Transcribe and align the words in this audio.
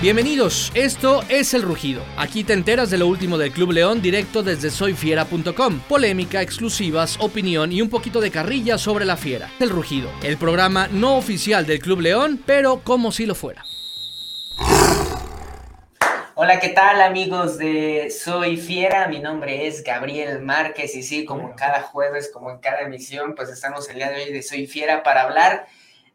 Bienvenidos, 0.00 0.70
esto 0.76 1.24
es 1.28 1.54
El 1.54 1.62
Rugido. 1.62 2.04
Aquí 2.16 2.44
te 2.44 2.52
enteras 2.52 2.88
de 2.88 2.98
lo 2.98 3.08
último 3.08 3.36
del 3.36 3.50
Club 3.50 3.72
León 3.72 4.00
directo 4.00 4.44
desde 4.44 4.70
soyfiera.com. 4.70 5.80
Polémica, 5.88 6.40
exclusivas, 6.40 7.18
opinión 7.18 7.72
y 7.72 7.82
un 7.82 7.90
poquito 7.90 8.20
de 8.20 8.30
carrilla 8.30 8.78
sobre 8.78 9.04
la 9.04 9.16
fiera. 9.16 9.50
El 9.58 9.70
Rugido, 9.70 10.08
el 10.22 10.36
programa 10.36 10.86
no 10.86 11.16
oficial 11.16 11.66
del 11.66 11.80
Club 11.80 12.02
León, 12.02 12.40
pero 12.46 12.82
como 12.84 13.10
si 13.10 13.26
lo 13.26 13.34
fuera. 13.34 13.64
Hola, 16.36 16.60
¿qué 16.60 16.68
tal 16.68 17.00
amigos 17.00 17.58
de 17.58 18.08
Soy 18.12 18.56
Fiera? 18.56 19.08
Mi 19.08 19.18
nombre 19.18 19.66
es 19.66 19.82
Gabriel 19.82 20.40
Márquez 20.42 20.94
y 20.94 21.02
sí, 21.02 21.24
como 21.24 21.56
cada 21.56 21.82
jueves, 21.82 22.30
como 22.32 22.52
en 22.52 22.58
cada 22.58 22.82
emisión, 22.82 23.34
pues 23.34 23.48
estamos 23.48 23.90
el 23.90 23.96
día 23.96 24.10
de 24.10 24.22
hoy 24.22 24.32
de 24.32 24.42
Soy 24.44 24.68
Fiera 24.68 25.02
para 25.02 25.22
hablar 25.22 25.66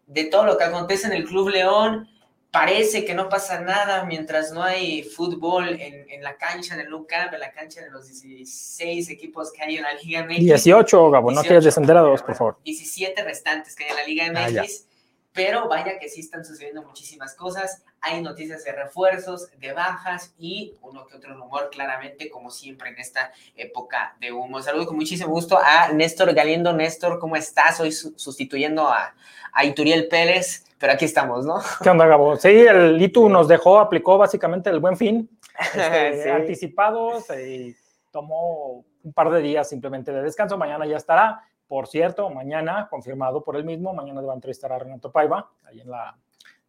de 0.08 0.24
todo 0.24 0.46
lo 0.46 0.58
que 0.58 0.64
acontece 0.64 1.08
en 1.08 1.14
el 1.14 1.26
Club 1.26 1.50
León, 1.50 2.08
parece 2.54 3.04
que 3.04 3.16
no 3.16 3.30
pasa 3.30 3.62
nada 3.62 4.06
mientras 4.06 4.52
no 4.52 4.62
hay 4.62 5.02
fútbol 5.02 5.70
en, 5.70 6.06
en 6.08 6.22
la 6.22 6.38
cancha 6.38 6.78
del 6.78 6.88
Nou 6.88 7.08
Camp, 7.08 7.34
en 7.34 7.40
la 7.40 7.52
cancha 7.52 7.82
de 7.82 7.90
los 7.90 8.06
16 8.06 9.10
equipos 9.10 9.52
que 9.52 9.64
hay 9.64 9.78
en 9.78 9.82
la 9.82 9.96
Liga 9.96 10.24
MX. 10.24 10.38
18, 10.38 11.10
Gabo, 11.10 11.32
no 11.32 11.42
quieres 11.42 11.64
descender 11.64 11.98
a 11.98 12.02
dos, 12.02 12.22
por 12.22 12.36
favor. 12.36 12.58
17 12.64 13.24
restantes 13.24 13.76
que 13.76 13.86
hay 13.86 13.90
en 13.90 13.96
la 13.96 14.04
Liga 14.06 14.32
MX. 14.32 14.86
Ah, 14.86 14.93
pero 15.34 15.68
vaya 15.68 16.00
que 16.00 16.10
sí 16.10 16.22
están 16.22 16.46
sucediendo 16.46 16.84
muchísimas 16.84 17.36
cosas. 17.36 17.84
Hay 18.02 18.22
noticias 18.22 18.64
de 18.64 18.72
refuerzos, 18.72 19.50
de 19.58 19.74
bajas 19.74 20.34
y 20.38 20.76
uno 20.82 21.08
que 21.08 21.18
otro 21.18 21.34
rumor, 21.36 21.70
claramente, 21.72 22.30
como 22.30 22.52
siempre 22.52 22.90
en 22.90 23.00
esta 23.00 23.32
época 23.56 24.16
de 24.20 24.32
humo. 24.32 24.62
Saludo 24.62 24.88
con 24.88 24.98
muchísimo 24.98 25.32
gusto 25.32 25.60
a 25.62 25.90
Néstor 25.90 26.34
Galiendo. 26.34 26.74
Néstor, 26.74 27.20
¿cómo 27.20 27.36
estás? 27.36 27.80
Hoy 27.80 27.92
sustituyendo 27.92 28.88
a, 28.88 29.16
a 29.54 29.66
Ituriel 29.66 30.08
Pérez 30.08 30.66
pero 30.84 30.92
aquí 30.92 31.06
estamos, 31.06 31.46
¿no? 31.46 31.62
¿Qué 31.82 31.90
onda, 31.90 32.06
Gabo? 32.06 32.36
Sí, 32.36 32.50
el 32.50 33.02
ITU 33.02 33.30
nos 33.30 33.48
dejó, 33.48 33.80
aplicó 33.80 34.18
básicamente 34.18 34.70
el 34.70 34.82
buen 34.82 34.98
fin, 34.98 35.30
este, 35.74 36.30
anticipados 36.30 37.24
y 37.30 37.74
tomó 38.12 38.84
un 39.02 39.14
par 39.14 39.30
de 39.30 39.40
días 39.40 39.70
simplemente 39.70 40.12
de 40.12 40.22
descanso. 40.22 40.58
Mañana 40.58 40.86
ya 40.86 40.98
estará. 40.98 41.42
Por 41.68 41.88
cierto, 41.88 42.30
mañana, 42.30 42.88
confirmado 42.90 43.44
por 43.44 43.56
él 43.56 43.64
mismo, 43.64 43.94
mañana 43.94 44.22
va 44.22 44.34
a 44.34 44.36
entrevistar 44.36 44.72
a 44.72 44.80
Renato 44.80 45.12
Paiva, 45.12 45.50
ahí 45.64 45.82
en 45.82 45.90
la, 45.90 46.18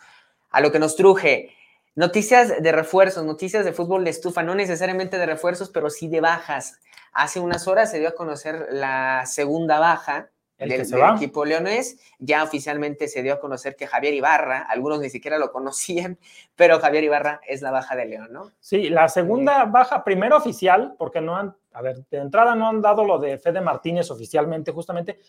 a 0.49 0.61
lo 0.61 0.71
que 0.71 0.79
nos 0.79 0.95
truje. 0.95 1.55
Noticias 1.95 2.61
de 2.61 2.71
refuerzos, 2.71 3.25
noticias 3.25 3.65
de 3.65 3.73
fútbol 3.73 4.03
de 4.03 4.11
estufa, 4.11 4.43
no 4.43 4.53
necesariamente 4.55 5.17
de 5.17 5.25
refuerzos, 5.25 5.69
pero 5.69 5.89
sí 5.89 6.07
de 6.07 6.21
bajas. 6.21 6.79
Hace 7.13 7.39
unas 7.39 7.67
horas 7.67 7.91
se 7.91 7.99
dio 7.99 8.09
a 8.09 8.15
conocer 8.15 8.67
la 8.71 9.25
segunda 9.25 9.79
baja 9.79 10.31
del, 10.57 10.71
equipo 11.15 11.45
leonés. 11.45 11.97
Ya 12.19 12.43
oficialmente 12.43 13.07
se 13.07 13.23
dio 13.23 13.33
a 13.33 13.39
conocer 13.39 13.75
que 13.75 13.87
Javier 13.87 14.13
Ibarra, 14.13 14.61
algunos 14.69 14.99
ni 14.99 15.09
siquiera 15.09 15.37
lo 15.37 15.51
conocían, 15.51 16.19
pero 16.55 16.79
Javier 16.79 17.03
Ibarra 17.03 17.41
es 17.47 17.61
la 17.61 17.71
baja 17.71 17.95
de 17.95 18.05
León, 18.05 18.29
¿no? 18.31 18.51
Sí, 18.59 18.89
la 18.89 19.07
segunda 19.09 19.65
baja, 19.65 20.03
primero 20.03 20.37
oficial, 20.37 20.95
porque 20.97 21.21
no 21.21 21.35
han, 21.35 21.55
a 21.73 21.81
ver, 21.81 22.05
de 22.09 22.17
entrada 22.17 22.55
no 22.55 22.67
han 22.67 22.81
dado 22.81 23.05
lo 23.05 23.19
de 23.19 23.37
Fede 23.37 23.61
Martínez 23.61 24.11
oficialmente, 24.11 24.71
justamente, 24.71 25.19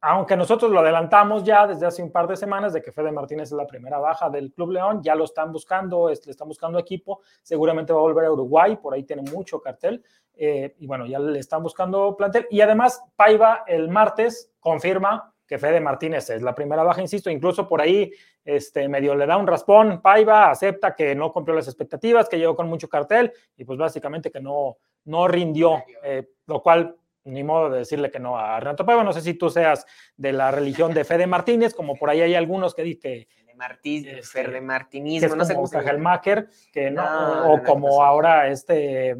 aunque 0.00 0.36
nosotros 0.36 0.70
lo 0.70 0.80
adelantamos 0.80 1.42
ya 1.42 1.66
desde 1.66 1.86
hace 1.86 2.02
un 2.02 2.12
par 2.12 2.28
de 2.28 2.36
semanas 2.36 2.72
de 2.72 2.82
que 2.82 2.92
Fede 2.92 3.10
Martínez 3.10 3.48
es 3.48 3.52
la 3.52 3.66
primera 3.66 3.98
baja 3.98 4.30
del 4.30 4.52
Club 4.52 4.70
León, 4.70 5.02
ya 5.02 5.14
lo 5.14 5.24
están 5.24 5.52
buscando, 5.52 6.08
le 6.08 6.12
están 6.12 6.48
buscando 6.48 6.78
equipo, 6.78 7.20
seguramente 7.42 7.92
va 7.92 7.98
a 7.98 8.02
volver 8.02 8.26
a 8.26 8.32
Uruguay, 8.32 8.76
por 8.76 8.94
ahí 8.94 9.02
tiene 9.02 9.22
mucho 9.22 9.60
cartel, 9.60 10.04
eh, 10.34 10.76
y 10.78 10.86
bueno, 10.86 11.06
ya 11.06 11.18
le 11.18 11.38
están 11.38 11.62
buscando 11.62 12.16
plantel, 12.16 12.46
y 12.50 12.60
además 12.60 13.02
Paiva 13.16 13.64
el 13.66 13.88
martes 13.88 14.52
confirma 14.60 15.34
que 15.46 15.58
Fede 15.58 15.80
Martínez 15.80 16.28
es 16.30 16.42
la 16.42 16.54
primera 16.54 16.84
baja, 16.84 17.00
insisto, 17.00 17.30
incluso 17.30 17.66
por 17.66 17.80
ahí 17.80 18.12
este, 18.44 18.86
medio 18.86 19.14
le 19.16 19.26
da 19.26 19.36
un 19.36 19.46
raspón, 19.46 20.00
Paiva 20.00 20.50
acepta 20.50 20.94
que 20.94 21.14
no 21.14 21.32
cumplió 21.32 21.56
las 21.56 21.66
expectativas, 21.66 22.28
que 22.28 22.38
llegó 22.38 22.54
con 22.54 22.68
mucho 22.68 22.88
cartel, 22.88 23.32
y 23.56 23.64
pues 23.64 23.78
básicamente 23.78 24.30
que 24.30 24.40
no, 24.40 24.76
no 25.06 25.26
rindió, 25.26 25.82
eh, 26.04 26.28
lo 26.46 26.62
cual 26.62 26.94
ni 27.24 27.44
modo 27.44 27.70
de 27.70 27.80
decirle 27.80 28.10
que 28.10 28.18
no 28.18 28.38
a 28.38 28.58
Renato 28.60 28.86
Paiva. 28.86 29.04
No 29.04 29.12
sé 29.12 29.20
si 29.20 29.34
tú 29.34 29.50
seas 29.50 29.86
de 30.16 30.32
la 30.32 30.50
religión 30.50 30.94
de 30.94 31.04
Fede 31.04 31.26
Martínez, 31.26 31.74
como 31.74 31.96
por 31.96 32.10
ahí 32.10 32.20
hay 32.20 32.34
algunos 32.34 32.74
que 32.74 32.82
dicen 32.82 33.00
que 33.00 33.28
Fede 34.22 34.60
Martinismo, 34.60 35.34
no 35.34 35.44
sé 35.44 35.54
cómo 35.54 35.66
se 35.66 35.78
que 36.72 36.90
no, 36.90 37.52
o 37.52 37.62
como 37.62 38.02
ahora 38.02 38.48
este 38.48 39.16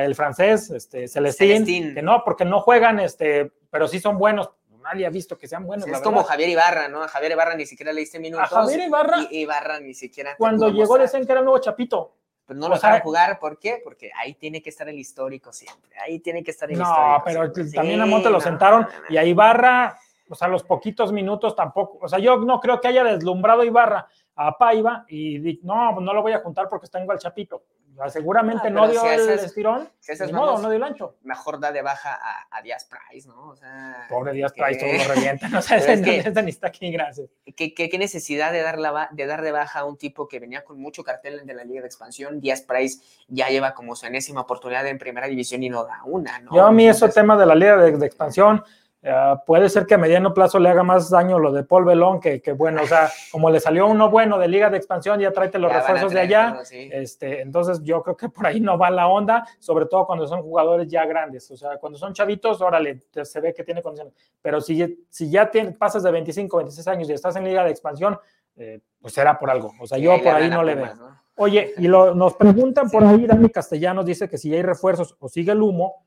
el 0.00 0.14
francés, 0.14 0.70
este 0.70 1.08
Celestín, 1.08 1.94
que 1.94 2.02
no, 2.02 2.22
porque 2.24 2.44
no 2.44 2.60
juegan, 2.60 3.00
este, 3.00 3.52
pero 3.70 3.86
sí 3.88 4.00
son 4.00 4.18
buenos. 4.18 4.50
Nadie 4.82 5.06
ha 5.06 5.10
visto 5.10 5.38
que 5.38 5.48
sean 5.48 5.64
buenos. 5.64 5.86
es 5.86 6.00
como 6.00 6.22
Javier 6.24 6.50
Ibarra, 6.50 6.88
¿no? 6.88 7.02
A 7.02 7.08
Javier 7.08 7.32
Ibarra 7.32 7.54
ni 7.54 7.64
siquiera 7.64 7.92
le 7.92 8.00
diste 8.00 8.18
minutos. 8.18 8.52
A 8.52 8.54
Javier 8.54 8.80
Ibarra. 8.80 9.26
Y 9.30 9.40
Ibarra 9.40 9.80
ni 9.80 9.94
siquiera. 9.94 10.36
Cuando 10.36 10.68
llegó 10.68 10.98
decían 10.98 11.24
que 11.24 11.32
era 11.32 11.40
nuevo 11.40 11.58
Chapito. 11.58 12.16
Pues 12.46 12.58
no 12.58 12.68
lo 12.68 12.76
sabe 12.76 13.00
jugar, 13.00 13.38
¿por 13.38 13.58
qué? 13.58 13.80
Porque 13.82 14.10
ahí 14.16 14.34
tiene 14.34 14.60
que 14.60 14.68
estar 14.70 14.88
el 14.88 14.98
histórico 14.98 15.52
siempre, 15.52 15.92
ahí 15.98 16.18
tiene 16.20 16.44
que 16.44 16.50
estar 16.50 16.70
el 16.70 16.78
histórico. 16.78 17.18
No, 17.18 17.22
pero 17.24 17.52
también 17.72 18.00
a 18.00 18.06
Monte 18.06 18.28
lo 18.28 18.40
sentaron 18.40 18.86
y 19.08 19.16
a 19.16 19.24
Ibarra, 19.24 19.98
o 20.28 20.34
sea, 20.34 20.48
los 20.48 20.62
poquitos 20.62 21.10
minutos 21.10 21.56
tampoco, 21.56 21.98
o 22.02 22.08
sea, 22.08 22.18
yo 22.18 22.36
no 22.38 22.60
creo 22.60 22.80
que 22.80 22.88
haya 22.88 23.04
deslumbrado 23.04 23.62
a 23.62 23.64
Ibarra 23.64 24.08
a 24.36 24.58
Paiva 24.58 25.06
y 25.08 25.60
no, 25.62 25.98
no 26.00 26.12
lo 26.12 26.22
voy 26.22 26.32
a 26.32 26.40
juntar 26.40 26.68
porque 26.68 26.84
está 26.86 27.00
igual 27.02 27.18
Chapito 27.18 27.62
seguramente 28.08 28.68
ah, 28.68 28.70
no 28.70 28.88
dio 28.88 29.04
el 29.10 29.28
estirón, 29.30 29.88
si 30.00 30.32
modo, 30.32 30.58
no 30.58 30.68
dio 30.68 30.76
el 30.76 30.82
ancho. 30.82 31.16
Mejor 31.22 31.60
da 31.60 31.72
de 31.72 31.82
baja 31.82 32.14
a, 32.14 32.46
a 32.50 32.62
Díaz 32.62 32.86
Price, 32.86 33.28
¿no? 33.28 33.50
O 33.50 33.56
sea, 33.56 34.06
Pobre 34.08 34.32
Díaz 34.32 34.52
Price, 34.52 34.78
todo 34.78 34.92
lo 34.92 35.14
revienta, 35.14 35.48
no 35.48 35.62
sé, 35.62 35.76
ese, 35.76 36.42
ni 36.42 36.50
está 36.50 36.68
aquí, 36.68 36.90
gracias. 36.90 37.28
¿qué, 37.56 37.98
necesidad 37.98 38.52
de 38.52 38.62
dar, 38.62 38.78
la, 38.78 39.08
de 39.12 39.26
dar 39.26 39.42
de 39.42 39.52
baja 39.52 39.80
a 39.80 39.84
un 39.84 39.96
tipo 39.96 40.28
que 40.28 40.40
venía 40.40 40.64
con 40.64 40.80
mucho 40.80 41.04
cartel 41.04 41.46
de 41.46 41.54
la 41.54 41.64
Liga 41.64 41.80
de 41.80 41.86
Expansión? 41.86 42.40
Díaz 42.40 42.62
Price 42.62 43.02
ya 43.28 43.48
lleva 43.48 43.74
como 43.74 43.96
su 43.96 44.06
enésima 44.06 44.42
oportunidad 44.42 44.86
en 44.86 44.98
Primera 44.98 45.26
División 45.26 45.62
y 45.62 45.68
no 45.68 45.84
da 45.84 46.02
una, 46.04 46.38
¿no? 46.40 46.54
Yo 46.54 46.64
a 46.64 46.72
mí 46.72 46.88
ese 46.88 47.08
tema 47.08 47.36
de 47.36 47.46
la 47.46 47.54
Liga 47.54 47.76
de 47.76 48.06
Expansión 48.06 48.62
Ah, 49.06 49.42
puede 49.44 49.68
ser 49.68 49.84
que 49.84 49.94
a 49.94 49.98
mediano 49.98 50.32
plazo 50.32 50.58
le 50.58 50.70
haga 50.70 50.82
más 50.82 51.10
daño 51.10 51.38
lo 51.38 51.52
de 51.52 51.62
Paul 51.62 51.84
Belón 51.84 52.20
que, 52.20 52.40
que, 52.40 52.52
bueno, 52.52 52.82
o 52.82 52.86
sea, 52.86 53.10
como 53.32 53.50
le 53.50 53.60
salió 53.60 53.86
uno 53.86 54.10
bueno 54.10 54.38
de 54.38 54.48
Liga 54.48 54.70
de 54.70 54.78
Expansión, 54.78 55.20
ya 55.20 55.30
tráete 55.30 55.58
los 55.58 55.70
refuerzos 55.70 56.12
de 56.12 56.20
allá. 56.20 56.58
este, 56.70 57.42
entonces 57.42 57.82
yo 57.82 58.02
creo 58.02 58.16
que 58.16 58.30
por 58.30 58.46
ahí 58.46 58.60
no 58.60 58.78
va 58.78 58.90
la 58.90 59.06
onda, 59.08 59.46
sobre 59.58 59.86
todo 59.86 60.06
cuando 60.06 60.26
son 60.26 60.42
jugadores 60.42 60.88
ya 60.88 61.04
grandes. 61.04 61.50
O 61.50 61.56
sea, 61.56 61.76
cuando 61.76 61.98
son 61.98 62.14
chavitos, 62.14 62.62
órale, 62.62 63.00
se 63.22 63.40
ve 63.40 63.52
que 63.52 63.62
tiene 63.62 63.82
condiciones. 63.82 64.14
Pero 64.40 64.60
si, 64.60 65.04
si 65.10 65.30
ya 65.30 65.50
pasas 65.78 66.02
de 66.02 66.10
25, 66.10 66.56
26 66.56 66.88
años 66.88 67.10
y 67.10 67.12
estás 67.12 67.36
en 67.36 67.44
Liga 67.44 67.62
de 67.62 67.70
Expansión, 67.70 68.18
eh, 68.56 68.80
pues 69.00 69.12
será 69.12 69.38
por 69.38 69.50
algo. 69.50 69.72
O 69.80 69.86
sea, 69.86 69.98
yo 69.98 70.16
por 70.22 70.34
ahí 70.34 70.48
no 70.48 70.62
le 70.62 70.76
veo. 70.76 70.92
Oye, 71.36 71.74
y 71.76 71.82
lo, 71.88 72.14
nos 72.14 72.34
preguntan 72.34 72.88
por 72.88 73.04
ahí, 73.04 73.26
Dani 73.26 73.50
Castellanos 73.50 74.06
dice 74.06 74.30
que 74.30 74.38
si 74.38 74.54
hay 74.54 74.62
refuerzos 74.62 75.14
o 75.18 75.28
sigue 75.28 75.52
el 75.52 75.60
humo, 75.60 76.03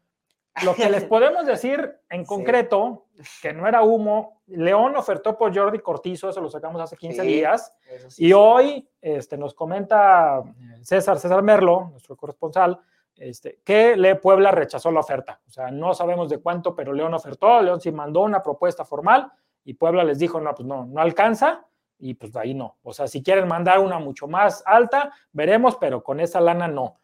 lo 0.63 0.75
que 0.75 0.89
les 0.89 1.03
podemos 1.05 1.45
decir 1.45 1.99
en 2.09 2.25
concreto, 2.25 3.05
que 3.41 3.53
no 3.53 3.67
era 3.67 3.83
humo, 3.83 4.41
León 4.47 4.95
ofertó 4.95 5.37
por 5.37 5.55
Jordi 5.55 5.79
Cortizo, 5.79 6.29
eso 6.29 6.41
lo 6.41 6.49
sacamos 6.49 6.81
hace 6.81 6.95
15 6.95 7.21
días, 7.23 7.73
y 8.17 8.33
hoy 8.33 8.87
este, 9.01 9.37
nos 9.37 9.53
comenta 9.53 10.43
César, 10.81 11.19
César 11.19 11.41
Merlo, 11.41 11.89
nuestro 11.91 12.15
corresponsal, 12.15 12.79
este, 13.17 13.59
que 13.63 13.97
Le 13.97 14.15
Puebla 14.15 14.51
rechazó 14.51 14.91
la 14.91 14.99
oferta. 14.99 15.41
O 15.47 15.51
sea, 15.51 15.71
no 15.71 15.93
sabemos 15.93 16.29
de 16.29 16.37
cuánto, 16.37 16.75
pero 16.75 16.93
León 16.93 17.13
ofertó, 17.13 17.61
León 17.61 17.81
sí 17.81 17.91
mandó 17.91 18.21
una 18.21 18.43
propuesta 18.43 18.85
formal 18.85 19.31
y 19.63 19.73
Puebla 19.73 20.03
les 20.03 20.19
dijo, 20.19 20.39
no, 20.39 20.53
pues 20.53 20.67
no, 20.67 20.85
no 20.85 21.01
alcanza 21.01 21.65
y 21.99 22.13
pues 22.13 22.35
ahí 22.35 22.53
no. 22.53 22.77
O 22.83 22.93
sea, 22.93 23.07
si 23.07 23.23
quieren 23.23 23.47
mandar 23.47 23.79
una 23.79 23.99
mucho 23.99 24.27
más 24.27 24.63
alta, 24.65 25.11
veremos, 25.31 25.77
pero 25.77 26.03
con 26.03 26.19
esa 26.19 26.39
lana 26.39 26.67
no. 26.67 26.99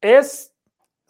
Es 0.00 0.51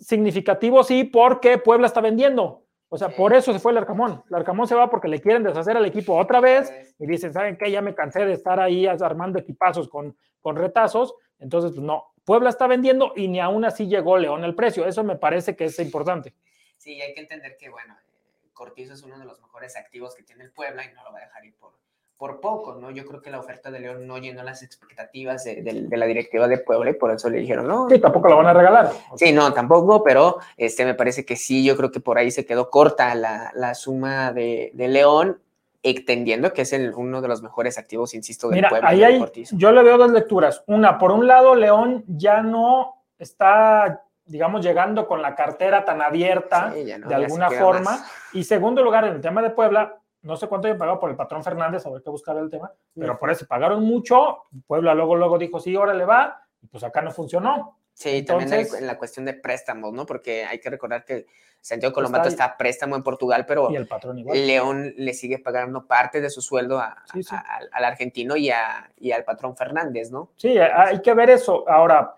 significativo, 0.02 0.82
sí, 0.84 1.04
porque 1.04 1.58
Puebla 1.58 1.86
está 1.86 2.00
vendiendo. 2.00 2.64
O 2.88 2.98
sea, 2.98 3.08
por 3.08 3.32
eso 3.32 3.54
se 3.54 3.58
fue 3.58 3.72
el 3.72 3.78
Arcamón. 3.78 4.22
El 4.28 4.34
Arcamón 4.34 4.66
se 4.66 4.74
va 4.74 4.90
porque 4.90 5.08
le 5.08 5.20
quieren 5.20 5.42
deshacer 5.42 5.76
al 5.76 5.86
equipo 5.86 6.14
otra 6.14 6.40
vez 6.40 6.94
y 6.98 7.06
dicen, 7.06 7.32
¿saben 7.32 7.56
qué? 7.56 7.70
Ya 7.70 7.80
me 7.80 7.94
cansé 7.94 8.26
de 8.26 8.34
estar 8.34 8.60
ahí 8.60 8.86
armando 8.86 9.38
equipazos 9.38 9.88
con, 9.88 10.14
con 10.42 10.56
retazos. 10.56 11.14
Entonces, 11.38 11.70
pues 11.72 11.82
no, 11.82 12.12
Puebla 12.24 12.50
está 12.50 12.66
vendiendo 12.66 13.14
y 13.16 13.28
ni 13.28 13.40
aún 13.40 13.64
así 13.64 13.86
llegó 13.86 14.18
León 14.18 14.44
el 14.44 14.54
precio. 14.54 14.86
Eso 14.86 15.02
me 15.04 15.16
parece 15.16 15.56
que 15.56 15.64
es 15.64 15.78
importante. 15.78 16.34
Sí, 16.76 17.00
hay 17.00 17.14
que 17.14 17.20
entender 17.20 17.56
que, 17.56 17.70
bueno, 17.70 17.96
Cortizo 18.52 18.92
es 18.92 19.02
uno 19.02 19.18
de 19.18 19.24
los 19.24 19.40
mejores 19.40 19.74
activos 19.76 20.14
que 20.14 20.22
tiene 20.22 20.44
el 20.44 20.52
Puebla 20.52 20.84
y 20.84 20.92
no 20.92 21.02
lo 21.02 21.12
va 21.12 21.18
a 21.18 21.22
dejar 21.22 21.46
ir 21.46 21.54
por, 21.54 21.72
por 22.22 22.38
poco, 22.38 22.76
¿no? 22.76 22.92
Yo 22.92 23.04
creo 23.04 23.20
que 23.20 23.32
la 23.32 23.40
oferta 23.40 23.68
de 23.72 23.80
León 23.80 24.06
no 24.06 24.16
llenó 24.16 24.44
las 24.44 24.62
expectativas 24.62 25.42
de, 25.42 25.88
la 25.90 26.06
directiva 26.06 26.46
de 26.46 26.58
Puebla 26.58 26.90
y 26.90 26.94
por 26.94 27.10
eso 27.10 27.28
le 27.28 27.38
dijeron, 27.38 27.66
no. 27.66 27.88
Sí, 27.90 27.98
tampoco 27.98 28.28
lo 28.28 28.36
van 28.36 28.46
a 28.46 28.52
regalar. 28.52 28.92
Sí, 29.16 29.32
no, 29.32 29.52
tampoco, 29.52 30.04
pero 30.04 30.38
este 30.56 30.84
me 30.84 30.94
parece 30.94 31.24
que 31.24 31.34
sí, 31.34 31.64
yo 31.64 31.76
creo 31.76 31.90
que 31.90 31.98
por 31.98 32.18
ahí 32.18 32.30
se 32.30 32.46
quedó 32.46 32.70
corta 32.70 33.12
la, 33.16 33.74
suma 33.74 34.32
de, 34.32 34.70
León, 34.72 35.40
extendiendo 35.82 36.52
que 36.52 36.62
es 36.62 36.72
el, 36.72 36.94
uno 36.94 37.22
de 37.22 37.26
los 37.26 37.42
mejores 37.42 37.76
activos, 37.76 38.14
insisto, 38.14 38.50
del 38.50 38.68
Puebla. 38.68 38.88
Ahí 38.88 39.02
hay, 39.02 39.20
yo 39.50 39.72
le 39.72 39.82
veo 39.82 39.98
dos 39.98 40.12
lecturas. 40.12 40.62
Una, 40.68 40.98
por 40.98 41.10
un 41.10 41.26
lado, 41.26 41.56
León 41.56 42.04
ya 42.06 42.40
no 42.40 43.02
está 43.18 44.04
digamos, 44.26 44.64
llegando 44.64 45.08
con 45.08 45.20
la 45.20 45.34
cartera 45.34 45.84
tan 45.84 46.00
abierta 46.00 46.70
de 46.70 47.14
alguna 47.16 47.50
forma. 47.50 48.06
Y 48.32 48.44
segundo 48.44 48.84
lugar, 48.84 49.06
en 49.06 49.14
el 49.14 49.20
tema 49.20 49.42
de 49.42 49.50
Puebla, 49.50 49.98
no 50.22 50.36
sé 50.36 50.46
cuánto 50.46 50.68
hayan 50.68 50.78
pagado 50.78 51.00
por 51.00 51.10
el 51.10 51.16
patrón 51.16 51.42
Fernández, 51.42 51.84
a 51.84 51.90
ver 51.90 52.02
qué 52.02 52.10
buscar 52.10 52.36
el 52.36 52.48
tema, 52.48 52.72
pero 52.94 53.18
por 53.18 53.30
eso 53.30 53.46
pagaron 53.46 53.84
mucho. 53.84 54.44
Puebla 54.66 54.94
luego, 54.94 55.16
luego 55.16 55.38
dijo, 55.38 55.60
sí, 55.60 55.74
ahora 55.74 55.94
le 55.94 56.04
va, 56.04 56.42
y 56.60 56.66
pues 56.68 56.84
acá 56.84 57.02
no 57.02 57.10
funcionó. 57.10 57.78
Sí, 57.94 58.22
también 58.22 58.52
en 58.52 58.86
la 58.86 58.96
cuestión 58.96 59.26
de 59.26 59.34
préstamos, 59.34 59.92
¿no? 59.92 60.06
Porque 60.06 60.44
hay 60.44 60.60
que 60.60 60.70
recordar 60.70 61.04
que 61.04 61.26
Santiago 61.60 61.94
Colombato 61.94 62.28
está, 62.28 62.44
a 62.44 62.56
préstamo 62.56 62.96
en 62.96 63.02
Portugal, 63.02 63.44
pero 63.46 63.70
y 63.70 63.76
el 63.76 63.86
patrón 63.86 64.18
igual. 64.18 64.46
León 64.46 64.94
le 64.96 65.12
sigue 65.12 65.38
pagando 65.38 65.86
parte 65.86 66.20
de 66.20 66.30
su 66.30 66.40
sueldo 66.40 66.80
al 66.80 67.84
argentino 67.84 68.36
y, 68.36 68.50
y 68.98 69.12
al 69.12 69.24
patrón 69.24 69.56
Fernández, 69.56 70.10
¿no? 70.10 70.30
Sí, 70.36 70.56
hay 70.58 71.02
que 71.02 71.14
ver 71.14 71.30
eso. 71.30 71.68
Ahora, 71.68 72.14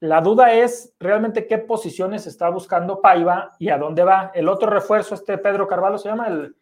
la 0.00 0.20
duda 0.20 0.52
es 0.52 0.92
realmente 0.98 1.46
qué 1.46 1.58
posiciones 1.58 2.26
está 2.26 2.48
buscando 2.50 3.00
Paiva 3.00 3.54
y 3.58 3.68
a 3.68 3.78
dónde 3.78 4.02
va. 4.02 4.32
El 4.34 4.48
otro 4.48 4.68
refuerzo, 4.68 5.14
este 5.14 5.38
Pedro 5.38 5.68
Carvalho, 5.68 5.96
se 5.96 6.08
llama 6.08 6.26
el, 6.26 6.56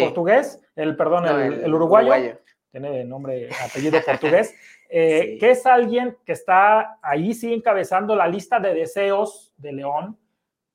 portugués, 0.00 0.60
el 0.76 0.96
perdón, 0.96 1.26
el, 1.26 1.74
uruguayo, 1.74 2.38
tiene 2.70 3.04
nombre, 3.04 3.50
apellido 3.64 4.00
portugués, 4.02 4.54
eh, 4.88 5.36
que 5.38 5.50
es 5.50 5.66
alguien 5.66 6.16
que 6.24 6.32
está 6.32 6.98
ahí 7.02 7.34
sí 7.34 7.52
encabezando 7.52 8.16
la 8.16 8.26
lista 8.26 8.58
de 8.58 8.74
deseos 8.74 9.52
de 9.56 9.72
León, 9.72 10.18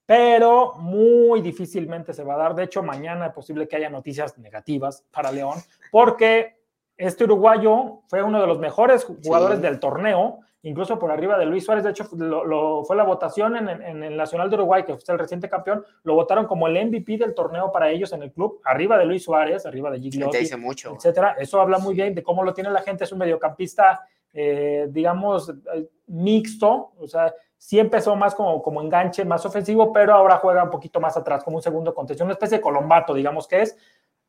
pero 0.05 0.75
muy 0.75 1.41
difícilmente 1.41 2.13
se 2.13 2.23
va 2.23 2.35
a 2.35 2.37
dar. 2.37 2.55
De 2.55 2.63
hecho, 2.63 2.81
mañana 2.81 3.27
es 3.27 3.33
posible 3.33 3.67
que 3.67 3.75
haya 3.75 3.89
noticias 3.89 4.37
negativas 4.37 5.03
para 5.11 5.31
León, 5.31 5.57
porque 5.91 6.57
este 6.95 7.25
uruguayo 7.25 8.01
fue 8.07 8.23
uno 8.23 8.39
de 8.39 8.47
los 8.47 8.59
mejores 8.59 9.03
jugadores 9.03 9.61
del 9.61 9.79
torneo 9.79 10.39
incluso 10.63 10.97
por 10.97 11.11
arriba 11.11 11.37
de 11.37 11.45
Luis 11.45 11.65
Suárez. 11.65 11.83
De 11.83 11.91
hecho, 11.91 12.07
lo, 12.15 12.83
fue 12.83 12.95
la 12.95 13.03
votación 13.03 13.55
en, 13.55 14.03
el 14.03 14.17
Nacional 14.17 14.49
de 14.49 14.55
Uruguay, 14.55 14.83
que 14.83 14.97
fue 14.97 15.13
el 15.13 15.19
reciente 15.19 15.49
campeón, 15.49 15.85
lo 16.03 16.15
votaron 16.15 16.45
como 16.45 16.67
el 16.67 16.87
MVP 16.87 17.17
del 17.17 17.33
torneo 17.33 17.71
para 17.71 17.89
ellos 17.89 18.11
en 18.13 18.23
el 18.23 18.31
club, 18.31 18.61
arriba 18.63 18.97
de 18.97 19.05
Luis 19.05 19.23
Suárez, 19.23 19.65
arriba 19.65 19.91
de 19.91 19.99
Gigliotti, 19.99 20.39
dice 20.39 20.57
mucho. 20.57 20.95
etcétera. 20.95 21.35
Eso 21.39 21.61
habla 21.61 21.77
muy 21.77 21.93
bien 21.93 22.13
de 22.15 22.23
cómo 22.23 22.43
lo 22.43 22.53
tiene 22.53 22.69
la 22.69 22.81
gente. 22.81 23.03
Es 23.03 23.11
un 23.11 23.19
mediocampista, 23.19 24.07
eh, 24.33 24.87
digamos, 24.89 25.49
eh, 25.49 25.89
mixto, 26.07 26.93
o 26.97 27.07
sea, 27.07 27.33
sí 27.57 27.79
empezó 27.79 28.15
más 28.15 28.35
como, 28.35 28.61
como 28.61 28.81
enganche, 28.81 29.25
más 29.25 29.45
ofensivo, 29.45 29.91
pero 29.91 30.13
ahora 30.13 30.37
juega 30.37 30.63
un 30.63 30.69
poquito 30.69 30.99
más 30.99 31.17
atrás, 31.17 31.43
como 31.43 31.57
un 31.57 31.63
segundo 31.63 31.93
contención, 31.93 32.27
una 32.27 32.33
especie 32.33 32.57
de 32.57 32.61
colombato, 32.63 33.13
digamos 33.13 33.47
que 33.47 33.61
es. 33.61 33.77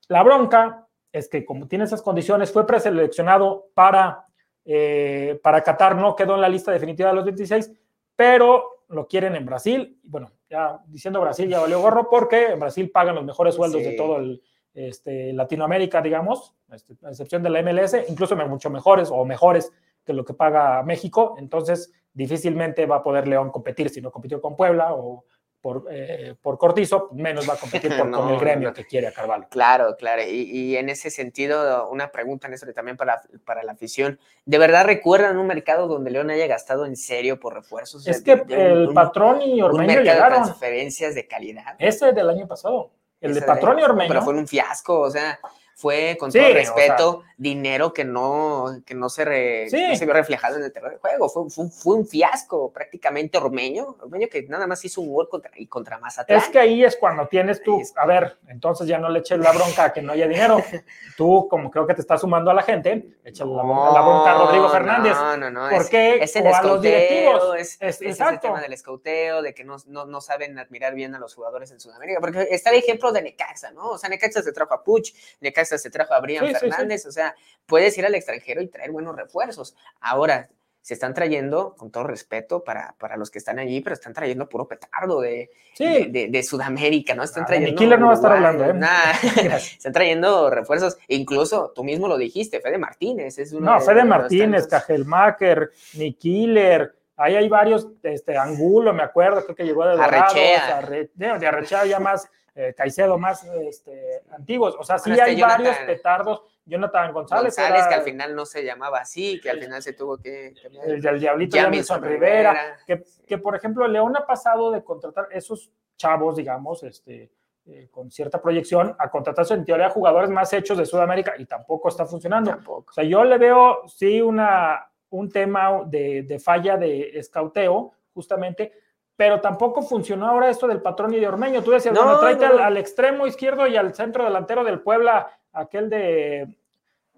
La 0.09 0.23
bronca 0.23 0.87
es 1.13 1.29
que 1.29 1.45
como 1.45 1.67
tiene 1.67 1.85
esas 1.85 2.03
condiciones, 2.03 2.53
fue 2.53 2.67
preseleccionado 2.67 3.69
para 3.75 4.28
eh, 4.71 5.41
para 5.43 5.63
Qatar 5.63 5.97
no 5.97 6.15
quedó 6.15 6.35
en 6.35 6.43
la 6.43 6.49
lista 6.49 6.71
definitiva 6.71 7.09
de 7.09 7.15
los 7.15 7.25
26, 7.25 7.73
pero 8.15 8.85
lo 8.89 9.09
quieren 9.09 9.35
en 9.35 9.47
Brasil. 9.47 9.99
Bueno, 10.03 10.31
ya 10.51 10.79
diciendo 10.87 11.23
Brasil 11.23 11.49
ya 11.49 11.61
valió 11.61 11.81
gorro 11.81 12.11
porque 12.11 12.49
en 12.49 12.61
Brasil 12.61 12.91
pagan 12.91 13.15
los 13.15 13.25
mejores 13.25 13.55
sueldos 13.55 13.83
de 13.83 13.93
todo 13.93 14.19
el, 14.19 14.43
este, 14.75 15.33
Latinoamérica, 15.33 16.03
digamos, 16.03 16.55
este, 16.71 16.99
a 17.03 17.09
excepción 17.09 17.43
de 17.43 17.49
la 17.49 17.63
MLS, 17.63 17.97
incluso 18.09 18.37
mucho 18.37 18.69
mejores 18.69 19.09
o 19.11 19.25
mejores 19.25 19.73
que 20.05 20.13
lo 20.13 20.23
que 20.23 20.35
paga 20.35 20.83
México. 20.83 21.37
Entonces, 21.39 21.91
difícilmente 22.13 22.85
va 22.85 22.97
a 22.97 23.03
poder 23.03 23.27
León 23.27 23.51
competir 23.51 23.89
si 23.89 24.03
no 24.03 24.11
compitió 24.11 24.39
con 24.41 24.55
Puebla 24.55 24.93
o, 24.93 25.25
por, 25.61 25.87
eh, 25.91 26.35
por 26.41 26.57
Cortizo, 26.59 27.09
menos 27.13 27.49
va 27.49 27.55
a 27.55 27.57
competir 27.57 27.97
por, 27.97 28.11
con 28.11 28.29
el 28.29 28.39
gremio 28.39 28.73
que 28.73 28.85
quiere 28.85 29.09
a 29.09 29.13
Carvalho. 29.13 29.47
Claro, 29.51 29.97
claro. 29.97 30.23
Y, 30.23 30.77
en 30.77 30.89
ese 30.89 31.11
sentido, 31.11 31.89
una 31.91 32.11
pregunta, 32.11 32.49
Néstor, 32.49 32.73
también 32.73 32.97
para, 32.97 33.23
para 33.45 33.63
la 33.63 33.73
afición. 33.73 34.19
¿De 34.45 34.59
verdad 34.59 34.85
recuerdan 34.85 35.39
un 35.39 35.47
mercado 35.47 35.89
donde 35.89 36.11
León 36.11 36.31
haya 36.31 36.47
gastado 36.47 36.87
en 36.87 36.97
serio 36.97 37.41
por 37.41 37.55
refuerzos? 37.55 38.07
Es 38.07 38.23
que 38.23 38.43
el 38.49 38.91
Patrón 38.95 39.43
y 39.43 39.61
Ormeño 39.61 40.01
llegaron. 40.01 40.39
De 40.39 40.45
transferencias 40.45 41.15
de 41.15 41.27
calidad. 41.27 41.77
Ese 41.79 42.13
del 42.13 42.31
año 42.31 42.47
pasado. 42.47 42.91
El 43.21 43.35
de 43.35 43.43
Patrón 43.43 43.79
y 43.79 43.83
Ormeño. 43.83 44.09
Pero 44.09 44.23
fue 44.23 44.35
un 44.35 44.47
fiasco, 44.47 45.01
o 45.01 45.11
sea, 45.11 45.39
fue 45.79 46.17
con 46.19 46.33
todo 46.33 46.53
respeto 46.53 47.23
dinero 47.37 47.93
que 47.93 48.05
no, 48.05 48.83
que 48.85 48.97
no 48.97 49.09
se, 49.09 49.25
vio 49.71 50.13
reflejado 50.13 50.57
en 50.57 50.65
el 50.65 50.73
terreno 50.73 50.91
del 50.91 50.99
juego. 50.99 51.29
Fue, 51.29 51.71
fue, 51.71 51.95
un 51.95 52.05
fiasco 52.05 52.73
prácticamente 52.73 53.39
ormeño, 53.39 53.97
ormeño 54.01 54.27
que 54.29 54.43
nada 54.49 54.67
más 54.67 54.85
hizo 54.85 55.01
un 55.01 55.13
gol 55.13 55.29
contra, 55.29 55.53
y 55.55 55.69
contra 55.69 55.99
Mazatlán. 55.99 56.41
Es 56.41 56.49
que 56.49 56.59
ahí 56.59 56.85
es 56.85 56.97
cuando 56.97 57.29
tienes 57.29 57.63
tú, 57.63 57.81
a 57.95 58.07
ver, 58.07 58.39
entonces 58.49 58.89
ya 58.89 58.99
no 58.99 59.09
le 59.09 59.21
eches 59.21 59.39
la 59.39 59.53
bronca 59.53 59.85
a 59.85 59.93
que 59.93 60.03
no 60.03 60.15
haya 60.15 60.27
dinero. 60.27 60.61
tú, 61.17 61.47
como 61.49 61.71
creo 61.71 61.87
que 61.87 61.95
te 61.95 62.01
estás 62.01 62.21
sumando 62.21 62.51
a 62.51 62.55
la 62.55 62.63
gente, 62.63 63.17
echa 63.25 63.45
la, 63.45 63.63
bronca 63.63 64.35
a 64.35 64.39
Rodrigo 64.39 64.69
Fernández. 64.71 65.15
No, 65.15 65.37
no, 65.37 65.51
no. 65.53 65.69
Porque 65.71 66.17
es, 66.21 66.35
el 66.35 66.49
escauteo, 66.49 67.55
es, 67.55 67.79
es, 67.81 68.01
el 68.01 68.41
tema 68.41 68.61
del 68.61 68.73
escauteo, 68.73 69.43
de 69.43 69.55
que 69.55 69.63
no, 69.63 69.77
no, 69.87 70.07
no, 70.07 70.21
saben 70.21 70.59
admirar 70.59 70.97
bien 70.97 71.15
a 71.15 71.21
los 71.21 71.37
jugadores 71.37 71.71
en 71.71 71.79
Sudamérica. 71.79 72.19
Porque 72.21 72.49
está 72.51 72.71
el 72.71 72.79
ejemplo 72.79 73.13
de 73.13 73.23
Necaxa, 73.23 73.71
¿no? 73.71 73.91
O 73.91 73.99
sea, 73.99 74.11
Necaxa 74.11 74.43
se 74.43 74.53
trajo 74.53 74.75
a 74.75 74.83
Puch, 74.83 75.13
Necaxa 75.41 75.68
se 75.77 75.91
trajo 75.91 76.15
a 76.15 76.21
Brian 76.21 76.55
Fernández, 76.55 77.05
o 77.05 77.13
sea, 77.13 77.35
puedes 77.67 77.99
ir 77.99 78.07
al 78.07 78.15
extranjero 78.15 78.63
y 78.63 78.69
traer 78.69 78.93
buenos 78.93 79.15
refuerzos. 79.17 79.77
Ahora, 80.01 80.49
se 80.89 80.95
están 80.95 81.13
trayendo, 81.13 81.75
con 81.77 81.91
todo 81.91 82.05
respeto 82.05 82.65
para, 82.65 82.95
para 82.99 83.19
los 83.19 83.31
que 83.31 83.39
están 83.39 83.59
allí, 83.59 83.83
pero 83.83 83.93
están 83.93 84.15
trayendo 84.15 84.49
puro 84.49 84.67
petardo 84.67 85.21
de, 85.21 85.51
de, 85.79 86.43
Sudamérica, 86.43 87.15
¿no? 87.15 87.25
Están 87.25 87.43
ah, 87.43 87.47
trayendo. 87.47 87.97
no 87.99 88.07
va 88.07 88.13
a 88.13 88.15
estar 88.15 88.33
hablando, 88.33 88.65
¿eh? 88.65 88.73
están 89.77 89.93
trayendo 89.93 90.49
refuerzos, 90.49 90.97
incluso 91.09 91.73
tú 91.75 91.85
mismo 91.85 92.09
lo 92.09 92.17
dijiste, 92.17 92.61
Fede 92.61 92.79
Martínez 92.79 93.39
es 93.39 93.53
uno 93.53 93.73
No, 93.75 93.81
Fede 93.83 94.03
Martínez, 94.05 94.67
Cajelmacher, 94.67 95.73
Nikiller, 95.93 96.95
ahí 97.19 97.35
hay 97.37 97.51
varios, 97.51 97.89
este, 98.03 98.39
Angulo, 98.39 98.95
me 98.95 99.03
acuerdo, 99.03 99.45
creo 99.45 99.57
que 99.57 99.65
llegó 99.65 99.85
de 99.85 99.91
Dorado, 99.91 100.25
Arrechea. 100.25 101.09
de 101.15 101.47
Arrechea 101.47 101.85
ya 101.85 102.01
más 102.01 102.31
eh, 102.59 102.75
Caicedo 102.75 103.17
más 103.19 103.45
este, 103.45 104.23
antiguos. 104.33 104.75
O 104.77 104.83
sea, 104.83 104.99
sí 104.99 105.13
hay 105.13 105.35
este 105.35 105.43
varios 105.43 105.77
petardos. 105.79 106.43
Jonathan 106.67 107.13
González. 107.13 107.57
González, 107.57 107.87
que 107.87 107.95
al 107.95 108.03
final 108.03 108.35
no 108.35 108.45
se 108.45 108.65
llamaba 108.65 108.99
así, 108.99 109.41
que 109.41 109.49
al 109.49 109.61
final 109.61 109.81
se 109.81 109.93
tuvo 109.93 110.19
que. 110.19 110.55
El, 110.85 111.07
el 111.07 111.21
Diablito 111.21 111.57
Jamison 111.57 112.03
Rivera. 112.03 112.77
Que, 112.85 113.05
que, 113.29 113.39
por 113.39 113.55
ejemplo, 113.55 113.87
León 113.87 114.17
ha 114.17 114.27
pasado 114.27 114.73
de 114.73 114.83
contratar 114.83 115.29
esos 115.31 115.71
chavos, 115.97 116.35
digamos, 116.35 116.83
este, 116.83 117.31
eh, 117.67 117.89
con 117.93 118.11
cierta 118.11 118.43
proyección, 118.43 118.97
a 118.99 119.09
contratarse 119.09 119.55
en 119.55 119.65
teoría 119.65 119.89
jugadores 119.91 120.29
más 120.29 120.53
hechos 120.53 120.79
de 120.79 120.85
Sudamérica 120.85 121.35
y 121.39 121.47
tampoco 121.47 121.89
está 121.89 122.07
funcionando. 122.07 122.59
O 122.67 122.93
sea, 122.93 123.05
yo 123.05 123.23
le 123.23 123.39
veo, 123.39 123.87
sí, 123.87 124.21
una, 124.21 124.91
un 125.11 125.31
tema 125.31 125.85
de, 125.87 126.25
de 126.25 126.41
falla 126.41 126.77
de 126.77 127.19
escauteo, 127.19 127.93
justamente 128.13 128.73
pero 129.19 129.41
tampoco 129.41 129.83
funcionó 129.83 130.29
ahora 130.29 130.49
esto 130.49 130.69
del 130.69 130.81
patrón 130.81 131.13
y 131.13 131.19
de 131.19 131.27
Ormeño. 131.27 131.61
Tú 131.65 131.73
decías, 131.73 131.93
bueno, 131.93 132.21
tráete 132.21 132.45
Al, 132.45 132.77
extremo 132.77 133.27
izquierdo 133.27 133.67
y 133.67 133.77
al 133.77 133.93
centro 133.93 134.23
delantero 134.23 134.63
del 134.63 134.79
Puebla, 134.79 135.41
aquel 135.53 135.91
de 135.91 136.57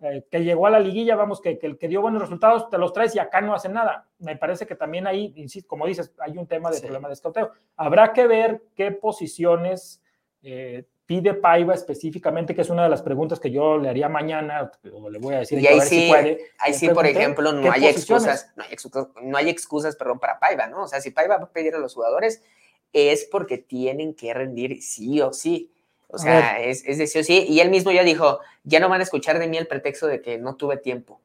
eh, 0.01 0.25
que 0.31 0.43
llegó 0.43 0.67
a 0.67 0.71
la 0.71 0.81
liguilla, 0.81 1.15
vamos, 1.15 1.43
que, 1.43 1.59
que, 1.59 1.77
que, 1.77 1.89
dio 1.89 2.01
buenos 2.01 2.23
resultados, 2.23 2.71
te 2.71 2.79
los 2.79 2.95
traes 2.95 3.15
y 3.15 3.19
acá 3.19 3.43
no 3.43 3.53
hacen 3.53 3.75
nada. 3.75 4.09
Me 4.19 4.35
parece 4.35 4.67
que 4.67 4.77
también 4.77 5.07
ahí, 5.07 5.35
insisto, 5.37 5.69
como 5.69 5.85
dices, 5.85 6.11
hay 6.21 6.39
un 6.39 6.47
tema 6.47 6.71
de 6.71 6.81
problema 6.81 7.07
de 7.07 7.13
escauteo. 7.13 7.51
Habrá 7.77 8.15
que 8.15 8.27
ver 8.27 8.63
qué 8.75 8.93
posiciones 8.93 10.03
eh, 10.43 10.87
pide 11.11 11.35
Paiva 11.35 11.75
específicamente, 11.75 12.55
que 12.55 12.61
es 12.61 12.71
una 12.71 12.85
de 12.85 12.89
las 12.89 13.03
preguntas 13.03 13.41
que 13.41 13.51
yo 13.51 13.79
le 13.79 13.89
haría 13.89 14.09
mañana, 14.09 14.71
o 14.93 15.11
le 15.11 15.19
voy 15.19 15.35
a 15.35 15.39
decir 15.41 15.59
y 15.59 15.67
ahí 15.67 15.81
sí, 15.81 16.03
si 16.03 16.09
puede. 16.09 16.39
Ahí 16.57 16.73
sí, 16.73 16.89
por 16.89 17.05
ejemplo, 17.05 17.53
no 17.53 17.73
hay 17.73 17.89
excusas, 17.89 18.53
no 18.55 18.63
hay 18.63 18.73
excusas, 18.73 19.09
no 19.21 19.37
hay 19.37 19.49
excusas, 19.49 19.97
perdón, 19.97 20.21
para 20.21 20.39
Paiva, 20.39 20.69
¿no? 20.69 20.85
O 20.85 20.87
sea, 20.87 21.01
si 21.01 21.11
Paiva 21.11 21.37
va 21.37 21.47
a 21.47 21.51
pedir 21.51 21.75
a 21.75 21.79
los 21.79 21.95
jugadores, 21.95 22.45
es 22.93 23.25
porque 23.25 23.59
tienen 23.59 24.15
que 24.15 24.33
rendir 24.33 24.81
sí 24.85 25.21
o 25.21 25.33
sí. 25.33 25.73
O 26.07 26.17
sea, 26.17 26.61
es, 26.61 26.85
es 26.87 26.99
de 26.99 27.09
sí 27.09 27.19
o 27.19 27.25
sí. 27.25 27.45
Y 27.49 27.59
él 27.59 27.71
mismo 27.71 27.91
ya 27.91 28.05
dijo, 28.05 28.39
ya 28.63 28.79
no 28.79 28.89
van 28.89 29.01
a 29.01 29.03
escuchar 29.03 29.41
de 29.41 29.49
mí 29.49 29.57
el 29.57 29.67
pretexto 29.67 30.07
de 30.07 30.23
que 30.23 30.39
no 30.39 30.55
tuve 30.55 30.77
tiempo. 30.77 31.21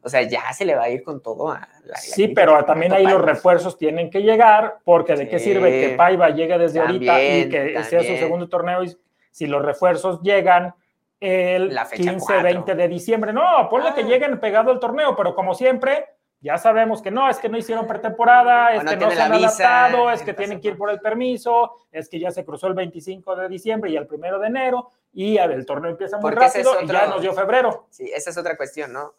O 0.00 0.08
sea, 0.08 0.22
ya 0.22 0.50
se 0.54 0.64
le 0.64 0.74
va 0.74 0.84
a 0.84 0.88
ir 0.88 1.02
con 1.02 1.20
todo 1.20 1.50
a 1.50 1.68
la. 1.84 1.96
Sí, 1.98 2.28
pero 2.28 2.64
también 2.64 2.94
ahí 2.94 3.04
los 3.04 3.20
refuerzos 3.20 3.76
tienen 3.76 4.08
que 4.08 4.20
llegar, 4.20 4.78
porque 4.82 5.14
de 5.14 5.28
qué 5.28 5.38
sirve 5.38 5.70
que 5.70 5.88
Paiva 5.94 6.30
llegue 6.30 6.56
desde 6.56 6.80
ahorita 6.80 7.22
y 7.22 7.48
que 7.50 7.84
sea 7.84 8.00
su 8.02 8.16
segundo 8.16 8.48
torneo 8.48 8.82
y 8.82 8.96
si 9.36 9.46
los 9.46 9.62
refuerzos 9.62 10.22
llegan 10.22 10.74
el 11.20 11.78
15, 11.94 12.42
20 12.42 12.74
de 12.74 12.88
diciembre. 12.88 13.34
No, 13.34 13.68
ponle 13.68 13.92
que 13.92 14.00
ah. 14.00 14.04
lleguen 14.04 14.40
pegado 14.40 14.70
al 14.70 14.80
torneo, 14.80 15.14
pero 15.14 15.34
como 15.34 15.52
siempre, 15.52 16.06
ya 16.40 16.56
sabemos 16.56 17.02
que 17.02 17.10
no, 17.10 17.28
es 17.28 17.36
que 17.36 17.50
no 17.50 17.58
hicieron 17.58 17.86
pretemporada, 17.86 18.72
es 18.72 18.82
que 18.82 18.96
no 18.96 19.10
se 19.10 19.20
han 19.20 19.34
adaptado, 19.34 20.10
es 20.10 20.22
que 20.22 20.32
tienen 20.32 20.58
que 20.58 20.68
ir 20.68 20.78
por 20.78 20.88
el 20.88 21.00
permiso, 21.00 21.72
es 21.92 22.08
que 22.08 22.18
ya 22.18 22.30
se 22.30 22.46
cruzó 22.46 22.68
el 22.68 22.72
25 22.72 23.36
de 23.36 23.48
diciembre 23.50 23.90
y 23.90 23.96
el 23.96 24.08
1 24.10 24.38
de 24.38 24.46
enero, 24.46 24.90
y 25.12 25.36
el 25.36 25.66
torneo 25.66 25.90
empieza 25.90 26.16
muy 26.16 26.30
rápido 26.30 26.80
y 26.80 26.86
ya 26.86 27.06
nos 27.06 27.20
dio 27.20 27.34
febrero. 27.34 27.88
Sí, 27.90 28.10
esa 28.14 28.30
es 28.30 28.38
otra 28.38 28.56
cuestión, 28.56 28.90
¿no? 28.90 29.12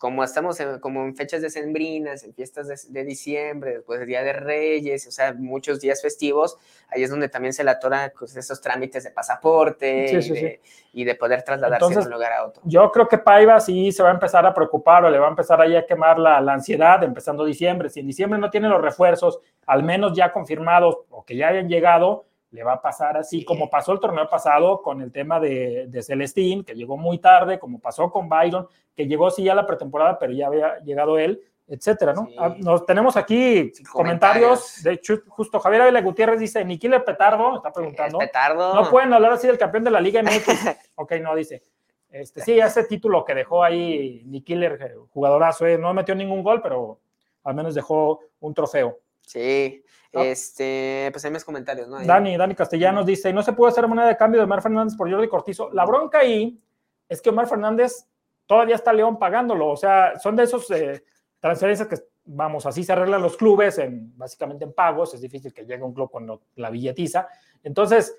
Como 0.00 0.24
estamos 0.24 0.58
en, 0.60 0.78
como 0.78 1.04
en 1.04 1.14
fechas 1.14 1.42
decembrinas, 1.42 2.24
en 2.24 2.32
fiestas 2.32 2.88
de, 2.90 3.04
diciembre, 3.04 3.74
después 3.74 4.00
del 4.00 4.08
Día 4.08 4.22
de 4.22 4.32
Reyes, 4.32 5.06
o 5.06 5.10
sea, 5.10 5.34
muchos 5.34 5.78
días 5.78 6.00
festivos, 6.00 6.56
ahí 6.88 7.02
es 7.02 7.10
donde 7.10 7.28
también 7.28 7.52
se 7.52 7.62
le 7.62 7.70
atoran 7.70 8.10
pues, 8.18 8.34
esos 8.34 8.62
trámites 8.62 9.04
de 9.04 9.10
pasaporte 9.10 10.58
y, 10.94 11.04
de, 11.04 11.14
poder 11.16 11.42
trasladarse 11.42 11.96
de 11.96 12.00
un 12.00 12.10
lugar 12.10 12.32
a 12.32 12.46
otro. 12.46 12.62
Yo 12.64 12.90
creo 12.90 13.08
que 13.08 13.18
Paiva 13.18 13.60
sí 13.60 13.92
se 13.92 14.02
va 14.02 14.08
a 14.08 14.14
empezar 14.14 14.46
a 14.46 14.54
preocupar 14.54 15.04
o 15.04 15.10
le 15.10 15.18
va 15.18 15.26
a 15.26 15.30
empezar 15.30 15.60
ahí 15.60 15.76
a 15.76 15.84
quemar 15.84 16.18
la, 16.18 16.40
la 16.40 16.54
ansiedad 16.54 17.04
empezando 17.04 17.44
diciembre. 17.44 17.90
Si 17.90 18.00
en 18.00 18.06
diciembre 18.06 18.38
no 18.38 18.48
tiene 18.48 18.70
los 18.70 18.80
refuerzos, 18.80 19.40
al 19.66 19.82
menos 19.82 20.16
ya 20.16 20.32
confirmados 20.32 20.96
o 21.10 21.26
que 21.26 21.36
ya 21.36 21.48
hayan 21.48 21.68
llegado, 21.68 22.24
le 22.50 22.64
va 22.64 22.74
a 22.74 22.82
pasar 22.82 23.16
así, 23.16 23.44
como 23.44 23.70
pasó 23.70 23.92
el 23.92 24.00
torneo 24.00 24.28
pasado 24.28 24.82
con 24.82 25.00
el 25.00 25.12
tema 25.12 25.38
de, 25.38 25.86
de, 25.88 26.02
Celestín, 26.02 26.64
que 26.64 26.74
llegó 26.74 26.96
muy 26.96 27.18
tarde, 27.18 27.58
como 27.58 27.78
pasó 27.78 28.10
con 28.10 28.28
Byron, 28.28 28.66
que 28.96 29.06
llegó 29.06 29.30
sí 29.30 29.44
ya 29.44 29.54
la 29.54 29.66
pretemporada, 29.66 30.18
pero 30.18 30.32
ya 30.32 30.48
había 30.48 30.78
llegado 30.80 31.18
él, 31.18 31.40
etcétera, 31.70 32.12
¿no? 32.12 32.28
Ah, 32.36 32.54
nos 32.58 32.84
tenemos 32.84 33.16
aquí 33.16 33.72
comentarios. 33.92 34.82
de 34.82 34.94
hecho, 34.94 35.22
justo 35.28 35.60
Javier 35.60 35.82
Ávila 35.82 36.02
Gutiérrez 36.02 36.40
dice, 36.40 36.64
Niquile 36.64 36.98
Petardo, 36.98 37.56
está 37.56 37.72
preguntando. 37.72 38.18
Petardo. 38.18 38.74
No 38.74 38.90
pueden 38.90 39.12
hablar 39.12 39.32
así 39.32 39.46
del 39.46 39.56
campeón 39.56 39.84
de 39.84 39.92
la 39.92 40.00
Liga 40.00 40.20
MX. 40.20 40.48
ok, 40.96 41.12
no, 41.22 41.36
dice. 41.36 41.62
Este, 42.10 42.40
sí, 42.40 42.58
ese 42.58 42.82
título 42.84 43.24
que 43.24 43.36
dejó 43.36 43.62
ahí 43.62 44.24
Niquiller, 44.26 44.78
eh, 44.82 44.94
jugadorazo, 45.10 45.64
eh, 45.64 45.78
no 45.78 45.94
metió 45.94 46.12
ningún 46.16 46.42
gol, 46.42 46.60
pero 46.60 46.98
al 47.44 47.54
menos 47.54 47.76
dejó 47.76 48.18
un 48.40 48.52
trofeo. 48.52 48.98
Sí, 49.20 49.84
este, 50.12 51.08
pues 51.12 51.24
hay 51.24 51.30
más 51.30 51.44
comentarios, 51.44 51.88
¿no? 51.88 52.04
Dani, 52.04 52.36
Dani 52.36 52.54
Castellanos 52.54 53.06
dice, 53.06 53.32
no 53.32 53.42
se 53.42 53.52
puede 53.52 53.72
hacer 53.72 53.86
moneda 53.86 54.08
de 54.08 54.16
cambio 54.16 54.40
de 54.40 54.44
Omar 54.44 54.62
Fernández 54.62 54.96
por 54.96 55.10
Jordi 55.10 55.28
Cortizo. 55.28 55.70
La 55.72 55.84
bronca 55.84 56.18
ahí 56.18 56.60
es 57.08 57.20
que 57.22 57.30
Omar 57.30 57.46
Fernández 57.46 58.06
todavía 58.46 58.74
está 58.74 58.92
León 58.92 59.18
pagándolo, 59.18 59.68
o 59.68 59.76
sea, 59.76 60.18
son 60.18 60.34
de 60.34 60.42
esos 60.44 60.70
eh, 60.72 61.04
transferencias 61.38 61.88
que, 61.88 61.96
vamos, 62.24 62.66
así 62.66 62.84
se 62.84 62.92
arreglan 62.92 63.22
los 63.22 63.36
clubes, 63.36 63.78
en, 63.78 64.16
básicamente 64.16 64.64
en 64.64 64.72
pagos, 64.72 65.14
es 65.14 65.20
difícil 65.20 65.52
que 65.52 65.64
llegue 65.64 65.82
un 65.82 65.94
club 65.94 66.10
con 66.10 66.40
la 66.56 66.70
billetiza. 66.70 67.28
Entonces, 67.62 68.16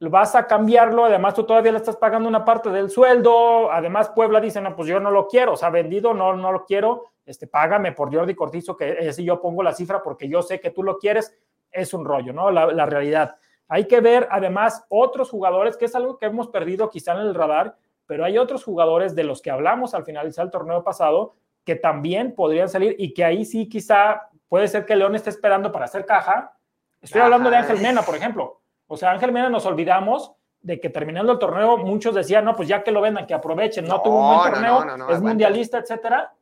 vas 0.00 0.34
a 0.34 0.46
cambiarlo, 0.46 1.04
además 1.04 1.34
tú 1.34 1.44
todavía 1.44 1.72
le 1.72 1.78
estás 1.78 1.96
pagando 1.96 2.28
una 2.28 2.44
parte 2.44 2.70
del 2.70 2.88
sueldo, 2.88 3.70
además 3.72 4.10
Puebla 4.10 4.40
dice, 4.40 4.60
no, 4.60 4.76
pues 4.76 4.88
yo 4.88 5.00
no 5.00 5.10
lo 5.10 5.26
quiero, 5.26 5.54
o 5.54 5.56
sea, 5.56 5.70
vendido, 5.70 6.14
no, 6.14 6.34
no 6.36 6.52
lo 6.52 6.64
quiero, 6.64 7.06
este, 7.26 7.46
págame 7.46 7.92
por 7.92 8.14
Jordi 8.14 8.34
Cortizo, 8.34 8.76
que 8.76 9.12
si 9.12 9.24
yo 9.24 9.40
pongo 9.40 9.62
la 9.62 9.72
cifra 9.72 10.02
porque 10.02 10.28
yo 10.28 10.40
sé 10.42 10.60
que 10.60 10.70
tú 10.70 10.82
lo 10.82 10.98
quieres, 10.98 11.36
es 11.70 11.92
un 11.92 12.04
rollo, 12.04 12.32
¿no? 12.32 12.50
La, 12.50 12.86
realidad. 12.86 13.36
Hay 13.68 13.86
que 13.86 14.00
ver 14.00 14.26
además 14.30 14.86
otros 14.88 15.30
jugadores, 15.30 15.76
que 15.76 15.84
es 15.84 15.94
algo 15.94 16.16
que 16.16 16.26
hemos 16.26 16.48
perdido 16.48 16.88
quizá 16.88 17.12
en 17.12 17.20
el 17.20 17.34
radar, 17.34 17.76
pero 18.06 18.24
hay 18.24 18.38
otros 18.38 18.64
jugadores 18.64 19.14
de 19.14 19.24
los 19.24 19.42
que 19.42 19.50
hablamos 19.50 19.94
al 19.94 20.04
finalizar 20.04 20.46
el 20.46 20.50
torneo 20.50 20.82
pasado 20.82 21.34
que 21.64 21.76
también 21.76 22.34
podrían 22.34 22.70
salir 22.70 22.96
y 22.98 23.12
que 23.12 23.24
ahí 23.24 23.44
sí 23.44 23.68
quizá 23.68 24.30
puede 24.48 24.68
ser 24.68 24.86
que 24.86 24.96
León 24.96 25.14
esté 25.14 25.28
esperando 25.28 25.70
para 25.70 25.84
hacer 25.84 26.06
caja. 26.06 26.56
Estoy 27.02 27.20
hablando 27.20 27.50
de 27.50 27.56
Ángel 27.56 27.80
Mena, 27.82 28.00
por 28.00 28.16
ejemplo. 28.16 28.57
O 28.88 28.96
sea, 28.96 29.12
Ángel 29.12 29.32
Mena 29.32 29.48
nos 29.48 29.64
olvidamos 29.66 30.32
de 30.60 30.80
que 30.80 30.90
terminando 30.90 31.32
el 31.32 31.38
torneo 31.38 31.78
muchos 31.78 32.14
decían, 32.14 32.44
no, 32.44 32.56
pues 32.56 32.68
ya 32.68 32.82
que 32.82 32.90
lo 32.90 33.00
vendan, 33.00 33.26
que 33.26 33.34
aprovechen, 33.34 33.86
no, 33.86 34.02
tuvo 34.02 34.18
un 34.18 34.38
buen 34.38 34.52
torneo, 34.52 35.08
es 35.10 35.20
mundialista, 35.20 35.78
etcétera 35.78 36.32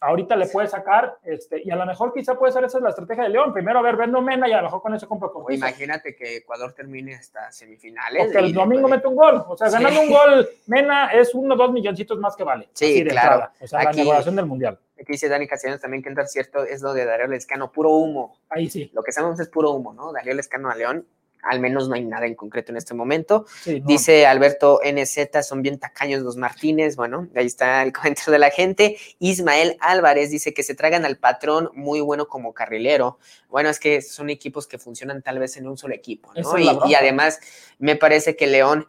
ahorita 0.00 0.36
le 0.36 0.46
puede 0.46 0.68
sacar, 0.68 1.18
este, 1.22 1.62
y 1.64 1.70
a 1.70 1.76
lo 1.76 1.86
mejor 1.86 2.12
quizá 2.12 2.38
puede 2.38 2.52
ser 2.52 2.64
esa 2.64 2.78
es 2.78 2.82
la 2.82 2.90
estrategia 2.90 3.24
de 3.24 3.30
León. 3.30 3.52
Primero, 3.52 3.78
a 3.78 3.82
ver, 3.82 3.96
vendo 3.96 4.20
Mena 4.20 4.48
y 4.48 4.52
a 4.52 4.58
lo 4.58 4.64
mejor 4.64 4.82
con 4.82 4.94
eso 4.94 5.08
compro 5.08 5.32
Cortizo. 5.32 5.58
Imagínate 5.58 6.14
que 6.14 6.36
Ecuador 6.38 6.72
termine 6.72 7.14
hasta 7.14 7.50
semifinales. 7.50 8.24
Porque 8.24 8.38
el 8.38 8.52
domingo 8.52 8.88
mete 8.88 9.06
un 9.06 9.16
gol. 9.16 9.44
O 9.48 9.56
sea, 9.56 9.70
ganando 9.70 10.00
un 10.00 10.10
gol, 10.10 10.48
Mena 10.66 11.12
es 11.12 11.34
uno 11.34 11.54
o 11.54 11.56
dos 11.56 11.72
milloncitos 11.72 12.18
más 12.18 12.36
que 12.36 12.44
vale. 12.44 12.68
Sí, 12.72 13.04
claro. 13.04 13.50
O 13.60 13.66
sea, 13.66 13.84
la 13.84 13.92
negociación 13.92 14.36
del 14.36 14.46
Mundial. 14.46 14.78
Aquí 14.94 15.12
dice 15.12 15.28
Dani 15.28 15.46
Castellanos 15.46 15.80
también 15.80 16.02
que 16.02 16.08
entra 16.08 16.26
cierto 16.26 16.64
es 16.64 16.80
lo 16.80 16.94
de 16.94 17.04
Darío 17.04 17.26
Lescano, 17.26 17.70
puro 17.70 17.90
humo. 17.90 18.38
Ahí 18.48 18.70
sí. 18.70 18.90
Lo 18.94 19.02
que 19.02 19.12
sabemos 19.12 19.38
es 19.40 19.48
puro 19.48 19.72
humo, 19.72 19.92
¿no? 19.92 20.12
Darío 20.12 20.34
Lescano 20.34 20.70
a 20.70 20.74
León 20.74 21.06
al 21.48 21.60
menos 21.60 21.88
no 21.88 21.94
hay 21.94 22.04
nada 22.04 22.26
en 22.26 22.34
concreto 22.34 22.72
en 22.72 22.78
este 22.78 22.94
momento. 22.94 23.46
Dice 23.84 24.26
Alberto 24.26 24.80
NZ, 24.84 25.46
son 25.46 25.62
bien 25.62 25.78
tacaños 25.78 26.22
los 26.22 26.36
Martínez. 26.36 26.96
Bueno, 26.96 27.28
ahí 27.34 27.46
está 27.46 27.82
el 27.82 27.92
comentario 27.92 28.32
de 28.32 28.38
la 28.38 28.50
gente. 28.50 28.96
Ismael 29.18 29.76
Álvarez 29.80 30.30
dice 30.30 30.54
que 30.54 30.62
se 30.62 30.74
tragan 30.74 31.04
al 31.04 31.18
patrón 31.18 31.70
muy 31.74 32.00
bueno 32.00 32.28
como 32.28 32.52
carrilero. 32.52 33.18
Bueno, 33.48 33.68
es 33.68 33.78
que 33.78 34.02
son 34.02 34.30
equipos 34.30 34.66
que 34.66 34.78
funcionan 34.78 35.22
tal 35.22 35.38
vez 35.38 35.56
en 35.56 35.68
un 35.68 35.76
solo 35.76 35.94
equipo, 35.94 36.32
¿no? 36.34 36.58
Y, 36.58 36.94
además, 36.94 37.40
me 37.78 37.96
parece 37.96 38.36
que 38.36 38.46
León 38.46 38.86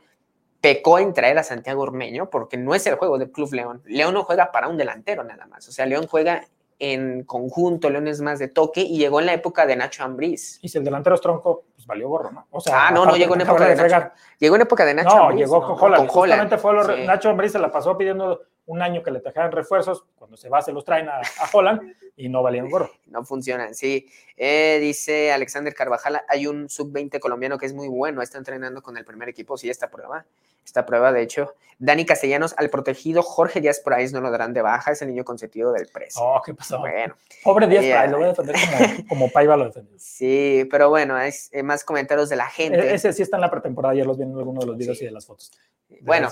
pecó 0.61 0.99
en 0.99 1.13
traer 1.13 1.37
a 1.37 1.43
Santiago 1.43 1.83
Ormeño 1.83 2.29
porque 2.29 2.57
no 2.57 2.73
es 2.73 2.85
el 2.87 2.95
juego 2.95 3.17
del 3.17 3.31
Club 3.31 3.53
León. 3.53 3.81
León 3.85 4.13
no 4.13 4.23
juega 4.23 4.51
para 4.51 4.67
un 4.67 4.77
delantero 4.77 5.23
nada 5.23 5.45
más. 5.45 5.67
O 5.67 5.71
sea, 5.71 5.85
León 5.85 6.07
juega 6.07 6.47
en 6.79 7.23
conjunto, 7.23 7.89
León 7.89 8.07
es 8.07 8.21
más 8.21 8.39
de 8.39 8.47
toque 8.47 8.81
y 8.81 8.97
llegó 8.97 9.19
en 9.19 9.25
la 9.27 9.33
época 9.33 9.65
de 9.65 9.75
Nacho 9.75 10.03
Ambriz. 10.03 10.59
Y 10.61 10.69
si 10.69 10.77
el 10.77 10.83
delantero 10.83 11.15
es 11.15 11.21
tronco, 11.21 11.65
valió 11.87 12.09
gorro, 12.09 12.31
¿no? 12.31 12.45
O 12.51 12.59
sea, 12.59 12.87
ah, 12.87 12.91
no, 12.91 13.05
no 13.05 13.15
llegó 13.15 13.33
en 13.33 13.41
época 13.41 13.65
de, 13.65 13.75
Nacho. 13.75 14.11
Llegó 14.37 14.55
en 14.55 14.61
época 14.61 14.85
de 14.85 14.93
Nacho 14.93 15.15
No, 15.15 15.31
llegó 15.31 15.65
con 15.65 15.77
Holland. 15.79 16.07
Justamente 16.07 16.57
fue 16.57 17.05
Nacho 17.05 17.29
Ambriz 17.29 17.53
se 17.53 17.59
la 17.59 17.71
pasó 17.71 17.97
pidiendo 17.97 18.41
un 18.67 18.81
año 18.81 19.01
que 19.01 19.11
le 19.11 19.19
trajeran 19.19 19.51
refuerzos, 19.51 20.05
cuando 20.15 20.37
se 20.37 20.49
va 20.49 20.61
se 20.61 20.71
los 20.71 20.83
traen 20.83 21.07
a, 21.09 21.21
Holland 21.51 21.93
y 22.15 22.29
no 22.29 22.43
valían 22.43 22.69
gorro. 22.69 22.91
No 23.07 23.23
funcionan, 23.23 23.73
sí. 23.73 24.07
Eh, 24.35 24.77
dice 24.81 25.31
Alexander 25.31 25.73
Carvajal, 25.73 26.21
hay 26.27 26.47
un 26.47 26.69
sub-20 26.69 27.19
colombiano 27.19 27.57
que 27.57 27.65
es 27.65 27.73
muy 27.73 27.87
bueno, 27.87 28.21
está 28.21 28.37
entrenando 28.37 28.81
con 28.83 28.97
el 28.97 29.05
primer 29.05 29.29
equipo, 29.29 29.57
sí, 29.57 29.69
esta 29.69 29.89
prueba, 29.89 30.25
esta 30.63 30.85
prueba 30.85 31.11
de 31.11 31.21
hecho. 31.21 31.55
Dani 31.79 32.05
Castellanos, 32.05 32.55
al 32.57 32.69
protegido 32.69 33.21
Jorge 33.21 33.61
Díaz 33.61 33.79
Price 33.79 34.11
no 34.13 34.19
lo 34.19 34.31
darán 34.31 34.53
de 34.53 34.61
baja, 34.61 34.91
es 34.91 35.01
el 35.01 35.09
niño 35.09 35.23
consentido 35.23 35.71
del 35.71 35.87
precio. 35.87 36.21
Oh, 36.21 36.41
¿qué 36.43 36.53
pasó? 36.53 36.79
Bueno. 36.79 37.15
Pobre 37.43 37.67
Díaz 37.67 37.85
Price, 37.85 38.07
lo 38.09 38.17
voy 38.17 38.25
a 38.25 38.29
defender 38.29 38.55
como, 38.55 39.07
como 39.09 39.31
Paiva 39.31 39.55
lo 39.55 39.65
defendió. 39.65 39.95
Sí, 39.97 40.67
pero 40.69 40.89
bueno, 40.89 41.17
es 41.19 41.49
eh, 41.53 41.63
más 41.63 41.85
comentarios 41.85 42.27
de 42.27 42.35
la 42.35 42.47
gente. 42.47 42.79
E-, 42.79 42.95
ese 42.95 43.13
sí 43.13 43.21
está 43.21 43.37
en 43.37 43.41
la 43.41 43.51
pretemporada, 43.51 43.95
ya 43.95 44.03
los 44.03 44.17
vi 44.17 44.23
en 44.23 44.35
alguno 44.35 44.59
de 44.59 44.65
los 44.65 44.77
videos 44.77 45.01
y 45.01 45.05
de 45.05 45.11
las 45.11 45.25
fotos. 45.25 45.51
bueno, 46.01 46.29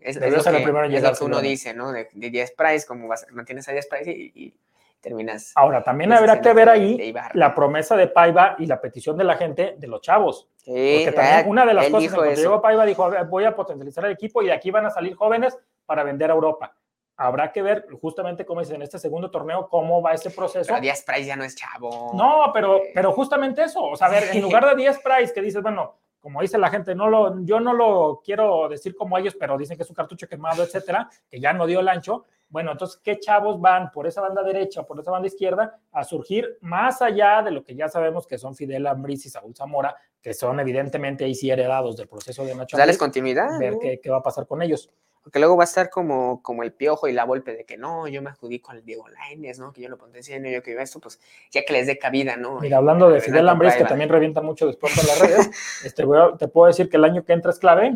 es, 0.00 0.16
lo, 0.16 0.42
que, 0.42 1.24
uno 1.24 1.40
dice, 1.40 1.74
¿no? 1.74 1.92
De, 1.92 2.08
10 2.12 2.52
price, 2.52 2.86
como 2.86 3.08
vas, 3.08 3.26
mantienes 3.30 3.68
a 3.68 3.72
10 3.72 3.86
price 3.88 4.10
y, 4.10 4.54
terminas. 5.00 5.52
Ahora, 5.54 5.82
también 5.82 6.12
habrá 6.12 6.40
que 6.40 6.52
ver 6.52 6.68
ahí 6.68 7.14
la 7.34 7.54
promesa 7.54 7.96
de 7.96 8.08
Paiva 8.08 8.56
y 8.58 8.66
la 8.66 8.80
petición 8.80 9.16
de 9.16 9.24
la 9.24 9.36
gente 9.36 9.76
de 9.78 9.86
los 9.86 10.00
chavos. 10.00 10.48
Sí, 10.56 11.02
Porque 11.04 11.12
también 11.12 11.48
una 11.48 11.64
de 11.64 11.74
las 11.74 11.88
cosas 11.88 12.14
que 12.14 12.36
llegó 12.36 12.60
Paiva 12.60 12.84
dijo, 12.84 13.10
voy 13.28 13.44
a 13.44 13.54
potencializar 13.54 14.04
el 14.06 14.12
equipo 14.12 14.42
y 14.42 14.46
de 14.46 14.52
aquí 14.52 14.70
van 14.70 14.86
a 14.86 14.90
salir 14.90 15.14
jóvenes 15.14 15.56
para 15.86 16.02
vender 16.02 16.30
a 16.30 16.34
Europa. 16.34 16.74
Habrá 17.16 17.50
que 17.50 17.62
ver, 17.62 17.86
justamente 18.00 18.46
como 18.46 18.60
dice 18.60 18.76
en 18.76 18.82
este 18.82 18.98
segundo 18.98 19.28
torneo, 19.28 19.68
cómo 19.68 20.00
va 20.00 20.14
ese 20.14 20.30
proceso. 20.30 20.68
Pero 20.68 20.80
10 20.80 21.02
Price 21.02 21.24
ya 21.24 21.34
no 21.34 21.42
es 21.42 21.56
chavo. 21.56 22.12
No, 22.14 22.52
pero, 22.54 22.80
pero 22.94 23.10
justamente 23.12 23.64
eso. 23.64 23.82
O 23.82 23.96
sea, 23.96 24.06
a 24.06 24.10
ver, 24.10 24.28
en 24.32 24.40
lugar 24.40 24.64
de 24.68 24.76
10 24.76 25.00
Price, 25.00 25.34
que 25.34 25.42
dices, 25.42 25.60
bueno, 25.60 25.96
como 26.20 26.40
dice 26.40 26.58
la 26.58 26.70
gente, 26.70 26.94
no 26.94 27.08
lo, 27.08 27.44
yo 27.44 27.60
no 27.60 27.72
lo 27.72 28.20
quiero 28.24 28.68
decir 28.68 28.94
como 28.96 29.16
ellos, 29.16 29.36
pero 29.38 29.56
dicen 29.56 29.76
que 29.76 29.82
es 29.82 29.88
un 29.88 29.94
cartucho 29.94 30.28
quemado, 30.28 30.62
etcétera, 30.62 31.08
que 31.30 31.40
ya 31.40 31.52
no 31.52 31.66
dio 31.66 31.80
el 31.80 31.88
ancho. 31.88 32.26
Bueno, 32.48 32.72
entonces, 32.72 33.00
¿qué 33.04 33.18
chavos 33.18 33.60
van 33.60 33.92
por 33.92 34.06
esa 34.06 34.22
banda 34.22 34.42
derecha 34.42 34.80
o 34.80 34.86
por 34.86 34.98
esa 34.98 35.10
banda 35.10 35.28
izquierda 35.28 35.78
a 35.92 36.02
surgir 36.02 36.58
más 36.62 37.02
allá 37.02 37.42
de 37.42 37.50
lo 37.50 37.62
que 37.62 37.74
ya 37.74 37.88
sabemos 37.88 38.26
que 38.26 38.38
son 38.38 38.54
Fidel 38.54 38.86
Ambris 38.86 39.26
y 39.26 39.30
Saúl 39.30 39.54
Zamora, 39.54 39.94
que 40.20 40.32
son 40.32 40.58
evidentemente 40.58 41.24
ahí 41.24 41.34
sí 41.34 41.50
heredados 41.50 41.96
del 41.96 42.08
proceso 42.08 42.44
de 42.44 42.54
Nacho? 42.54 42.76
Darles 42.76 42.98
continuidad. 42.98 43.58
Ver 43.58 43.78
qué, 43.78 44.00
qué 44.00 44.10
va 44.10 44.18
a 44.18 44.22
pasar 44.22 44.46
con 44.46 44.62
ellos 44.62 44.90
porque 45.28 45.40
luego 45.40 45.58
va 45.58 45.64
a 45.64 45.66
estar 45.66 45.90
como, 45.90 46.42
como 46.42 46.62
el 46.62 46.72
piojo 46.72 47.06
y 47.06 47.12
la 47.12 47.24
golpe 47.24 47.54
de 47.54 47.66
que 47.66 47.76
no, 47.76 48.08
yo 48.08 48.22
me 48.22 48.30
adjudico 48.30 48.70
al 48.70 48.82
Diego 48.82 49.08
Lainez, 49.10 49.58
¿no? 49.58 49.74
Que 49.74 49.82
yo 49.82 49.90
lo 49.90 49.98
potencié, 49.98 50.40
yo 50.50 50.62
que 50.62 50.70
iba 50.70 50.82
esto, 50.82 51.00
pues 51.00 51.20
ya 51.50 51.66
que 51.66 51.74
les 51.74 51.86
dé 51.86 51.98
cabida, 51.98 52.38
¿no? 52.38 52.60
Mira, 52.60 52.78
hablando 52.78 53.10
de 53.10 53.20
Fidel 53.20 53.46
Ambris, 53.46 53.74
que 53.74 53.84
también 53.84 54.08
revienta 54.08 54.40
mucho 54.40 54.66
después 54.66 54.96
de 54.96 55.02
las 55.02 55.20
redes, 55.20 55.50
este, 55.84 56.04
te 56.38 56.48
puedo 56.48 56.66
decir 56.66 56.88
que 56.88 56.96
el 56.96 57.04
año 57.04 57.26
que 57.26 57.34
entra 57.34 57.50
es 57.50 57.58
clave, 57.58 57.92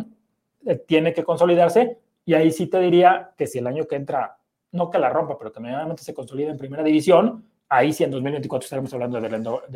eh, 0.67 0.77
tiene 0.77 1.15
que 1.15 1.25
consolidarse, 1.25 1.97
y 2.27 2.35
ahí 2.35 2.53
sí 2.53 2.67
te 2.67 2.79
diría 2.81 3.33
que 3.39 3.47
si 3.47 3.61
el 3.61 3.67
año 3.67 3.87
que 3.87 3.97
entra, 3.97 4.37
no 4.73 4.91
que 4.91 4.99
la 4.99 5.09
rompa, 5.09 5.39
pero 5.39 5.53
que 5.53 5.61
medianamente 5.61 6.03
se 6.03 6.12
consolida 6.12 6.51
en 6.51 6.59
primera 6.59 6.83
división, 6.83 7.47
ahí 7.71 7.95
sí 7.95 8.05
en 8.05 8.11
2024 8.11 8.67
estaremos 8.67 8.93
hablando 8.93 9.19
de 9.19 9.29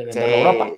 vender, 0.05 0.39
Europa. 0.39 0.69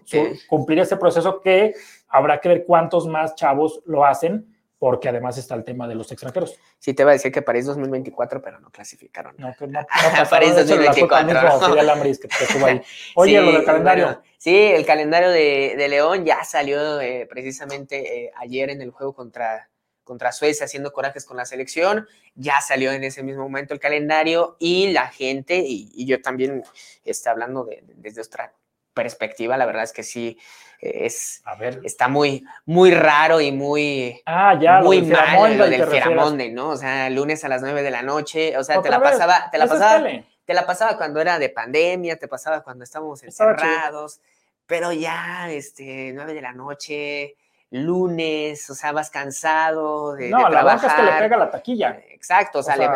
Cumplir 0.48 0.78
ese 0.78 0.96
proceso 0.96 1.40
que 1.40 1.74
habrá 2.06 2.40
que 2.40 2.48
ver 2.48 2.64
cuántos 2.64 3.08
más 3.08 3.34
chavos 3.34 3.82
lo 3.84 4.04
hacen 4.04 4.46
porque 4.78 5.08
además 5.08 5.36
está 5.38 5.54
el 5.54 5.64
tema 5.64 5.88
de 5.88 5.94
los 5.94 6.10
extranjeros. 6.12 6.56
Sí, 6.78 6.94
te 6.94 7.04
va 7.04 7.10
a 7.10 7.14
decir 7.14 7.32
que 7.32 7.42
París 7.42 7.66
2024, 7.66 8.40
pero 8.40 8.60
no 8.60 8.70
clasificaron. 8.70 9.34
No, 9.36 9.54
que 9.58 9.66
no, 9.66 9.80
no 9.80 9.86
París 10.30 10.54
2024. 10.54 11.36
Oye, 13.16 13.40
lo 13.40 13.52
del 13.52 13.64
calendario. 13.64 14.22
sí, 14.38 14.56
el 14.56 14.86
calendario 14.86 15.30
de, 15.30 15.74
de 15.76 15.88
León 15.88 16.24
ya 16.24 16.44
salió 16.44 17.00
eh, 17.00 17.26
precisamente 17.28 18.26
eh, 18.26 18.32
ayer 18.36 18.70
en 18.70 18.80
el 18.80 18.92
juego 18.92 19.14
contra, 19.14 19.68
contra 20.04 20.30
Suecia 20.30 20.66
haciendo 20.66 20.92
corajes 20.92 21.24
con 21.24 21.36
la 21.36 21.44
selección. 21.44 22.06
Ya 22.36 22.60
salió 22.60 22.92
en 22.92 23.02
ese 23.02 23.24
mismo 23.24 23.42
momento 23.42 23.74
el 23.74 23.80
calendario 23.80 24.56
y 24.60 24.92
la 24.92 25.08
gente, 25.08 25.60
y, 25.66 26.06
yo 26.06 26.22
también 26.22 26.62
está 27.04 27.32
hablando 27.32 27.64
de, 27.64 27.82
desde 27.96 28.20
otra 28.20 28.54
perspectiva, 28.98 29.56
la 29.56 29.64
verdad 29.64 29.84
es 29.84 29.92
que 29.92 30.02
sí 30.02 30.36
es 30.80 31.42
a 31.44 31.54
ver. 31.54 31.80
está 31.84 32.08
muy 32.08 32.44
muy 32.66 32.90
raro 32.92 33.40
y 33.40 33.52
muy 33.52 34.20
ah, 34.26 34.56
ya, 34.60 34.80
muy 34.80 35.02
mal 35.02 35.56
lo 35.56 35.68
del 35.68 35.86
Firamonde, 35.86 36.50
¿no? 36.50 36.70
O 36.70 36.76
sea, 36.76 37.08
lunes 37.10 37.44
a 37.44 37.48
las 37.48 37.62
9 37.62 37.82
de 37.82 37.90
la 37.90 38.02
noche, 38.02 38.56
o 38.58 38.64
sea, 38.64 38.82
te 38.82 38.90
la 38.90 39.00
pasaba, 39.00 39.48
te 39.50 39.58
la 39.58 39.66
pasaba, 39.66 40.08
te 40.44 40.54
la 40.54 40.66
pasaba 40.66 40.96
cuando 40.96 41.20
era 41.20 41.38
de 41.38 41.48
pandemia, 41.48 42.16
te 42.16 42.28
pasaba 42.28 42.62
cuando 42.62 42.84
estábamos 42.84 43.22
encerrados, 43.22 44.20
pero 44.66 44.92
ya 44.92 45.48
este 45.50 46.12
9 46.12 46.34
de 46.34 46.42
la 46.42 46.52
noche, 46.52 47.36
lunes, 47.70 48.68
o 48.70 48.74
sea, 48.74 48.92
vas 48.92 49.10
cansado 49.10 50.14
de, 50.14 50.30
no, 50.30 50.48
la 50.48 50.64
verdad 50.64 50.84
es 50.84 50.92
que 50.92 51.02
le 51.02 51.18
pega 51.18 51.36
la 51.36 51.50
taquilla. 51.50 52.00
Exacto, 52.10 52.60
o 52.60 52.62
sea, 52.62 52.76
le, 52.76 52.88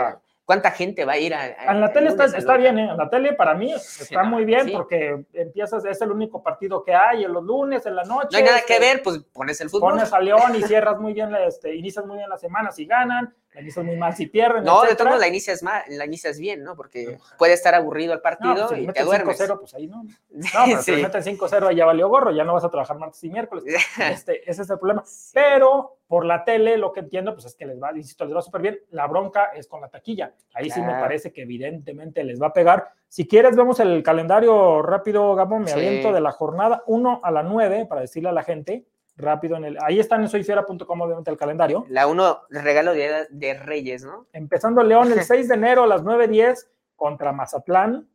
¿Cuánta 0.52 0.70
gente 0.70 1.06
va 1.06 1.14
a 1.14 1.18
ir 1.18 1.32
a.? 1.32 1.46
en 1.72 1.80
la 1.80 1.90
tele 1.94 2.08
está, 2.10 2.58
bien, 2.58 2.78
¿eh? 2.78 2.90
En 2.90 2.98
la 2.98 3.08
tele 3.08 3.32
para 3.32 3.54
mí 3.54 3.72
está 3.72 4.22
muy 4.22 4.44
bien 4.44 4.70
porque 4.70 5.24
empiezas, 5.32 5.82
es 5.86 6.02
el 6.02 6.10
único 6.10 6.42
partido 6.42 6.84
que 6.84 6.94
hay 6.94 7.24
en 7.24 7.32
los 7.32 7.42
lunes, 7.42 7.86
en 7.86 7.96
la 7.96 8.04
noche. 8.04 8.28
No 8.32 8.36
hay 8.36 8.44
nada 8.44 8.60
que 8.66 8.74
este, 8.74 8.86
ver, 8.86 9.02
pues 9.02 9.20
pones 9.32 9.58
el 9.62 9.70
fútbol. 9.70 9.92
Pones 9.92 10.12
a 10.12 10.20
León 10.20 10.54
y 10.54 10.62
cierras 10.64 11.00
muy 11.00 11.14
bien, 11.14 11.34
este, 11.36 11.74
inicias 11.74 12.04
muy 12.04 12.18
bien 12.18 12.28
la 12.28 12.36
semana 12.36 12.70
si 12.70 12.84
ganan, 12.84 13.34
la 13.54 13.60
inicias 13.60 13.84
muy 13.84 13.96
mal 13.96 14.14
si 14.14 14.26
pierden. 14.26 14.64
No, 14.64 14.82
de 14.82 14.94
todos 14.94 15.06
modos 15.06 15.20
la 15.20 15.28
inicias 15.28 15.62
mal, 15.62 15.82
la 15.88 16.06
inicias 16.06 16.38
bien, 16.38 16.62
¿no? 16.64 16.74
Porque 16.74 17.18
puede 17.36 17.52
estar 17.52 17.74
aburrido 17.74 18.14
el 18.14 18.20
partido 18.20 18.68
pues, 18.68 18.80
y 18.80 18.86
te 18.86 19.02
duermes. 19.02 19.38
5-0, 19.38 19.58
pues 19.58 19.74
ahí 19.74 19.86
no. 19.86 20.04
No, 20.04 20.44
pero 20.64 20.82
si 20.82 20.92
meten 20.92 21.22
5-0 21.22 21.74
ya 21.74 21.84
valió 21.84 22.08
gorro, 22.08 22.30
ya 22.30 22.44
no 22.44 22.54
vas 22.54 22.64
a 22.64 22.70
trabajar 22.70 22.98
martes 22.98 23.22
y 23.24 23.28
miércoles. 23.28 23.64
Este, 24.12 24.48
ese 24.50 24.62
es 24.62 24.70
el 24.70 24.78
problema. 24.78 25.04
Pero 25.32 25.98
por 26.06 26.24
la 26.24 26.44
tele, 26.44 26.76
lo 26.76 26.92
que 26.92 27.00
entiendo, 27.00 27.34
pues 27.34 27.46
es 27.46 27.54
que 27.54 27.66
les 27.66 27.82
va, 27.82 27.96
insisto, 27.96 28.24
les 28.24 28.34
va 28.34 28.42
súper 28.42 28.62
bien. 28.62 28.80
La 28.90 29.06
bronca 29.06 29.46
es 29.54 29.66
con 29.66 29.80
la 29.80 29.88
taquilla. 29.88 30.34
Ahí 30.54 30.70
sí 30.70 30.80
me 30.80 30.92
parece 30.92 31.32
que 31.32 31.42
evidentemente 31.42 32.24
les 32.24 32.40
va 32.40 32.48
a 32.48 32.52
pegar. 32.52 32.90
Si 33.08 33.26
quieres, 33.26 33.56
vemos 33.56 33.80
el 33.80 34.02
calendario 34.02 34.82
rápido, 34.82 35.34
Gabón, 35.34 35.64
me 35.64 35.72
aviento 35.72 36.12
de 36.12 36.20
la 36.20 36.32
jornada 36.32 36.82
1 36.86 37.20
a 37.22 37.30
la 37.30 37.42
9 37.42 37.86
para 37.86 38.00
decirle 38.00 38.30
a 38.30 38.32
la 38.32 38.42
gente 38.42 38.86
rápido 39.16 39.56
en 39.56 39.64
el. 39.64 39.78
Ahí 39.82 40.00
está 40.00 40.16
en 40.16 40.28
soyfiera.com, 40.28 41.00
obviamente, 41.00 41.30
el 41.30 41.36
calendario. 41.36 41.84
La 41.88 42.06
1, 42.06 42.42
regalo 42.50 42.92
de, 42.92 43.26
de, 43.30 43.54
Reyes, 43.54 44.04
¿no? 44.04 44.26
Empezando 44.32 44.82
León 44.82 45.12
el 45.12 45.22
6 45.24 45.48
de 45.48 45.54
enero 45.54 45.84
a 45.84 45.86
las 45.86 46.02
9:10 46.02 46.66
contra 46.96 47.32
Mazatlán. 47.32 48.08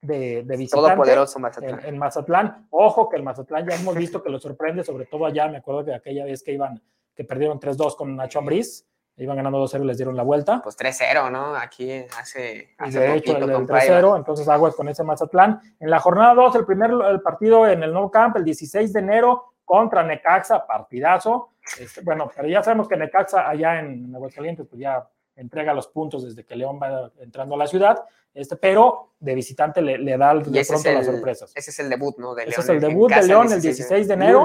De, 0.00 0.44
de 0.44 0.56
visitante. 0.56 0.88
Todopoderoso 0.88 1.38
Mazatlán. 1.40 1.80
En, 1.84 1.98
Mazatlán. 1.98 2.68
Ojo 2.70 3.08
que 3.08 3.16
el 3.16 3.22
Mazatlán 3.22 3.66
ya 3.68 3.74
hemos 3.74 3.94
visto 3.96 4.22
que 4.22 4.30
lo 4.30 4.38
sorprende, 4.38 4.84
sobre 4.84 5.06
todo 5.06 5.26
allá. 5.26 5.48
Me 5.48 5.56
acuerdo 5.56 5.84
que 5.84 5.94
aquella 5.94 6.24
vez 6.24 6.42
que 6.42 6.52
iban 6.52 6.80
que 7.16 7.24
perdieron 7.24 7.58
3-2 7.58 7.96
con 7.96 8.14
Nacho 8.14 8.38
Ambriz. 8.38 8.86
Iban 9.18 9.38
ganando 9.38 9.64
2-0 9.64 9.82
y 9.82 9.86
les 9.86 9.96
dieron 9.96 10.14
la 10.14 10.22
vuelta. 10.22 10.60
Pues 10.62 10.76
3-0, 10.76 11.32
¿no? 11.32 11.56
Aquí 11.56 11.90
hace, 12.20 12.74
hace 12.76 13.00
de 13.00 13.14
hecho, 13.14 13.34
el, 13.34 13.44
3-0, 13.44 14.14
entonces 14.14 14.46
aguas 14.46 14.74
con 14.74 14.90
ese 14.90 15.02
Mazatlán. 15.02 15.58
En 15.80 15.88
la 15.88 15.98
jornada 16.00 16.34
2, 16.34 16.56
el 16.56 16.66
primer 16.66 16.90
el 16.90 17.22
partido 17.22 17.66
en 17.66 17.82
el 17.82 17.94
Nou 17.94 18.10
Camp, 18.10 18.36
el 18.36 18.44
16 18.44 18.92
de 18.92 19.00
enero, 19.00 19.54
contra 19.66 20.02
Necaxa, 20.02 20.66
partidazo. 20.66 21.50
Este, 21.78 22.00
bueno, 22.00 22.30
pero 22.34 22.48
ya 22.48 22.62
sabemos 22.62 22.88
que 22.88 22.96
Necaxa 22.96 23.46
allá 23.46 23.80
en 23.80 24.14
Aguascalientes, 24.14 24.66
pues 24.66 24.80
ya 24.80 25.06
entrega 25.34 25.74
los 25.74 25.88
puntos 25.88 26.24
desde 26.24 26.44
que 26.44 26.56
León 26.56 26.80
va 26.82 27.10
entrando 27.20 27.56
a 27.56 27.58
la 27.58 27.66
ciudad, 27.66 28.02
este, 28.32 28.56
pero 28.56 29.12
de 29.18 29.34
visitante 29.34 29.82
le, 29.82 30.16
da 30.16 30.34
de 30.34 30.64
pronto 30.64 30.92
las 30.92 31.06
sorpresas. 31.06 31.52
Ese 31.54 31.70
es 31.70 31.78
el 31.80 31.90
debut, 31.90 32.16
¿no? 32.18 32.34
De 32.34 32.44
León, 32.44 32.52
ese 32.52 32.60
es 32.60 32.68
el 32.70 32.80
debut 32.80 33.12
de 33.12 33.26
León 33.26 33.52
el 33.52 33.60
16 33.60 34.08
de 34.08 34.14
enero, 34.14 34.44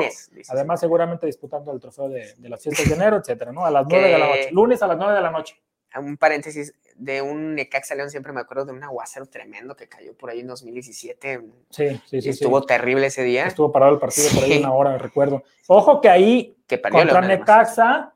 además 0.49 0.79
seguramente 0.79 1.25
disputando 1.25 1.71
el 1.71 1.79
trofeo 1.79 2.09
de, 2.09 2.35
las 2.39 2.61
fiestas 2.61 2.89
de 2.89 2.95
enero, 2.95 3.17
etcétera, 3.17 3.53
¿no? 3.53 3.65
A 3.65 3.71
las 3.71 3.85
9 3.87 4.07
de 4.07 4.17
la 4.17 4.27
noche, 4.27 4.51
lunes 4.51 4.81
a 4.81 4.87
las 4.87 4.97
9 4.97 5.13
de 5.13 5.21
la 5.21 5.31
noche. 5.31 5.55
Un 5.97 6.17
paréntesis, 6.17 6.73
de 7.01 7.19
un 7.19 7.55
Necaxa 7.55 7.95
León 7.95 8.11
siempre 8.11 8.31
me 8.31 8.41
acuerdo 8.41 8.65
de 8.65 8.73
un 8.73 8.83
aguacero 8.83 9.25
tremendo 9.25 9.75
que 9.75 9.89
cayó 9.89 10.15
por 10.15 10.29
ahí 10.29 10.41
en 10.41 10.47
2017. 10.47 11.41
Sí, 11.71 12.01
sí, 12.05 12.21
sí. 12.21 12.29
Estuvo 12.29 12.61
terrible 12.61 13.07
ese 13.07 13.23
día. 13.23 13.47
Estuvo 13.47 13.71
parado 13.71 13.93
el 13.93 13.99
partido 13.99 14.29
por 14.35 14.43
ahí 14.43 14.59
una 14.59 14.71
hora, 14.71 14.97
recuerdo. 14.99 15.43
Ojo 15.67 15.99
que 15.99 16.09
ahí, 16.09 16.57
que 16.67 16.79
contra 16.79 17.21
Necaxa 17.21 18.13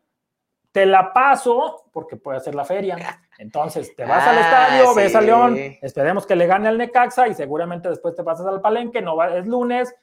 te 0.71 0.85
la 0.85 1.11
paso 1.13 1.85
porque 1.91 2.15
puede 2.15 2.39
ser 2.41 2.53
la 2.53 2.63
feria. 2.63 2.97
Entonces 3.39 3.95
te 3.95 4.05
vas 4.05 4.27
al 4.27 4.37
ah, 4.37 4.41
estadio, 4.41 4.93
ves 4.93 5.15
a 5.15 5.21
León, 5.21 5.57
esperemos 5.81 6.27
que 6.27 6.35
le 6.35 6.45
gane 6.45 6.67
al 6.67 6.77
Necaxa 6.77 7.27
y 7.27 7.33
seguramente 7.33 7.89
después 7.89 8.13
te 8.15 8.23
pasas 8.23 8.45
al 8.45 8.61
Palenque, 8.61 9.01
no 9.01 9.15
va, 9.15 9.35
es 9.35 9.47
lunes, 9.47 9.95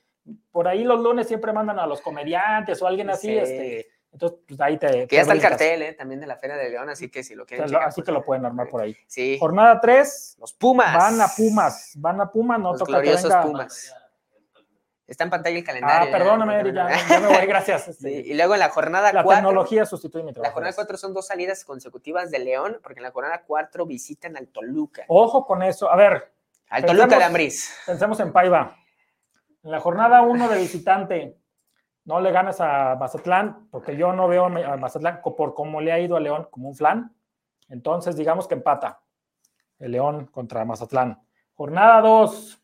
por 0.51 0.66
ahí 0.66 0.83
los 0.83 1.01
lunes 1.01 1.29
siempre 1.29 1.53
mandan 1.53 1.79
a 1.79 1.87
los 1.87 2.01
comediantes 2.01 2.83
o 2.83 2.87
alguien 2.87 3.11
así, 3.11 3.38
este, 3.38 3.87
entonces 4.12 4.38
pues 4.46 4.61
ahí 4.61 4.79
te... 4.79 5.07
Que 5.09 5.16
ya 5.16 5.22
está 5.22 5.33
el 5.33 5.40
cartel, 5.40 5.83
¿eh? 5.83 5.92
también 5.94 6.20
de 6.20 6.27
la 6.27 6.37
Feria 6.37 6.57
de 6.57 6.68
León, 6.68 6.88
así 6.90 7.11
que 7.11 7.25
si 7.25 7.35
lo 7.35 7.46
quieren... 7.46 7.75
así 7.77 8.03
que 8.03 8.12
lo 8.12 8.22
pueden 8.22 8.44
armar 8.44 8.68
por 8.68 8.83
ahí. 8.83 8.96
Sí. 9.07 9.38
Jornada 9.40 9.81
3. 9.81 10.37
Los 10.38 10.53
Pumas. 10.53 10.96
Van 10.96 11.20
a 11.20 11.29
Pumas, 11.29 11.92
van 11.96 12.20
a 12.20 12.31
Pumas, 12.31 12.61
no 12.61 12.72
los 12.72 12.79
toca 12.79 12.92
gloriosos 12.92 13.35
que 13.35 13.42
Pumas. 13.42 13.94
Está 15.07 15.25
en 15.25 15.31
pantalla 15.31 15.59
el 15.59 15.64
calendario. 15.64 16.09
Ah, 16.09 16.16
perdóname, 16.16 16.72
ya, 16.72 16.88
ya, 17.09 17.20
me 17.20 17.27
voy, 17.27 17.46
gracias. 17.46 17.88
Este. 17.92 18.11
y 18.11 18.35
luego 18.35 18.55
en 18.55 18.61
la 18.61 18.70
jornada 18.70 19.11
4. 19.11 19.31
La 19.31 19.37
tecnología 19.37 19.85
sustituye 19.85 20.25
mi 20.25 20.33
trabajo. 20.33 20.51
La 20.51 20.55
jornada 20.55 20.75
4 20.75 20.96
son 20.96 21.12
dos 21.12 21.27
salidas 21.27 21.64
consecutivas 21.64 22.31
de 22.31 22.38
León, 22.38 22.79
porque 22.83 23.01
en 23.01 23.05
la 23.05 23.11
jornada 23.11 23.42
4 23.46 23.85
visitan 23.85 24.37
al 24.37 24.48
Toluca. 24.48 25.05
Ojo 25.09 25.44
con 25.44 25.62
eso. 25.62 25.90
A 25.90 25.96
ver. 25.96 26.33
Al 26.70 26.87
Toluca 26.87 27.18
de 27.18 27.25
Ambriz. 27.25 27.75
Pensemos 27.85 28.20
en 28.20 28.33
Paiva. 28.33 28.77
En 29.62 29.70
la 29.70 29.81
jornada 29.81 30.22
1 30.22 30.48
de 30.48 30.59
visitante, 30.59 31.37
no 32.05 32.21
le 32.21 32.33
ganas 32.33 32.61
a 32.61 32.97
Mazatlán, 32.97 33.69
porque 33.71 33.97
yo 33.97 34.12
no 34.12 34.29
veo 34.29 34.47
a 34.47 34.77
Mazatlán 34.77 35.21
por 35.23 35.55
cómo 35.55 35.81
le 35.81 35.93
ha 35.93 36.01
ido 36.01 36.17
a 36.17 36.21
León 36.21 36.49
como 36.51 36.69
un 36.69 36.75
flan. 36.75 37.15
Entonces, 37.69 38.17
digamos 38.17 38.49
que 38.49 38.55
empata 38.55 39.01
el 39.79 39.93
León 39.93 40.27
contra 40.27 40.65
Mazatlán. 40.65 41.21
Jornada 41.55 42.01
2 42.01 42.62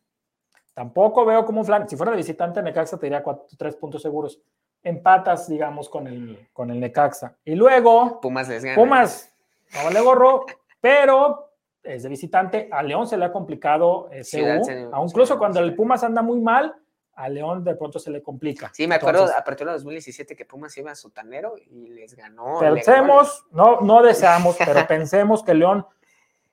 Tampoco 0.79 1.25
veo 1.25 1.45
como 1.45 1.59
un 1.59 1.67
flan. 1.67 1.89
Si 1.89 1.97
fuera 1.97 2.13
de 2.13 2.19
visitante, 2.19 2.63
Necaxa 2.63 2.97
te 2.97 3.07
diría 3.07 3.25
tres 3.59 3.75
puntos 3.75 4.01
seguros. 4.01 4.41
Empatas, 4.81 5.49
digamos, 5.49 5.89
con 5.89 6.07
el, 6.07 6.51
con 6.53 6.71
el 6.71 6.79
Necaxa. 6.79 7.37
Y 7.45 7.57
luego. 7.57 8.21
Pumas 8.21 8.49
les 8.49 8.63
gana. 8.63 8.77
Pumas, 8.77 9.35
no 9.75 9.83
vale 9.83 10.01
gorro, 10.01 10.47
pero 10.81 11.51
es 11.83 12.05
de 12.05 12.09
visitante. 12.09 12.69
A 12.71 12.81
León 12.85 13.09
se 13.09 13.17
le 13.17 13.25
ha 13.25 13.33
complicado 13.33 14.09
ese 14.13 14.61
incluso 15.05 15.37
cuando 15.37 15.59
el 15.59 15.75
Pumas 15.75 16.05
anda 16.05 16.23
muy 16.23 16.39
mal, 16.39 16.77
a 17.19 17.29
León 17.29 17.65
de 17.65 17.75
pronto 17.75 17.99
se 17.99 18.11
le 18.11 18.23
complica. 18.23 18.71
Sí, 18.73 18.87
me 18.87 18.95
acuerdo 18.95 19.25
a 19.25 19.43
partir 19.43 19.67
de 19.67 19.73
2017 19.73 20.37
que 20.37 20.45
Pumas 20.45 20.77
iba 20.77 20.91
a 20.91 20.95
sotanero 20.95 21.57
y 21.59 21.89
les 21.89 22.15
ganó. 22.15 22.59
Pensemos, 22.61 23.47
no, 23.51 23.81
no 23.81 24.03
deseamos, 24.03 24.57
pero 24.57 24.87
pensemos 24.89 25.43
que 25.43 25.55
León 25.55 25.87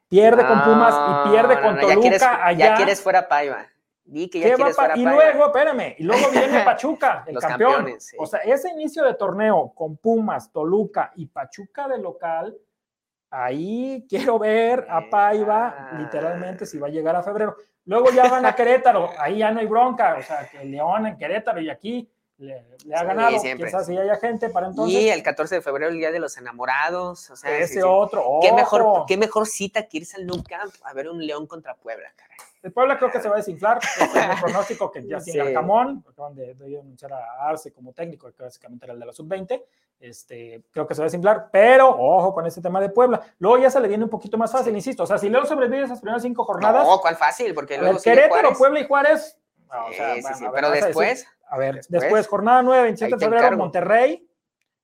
pierde 0.08 0.45
con 0.45 0.63
Pumas 0.63 0.95
y 0.95 1.30
pierde 1.30 1.62
con 1.62 1.80
Toluca 1.80 1.93
ya 1.93 1.99
quieres, 1.99 2.23
allá. 2.23 2.67
Ya 2.67 2.75
quieres 2.75 3.01
fuera 3.01 3.28
Paiva 3.28 3.67
y 4.08 5.04
luego, 5.04 5.47
espérame, 5.47 5.95
y 5.97 6.04
luego 6.04 6.30
viene 6.32 6.60
Pachuca, 6.65 7.23
el 7.25 7.38
campeón. 7.39 7.97
O 8.19 8.25
sea, 8.25 8.39
ese 8.41 8.69
inicio 8.69 9.04
de 9.04 9.15
torneo 9.15 9.73
con 9.73 9.97
Pumas, 9.97 10.51
Toluca 10.51 11.12
y 11.15 11.25
Pachuca 11.25 11.88
de 11.88 11.97
local, 11.97 12.56
ahí 13.32 14.06
quiero 14.08 14.38
ver 14.38 14.86
a 14.89 15.10
Paiva, 15.10 15.89
literalmente, 15.97 16.65
si 16.65 16.78
va 16.78 16.88
a 16.88 16.91
llegar 16.91 17.15
a 17.15 17.23
febrero. 17.23 17.56
Luego 17.86 18.10
ya 18.12 18.28
van 18.28 18.45
a 18.45 18.56
Querétaro, 18.56 19.12
ahí 19.19 19.39
ya 19.39 19.52
no 19.52 19.60
hay 19.60 19.67
bronca, 19.67 20.17
o 20.19 20.24
sea, 20.24 20.50
que 20.50 20.65
León 20.65 21.06
en 21.06 21.17
Querétaro 21.17 21.62
y 21.62 21.69
aquí 21.69 22.10
le, 22.38 22.65
ha 22.93 23.04
ganado. 23.04 23.39
Siempre. 23.39 23.67
Quizás 23.67 23.86
si 23.86 23.98
haya 23.98 24.15
gente 24.17 24.50
para 24.50 24.67
entonces. 24.67 25.00
Y 25.00 25.10
el 25.10 25.24
14 25.24 25.56
de 25.56 25.62
febrero, 25.62 25.91
el 25.91 25.98
Día 25.98 26.12
de 26.12 26.19
los 26.19 26.38
Enamorados. 26.38 27.30
O 27.30 27.36
sea, 27.36 27.58
ese 27.58 27.84
otro. 27.84 28.39
¿Qué 28.41 28.52
mejor, 28.52 29.06
¿Qué 29.08 29.17
mejor 29.17 29.48
cita 29.48 29.88
que 29.88 29.98
irse 29.98 30.17
al 30.17 30.26
Nou 30.26 30.43
Camp 30.43 30.74
a 30.84 30.93
ver 30.93 31.10
un 31.10 31.26
León 31.26 31.48
contra 31.48 31.76
Puebla, 31.76 32.12
caray? 32.15 32.38
El 32.65 32.73
Puebla 32.73 32.97
creo 32.97 33.12
que 33.12 33.21
se 33.21 33.30
va 33.30 33.36
a 33.36 33.38
desinflar. 33.38 33.78
Es 33.78 34.15
el 34.15 34.41
pronóstico 34.41 34.89
que 34.89 35.06
ya 35.06 35.19
tiene 35.23 35.41
Arcamón. 35.41 36.04
Acaban 36.10 36.34
de, 36.34 36.56
de, 36.56 36.80
anunciar 36.80 37.13
a 37.13 37.47
Arce 37.47 37.71
como 37.71 37.93
técnico, 37.93 38.32
que 38.34 38.41
básicamente 38.41 38.88
era 38.88 38.93
el 38.93 38.99
de 38.99 39.06
la 39.06 39.13
sub-20. 39.13 39.63
Este, 39.99 40.63
creo 40.71 40.88
que 40.88 40.95
se 40.95 41.01
va 41.01 41.04
a 41.04 41.10
desinflar, 41.10 41.49
pero 41.51 41.89
ojo 41.89 42.34
con 42.34 42.47
ese 42.47 42.63
tema 42.63 42.82
de 42.82 42.89
Puebla. 42.89 43.21
Luego 43.38 43.60
ya 43.60 43.69
se 43.69 43.80
le 43.80 43.88
viene 43.88 44.04
un 44.04 44.10
poquito 44.10 44.39
más 44.39 44.51
fácil, 44.51 44.73
insisto. 44.73 45.04
O 45.04 45.06
sea, 45.06 45.19
si 45.19 45.30
León 45.30 45.45
sobrevive 45.45 45.84
esas 45.84 46.01
primeras 46.01 46.23
cinco 46.23 46.43
jornadas. 46.43 46.88
No, 46.88 46.99
¿cuál 46.99 47.15
fácil? 47.15 47.54
Porque 47.54 47.78
luego. 47.78 47.99
Querétaro, 48.01 48.54
Puebla 48.58 48.80
y 48.80 48.88
Juárez. 48.88 49.39
o 49.69 49.93
sea, 49.93 50.15
sí, 50.15 50.23
sí, 50.34 50.45
pero 50.51 50.71
después. 50.71 51.28
A, 51.47 51.60
ver, 51.60 51.82
después, 51.88 52.28
jornada 52.28 52.63
9, 52.63 52.82
27 52.82 53.15
de 53.15 53.19
febrero, 53.19 53.58
Monterrey, 53.58 54.28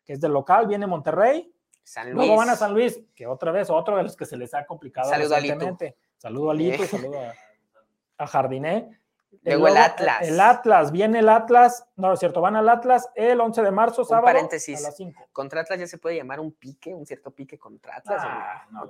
que 0.06 0.14
es 0.14 0.22
del 0.22 0.34
local, 0.34 0.68
viene 0.68 0.86
Monterrey. 0.86 1.52
San 1.82 2.12
Luis. 2.12 2.16
Luego 2.16 2.36
van 2.36 2.52
a 2.52 2.56
San 2.56 2.76
Luis, 2.76 3.02
que 3.16 3.26
otra 3.26 3.52
vez, 3.52 3.72
otro 3.72 3.98
de 3.98 4.04
los 4.04 4.16
que 4.16 4.28
se 4.28 4.38
les 4.38 4.54
ha 4.54 4.68
complicado. 4.68 5.10
Saludo 5.10 5.36
a 5.36 5.40
Lito. 5.40 5.78
Saludo 6.20 6.52
a 6.52 6.54
Lito, 6.54 6.86
saludo 6.86 7.20
a 7.20 7.34
a 8.22 8.28
Jardiné. 8.28 8.90
Luego 9.44 9.70
el 9.70 9.78
Atlas. 9.78 10.28
El 10.28 10.40
Atlas, 10.40 10.92
viene 10.92 11.20
el 11.20 11.30
Atlas, 11.30 11.86
no 11.96 12.14
es 12.14 12.20
cierto, 12.20 12.42
van 12.42 12.56
al 12.56 12.68
Atlas 12.70 13.10
el 13.16 13.40
11 13.40 13.62
de 13.62 13.72
marzo, 13.72 14.04
sábado, 14.04 14.26
paréntesis, 14.26 14.80
a 14.80 14.90
las 14.90 14.98
5. 14.98 15.30
Contra 15.32 15.62
Atlas 15.62 15.80
ya 15.80 15.88
se 15.88 15.98
puede 15.98 16.18
llamar 16.18 16.40
un 16.40 16.52
pique, 16.52 16.94
un 16.94 17.06
cierto 17.06 17.32
pique 17.32 17.58
contra 17.58 17.96
Atlas. 17.96 18.22
Ah, 18.24 18.68
no, 18.72 18.88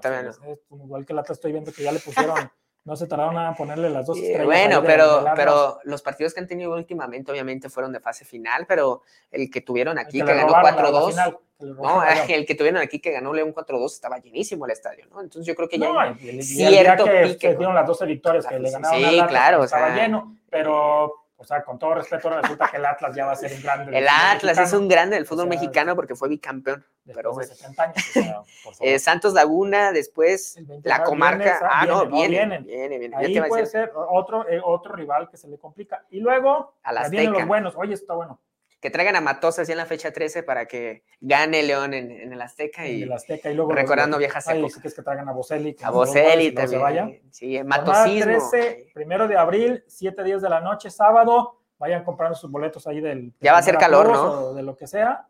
igual 0.71 1.05
que 1.05 1.13
el 1.13 1.19
Atlas 1.19 1.37
estoy 1.37 1.51
viendo 1.51 1.71
que 1.71 1.83
ya 1.83 1.91
le 1.91 1.99
pusieron, 1.99 2.35
no 2.83 2.95
se 2.95 3.07
tardaron 3.07 3.37
a 3.37 3.53
ponerle 3.55 3.89
las 3.91 4.07
dos 4.07 4.17
estrellas. 4.17 4.45
Bueno, 4.45 4.81
pero, 4.83 5.23
pero 5.35 5.79
los 5.83 6.01
partidos 6.01 6.33
que 6.33 6.39
han 6.39 6.47
tenido 6.47 6.73
últimamente 6.73 7.31
obviamente 7.31 7.69
fueron 7.69 7.91
de 7.91 7.99
fase 7.99 8.25
final, 8.25 8.65
pero 8.67 9.03
el 9.29 9.49
que 9.49 9.61
tuvieron 9.61 9.99
aquí, 9.99 10.19
que, 10.19 10.33
ganó 10.33 10.53
4-2. 10.53 11.39
No, 11.61 12.03
el 12.03 12.45
que 12.45 12.55
tuvieron 12.55 12.81
aquí 12.81 12.99
que 12.99 13.11
ganó 13.11 13.33
León 13.33 13.53
4-2 13.53 13.85
estaba 13.85 14.17
llenísimo 14.19 14.65
el 14.65 14.71
estadio, 14.71 15.05
¿no? 15.09 15.21
Entonces 15.21 15.45
yo 15.45 15.55
creo 15.55 15.69
que 15.69 15.77
ya 15.77 15.89
hay 15.99 16.41
cierto 16.41 17.05
que, 17.05 17.37
que 17.37 17.55
dieron 17.55 17.75
las 17.75 17.87
12 17.87 18.05
victorias 18.05 18.45
que 18.45 18.59
le 18.59 18.71
ganaron 18.71 18.99
sí, 18.99 19.21
claro, 19.27 19.63
estaba 19.63 19.95
lleno, 19.95 20.37
pero 20.49 21.21
o 21.41 21.43
sea, 21.43 21.63
con 21.63 21.79
todo 21.79 21.95
respeto, 21.95 22.29
resulta 22.29 22.67
que 22.69 22.77
el 22.77 22.85
Atlas 22.85 23.15
ya 23.15 23.25
va 23.25 23.31
a 23.31 23.35
ser 23.35 23.51
un 23.51 23.63
grande. 23.63 23.97
El 23.97 24.07
Atlas 24.07 24.59
es 24.59 24.73
un 24.73 24.87
grande 24.87 25.15
del 25.15 25.25
fútbol 25.25 25.47
mexicano 25.47 25.95
porque 25.95 26.13
fue 26.13 26.29
bicampeón. 26.29 26.85
Pero 27.03 27.33
de 27.33 27.45
60 27.45 27.83
años, 27.83 27.95
eh, 28.79 28.99
Santos 28.99 29.33
Laguna, 29.33 29.91
después 29.91 30.59
la 30.83 31.01
comarca. 31.01 31.59
ah, 31.63 31.87
no, 31.87 32.05
viene, 32.05 32.59
viene, 32.59 32.99
viene, 32.99 33.17
Ahí 33.17 33.41
puede 33.41 33.65
ser 33.65 33.91
otro, 33.95 34.47
eh, 34.47 34.61
otro 34.63 34.93
rival 34.93 35.29
que 35.31 35.37
se 35.37 35.47
le 35.47 35.57
complica. 35.57 36.05
Y 36.11 36.19
luego, 36.19 36.75
a 36.83 37.09
vienen 37.09 37.33
los 37.33 37.47
buenos. 37.47 37.73
Oye, 37.75 37.95
está 37.95 38.13
bueno 38.13 38.39
que 38.81 38.89
traigan 38.89 39.15
a 39.15 39.21
Matosas 39.21 39.67
ya 39.67 39.73
en 39.73 39.77
la 39.77 39.85
fecha 39.85 40.11
13 40.11 40.43
para 40.43 40.65
que 40.65 41.03
gane 41.21 41.61
León 41.61 41.93
en, 41.93 42.11
en 42.11 42.33
el 42.33 42.41
Azteca 42.41 42.87
y, 42.87 43.03
el 43.03 43.13
Azteca 43.13 43.51
y 43.51 43.53
luego 43.53 43.71
recordando 43.71 44.17
viejas 44.17 44.47
épocas. 44.49 44.81
que 44.81 44.87
es 44.87 44.95
que 44.95 45.03
traigan 45.03 45.29
a 45.29 45.31
Boselli. 45.31 45.77
A 45.83 45.91
Boselli 45.91 46.51
también. 46.51 46.69
Se 46.69 46.83
vaya. 46.83 47.09
Sí, 47.29 47.63
Matosismo. 47.63 48.49
13, 48.49 48.91
primero 48.93 49.27
de 49.27 49.37
abril, 49.37 49.83
7 49.87 50.23
días 50.23 50.41
de 50.41 50.49
la 50.49 50.59
noche, 50.59 50.89
sábado. 50.89 51.59
Vayan 51.77 52.03
comprando 52.03 52.35
sus 52.35 52.51
boletos 52.51 52.85
ahí 52.87 53.01
del. 53.01 53.33
Ya 53.39 53.53
va 53.53 53.59
a 53.59 53.63
ser 53.63 53.77
calor, 53.77 54.09
¿no? 54.09 54.53
de 54.53 54.63
lo 54.63 54.75
que 54.75 54.87
sea 54.87 55.27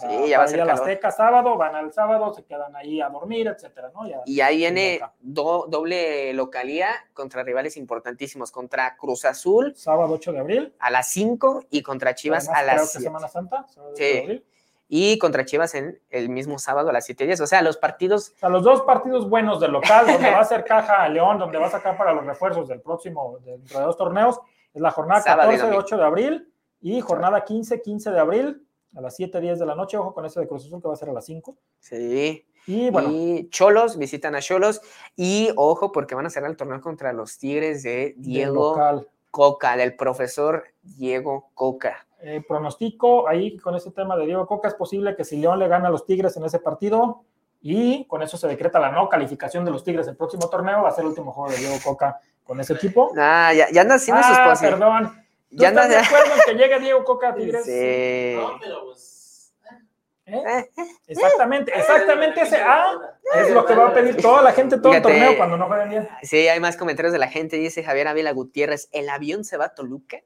sí, 0.00 0.28
ya 0.28 0.38
va 0.38 0.44
a 0.44 0.48
ser 0.48 0.56
ir 0.56 0.62
a 0.62 0.64
la 0.64 0.74
Azteca 0.74 1.10
sábado, 1.10 1.56
van 1.56 1.74
al 1.74 1.92
sábado, 1.92 2.32
se 2.32 2.44
quedan 2.44 2.74
ahí 2.76 3.00
a 3.00 3.08
dormir, 3.08 3.46
etcétera, 3.48 3.90
¿no? 3.94 4.02
y 4.24 4.40
ahí 4.40 4.58
viene 4.58 5.00
doble 5.20 6.32
localía 6.34 6.88
contra 7.12 7.42
rivales 7.42 7.76
importantísimos, 7.76 8.50
contra 8.50 8.96
Cruz 8.96 9.24
Azul. 9.24 9.74
Sábado 9.76 10.14
8 10.14 10.32
de 10.32 10.38
abril. 10.38 10.74
A 10.78 10.90
las 10.90 11.08
5 11.10 11.64
y 11.70 11.82
contra 11.82 12.14
Chivas 12.14 12.48
a 12.48 12.62
las 12.62 12.90
7. 12.92 13.04
Semana 13.04 13.28
Santa, 13.28 13.66
sí. 13.94 14.44
Y 14.86 15.18
contra 15.18 15.44
Chivas 15.44 15.74
en 15.74 16.00
el 16.10 16.28
mismo 16.28 16.58
sábado 16.58 16.90
a 16.90 16.92
las 16.92 17.06
7 17.06 17.26
días. 17.26 17.40
O 17.40 17.46
sea, 17.46 17.62
los 17.62 17.76
partidos. 17.78 18.32
O 18.36 18.38
sea, 18.38 18.48
los 18.48 18.62
dos 18.62 18.82
partidos 18.82 19.28
buenos 19.28 19.58
del 19.60 19.72
local, 19.72 20.06
donde 20.06 20.30
va 20.30 20.40
a 20.40 20.44
ser 20.44 20.64
caja 20.66 21.02
a 21.02 21.08
León, 21.08 21.38
donde 21.38 21.58
va 21.58 21.66
a 21.66 21.70
sacar 21.70 21.96
para 21.96 22.12
los 22.12 22.24
refuerzos 22.24 22.68
del 22.68 22.80
próximo, 22.80 23.38
dentro 23.44 23.78
de 23.78 23.84
dos 23.84 23.96
torneos, 23.96 24.40
es 24.72 24.82
la 24.82 24.90
jornada 24.90 25.22
14 25.22 25.66
de 25.66 25.76
8 25.76 25.96
de 25.96 26.04
abril 26.04 26.52
y 26.80 27.00
jornada 27.00 27.44
15, 27.44 27.80
15 27.80 28.10
de 28.10 28.20
abril 28.20 28.66
a 28.96 29.00
las 29.00 29.16
7, 29.16 29.40
10 29.40 29.58
de 29.58 29.66
la 29.66 29.74
noche. 29.74 29.96
Ojo 29.96 30.14
con 30.14 30.24
ese 30.24 30.40
de 30.40 30.48
Cruz 30.48 30.66
Azul 30.66 30.80
que 30.80 30.88
va 30.88 30.94
a 30.94 30.96
ser 30.96 31.08
a 31.08 31.12
las 31.12 31.24
5. 31.24 31.56
Sí. 31.80 32.46
Y 32.66 32.90
bueno. 32.90 33.10
Y 33.10 33.48
Cholos, 33.50 33.98
visitan 33.98 34.34
a 34.34 34.40
Cholos. 34.40 34.80
Y 35.16 35.50
ojo, 35.56 35.92
porque 35.92 36.14
van 36.14 36.26
a 36.26 36.30
cerrar 36.30 36.50
el 36.50 36.56
torneo 36.56 36.80
contra 36.80 37.12
los 37.12 37.38
Tigres 37.38 37.82
de 37.82 38.14
Diego 38.16 39.04
Coca, 39.30 39.76
del 39.76 39.96
profesor 39.96 40.64
Diego 40.82 41.50
Coca. 41.54 42.06
Eh, 42.20 42.42
pronostico 42.46 43.28
ahí 43.28 43.58
con 43.58 43.74
ese 43.74 43.90
tema 43.90 44.16
de 44.16 44.24
Diego 44.24 44.46
Coca, 44.46 44.68
es 44.68 44.74
posible 44.74 45.14
que 45.14 45.24
si 45.24 45.36
León 45.36 45.58
le 45.58 45.68
gana 45.68 45.88
a 45.88 45.90
los 45.90 46.06
Tigres 46.06 46.34
en 46.38 46.44
ese 46.44 46.58
partido 46.58 47.24
y 47.60 48.06
con 48.06 48.22
eso 48.22 48.38
se 48.38 48.48
decreta 48.48 48.78
la 48.78 48.92
no 48.92 49.10
calificación 49.10 49.64
de 49.64 49.70
los 49.70 49.84
Tigres 49.84 50.08
el 50.08 50.16
próximo 50.16 50.48
torneo, 50.48 50.82
va 50.82 50.88
a 50.88 50.92
ser 50.92 51.02
el 51.02 51.08
último 51.08 51.32
juego 51.32 51.50
de 51.50 51.58
Diego 51.58 51.76
Coca 51.84 52.20
con 52.44 52.60
ese 52.60 52.74
equipo. 52.74 53.10
Ah, 53.18 53.52
ya, 53.54 53.70
ya 53.70 53.82
anda 53.82 53.96
haciendo 53.96 54.22
ah, 54.24 54.54
perdón. 54.58 55.23
¿Ya 55.56 55.68
estás 55.68 55.88
de 55.88 55.96
acuerdo 55.96 56.32
en 56.34 56.40
que 56.56 56.62
llegue 56.62 56.80
Diego 56.80 57.04
Coca 57.04 57.28
a 57.30 57.34
Tigres? 57.34 57.64
Sí. 57.64 58.34
No, 58.36 58.58
pero 58.60 58.84
pues. 58.84 59.54
¿Eh? 60.26 60.42
¿Eh? 60.46 60.70
Exactamente, 61.06 61.70
exactamente 61.76 62.40
ese 62.40 62.56
ah, 62.56 62.94
es 63.34 63.50
lo 63.50 63.66
que 63.66 63.74
va 63.74 63.88
a 63.88 63.92
pedir 63.92 64.16
toda 64.16 64.40
la 64.40 64.52
gente 64.52 64.78
todo 64.78 64.94
el 64.94 65.02
torneo 65.02 65.36
cuando 65.36 65.58
no 65.58 65.66
jueguen 65.66 65.90
bien. 65.90 66.08
Sí, 66.22 66.48
hay 66.48 66.60
más 66.60 66.78
comentarios 66.78 67.12
de 67.12 67.18
la 67.18 67.28
gente. 67.28 67.56
Dice 67.56 67.84
Javier 67.84 68.08
Ávila 68.08 68.32
Gutiérrez: 68.32 68.88
¿el 68.92 69.10
avión 69.10 69.44
se 69.44 69.58
va 69.58 69.66
a 69.66 69.74
Toluca? 69.74 70.18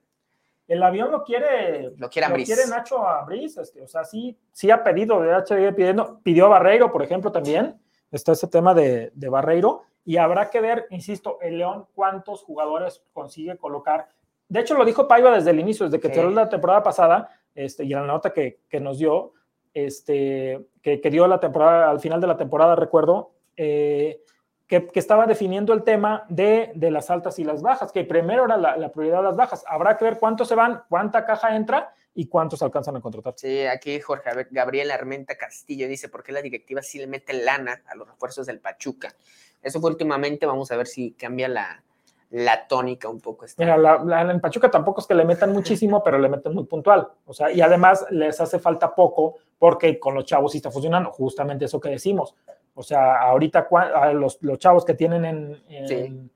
El 0.69 0.83
avión 0.83 1.11
lo 1.11 1.25
quiere, 1.25 1.95
lo 1.97 2.11
quiere, 2.11 2.29
lo 2.29 2.45
quiere 2.45 2.67
Nacho 2.69 3.07
Ambriz, 3.09 3.57
este, 3.57 3.81
o 3.81 3.89
sea, 3.89 4.05
sí, 4.05 4.39
sí 4.53 4.71
ha 4.71 4.85
pedido, 4.85 5.23
de 5.23 5.39
hecho, 5.39 5.57
pidiendo, 5.75 6.21
pidió 6.23 6.45
a 6.45 6.49
Barreiro, 6.49 6.93
por 6.93 7.03
ejemplo, 7.03 7.33
también, 7.33 7.81
está 8.13 8.33
ese 8.33 8.49
tema 8.49 8.75
de, 8.75 9.11
de 9.15 9.29
Barreiro, 9.31 9.85
y 10.05 10.19
habrá 10.19 10.51
que 10.51 10.61
ver, 10.61 10.87
insisto, 10.91 11.39
el 11.41 11.57
León 11.57 11.87
cuántos 11.95 12.43
jugadores 12.43 13.03
consigue 13.15 13.57
colocar 13.57 14.09
de 14.49 14.61
hecho, 14.61 14.75
lo 14.75 14.85
dijo 14.85 15.07
Paiva 15.07 15.31
desde 15.31 15.51
el 15.51 15.61
inicio, 15.61 15.87
desde 15.87 16.01
que 16.01 16.13
cerró 16.13 16.31
la 16.31 16.49
temporada 16.49 16.83
pasada, 16.83 17.31
este, 17.55 17.85
y 17.85 17.93
en 17.93 18.01
la 18.01 18.07
nota 18.07 18.33
que, 18.33 18.61
nos 18.81 18.99
dio, 18.99 19.35
este, 19.75 20.67
que, 20.83 21.11
dio 21.11 21.27
la 21.27 21.39
temporada, 21.39 21.91
al 21.91 22.01
final 22.01 22.21
de 22.21 22.27
la 22.27 22.37
temporada, 22.37 22.75
recuerdo, 22.75 23.33
eh, 23.57 24.23
que, 24.67 24.91
estaba 24.95 25.27
definiendo 25.27 25.75
el 25.75 25.83
tema 25.83 26.25
de, 26.31 26.73
las 26.77 27.11
altas 27.11 27.39
y 27.39 27.45
las 27.45 27.61
bajas, 27.61 27.93
que 27.93 28.05
primero 28.05 28.47
era 28.47 28.57
la, 28.57 28.93
prioridad 28.93 29.19
de 29.19 29.25
las 29.25 29.37
bajas. 29.37 29.65
Habrá 29.67 29.99
que 29.99 30.05
ver 30.05 30.19
cuántos 30.19 30.49
se 30.49 30.55
van, 30.55 30.83
cuánta 30.89 31.27
caja 31.27 31.55
entra 31.55 31.93
y 32.15 32.27
cuántos 32.27 32.63
alcanzan 32.63 32.97
a 32.97 33.01
contratar. 33.01 33.35
Sí, 33.37 33.67
aquí 33.67 34.01
Jorge 34.01 34.49
Gabriel 34.51 34.91
Armenta 34.91 35.37
Castillo 35.37 35.89
dice, 35.89 36.09
¿por 36.09 36.23
qué 36.23 36.33
la 36.33 36.41
directiva 36.43 36.81
sí 36.81 36.99
le 36.99 37.07
mete 37.07 37.35
lana 37.35 37.83
a 37.87 37.95
los 37.95 38.09
refuerzos 38.09 38.47
del 38.47 38.61
Pachuca? 38.61 39.15
Eso 39.63 39.81
fue 39.81 39.91
últimamente, 39.91 40.47
vamos 40.47 40.71
a 40.71 40.77
ver 40.77 40.87
si 40.87 41.13
cambia 41.13 41.49
la, 41.49 41.83
la 42.31 42.67
tónica 42.67 43.09
un 43.09 43.21
poco. 43.21 43.45
Está. 43.45 43.63
Mira, 43.63 43.77
la, 43.77 44.21
en 44.31 44.41
Pachuca 44.41 44.71
tampoco 44.71 45.01
es 45.01 45.07
que 45.07 45.15
le 45.15 45.25
metan 45.25 45.53
muchísimo, 45.53 46.03
pero 46.05 46.19
le 46.19 46.29
meten 46.29 46.55
muy 46.55 46.65
puntual. 46.65 47.09
O 47.27 47.33
sea, 47.33 47.51
y 47.51 47.61
además 47.61 48.07
les 48.11 48.41
hace 48.41 48.59
falta 48.59 48.95
poco 48.95 49.37
porque 49.59 49.99
con 49.99 50.15
los 50.15 50.25
chavos 50.25 50.53
sí 50.53 50.59
está 50.59 50.71
funcionando, 50.71 51.11
justamente 51.11 51.65
eso 51.65 51.81
que 51.81 51.91
decimos. 51.91 52.35
O 52.75 52.83
sea, 52.83 53.21
ahorita 53.23 53.69
los, 54.15 54.39
los 54.43 54.59
chavos 54.59 54.85
que 54.85 54.95
tienen 54.95 55.25
en, 55.25 56.31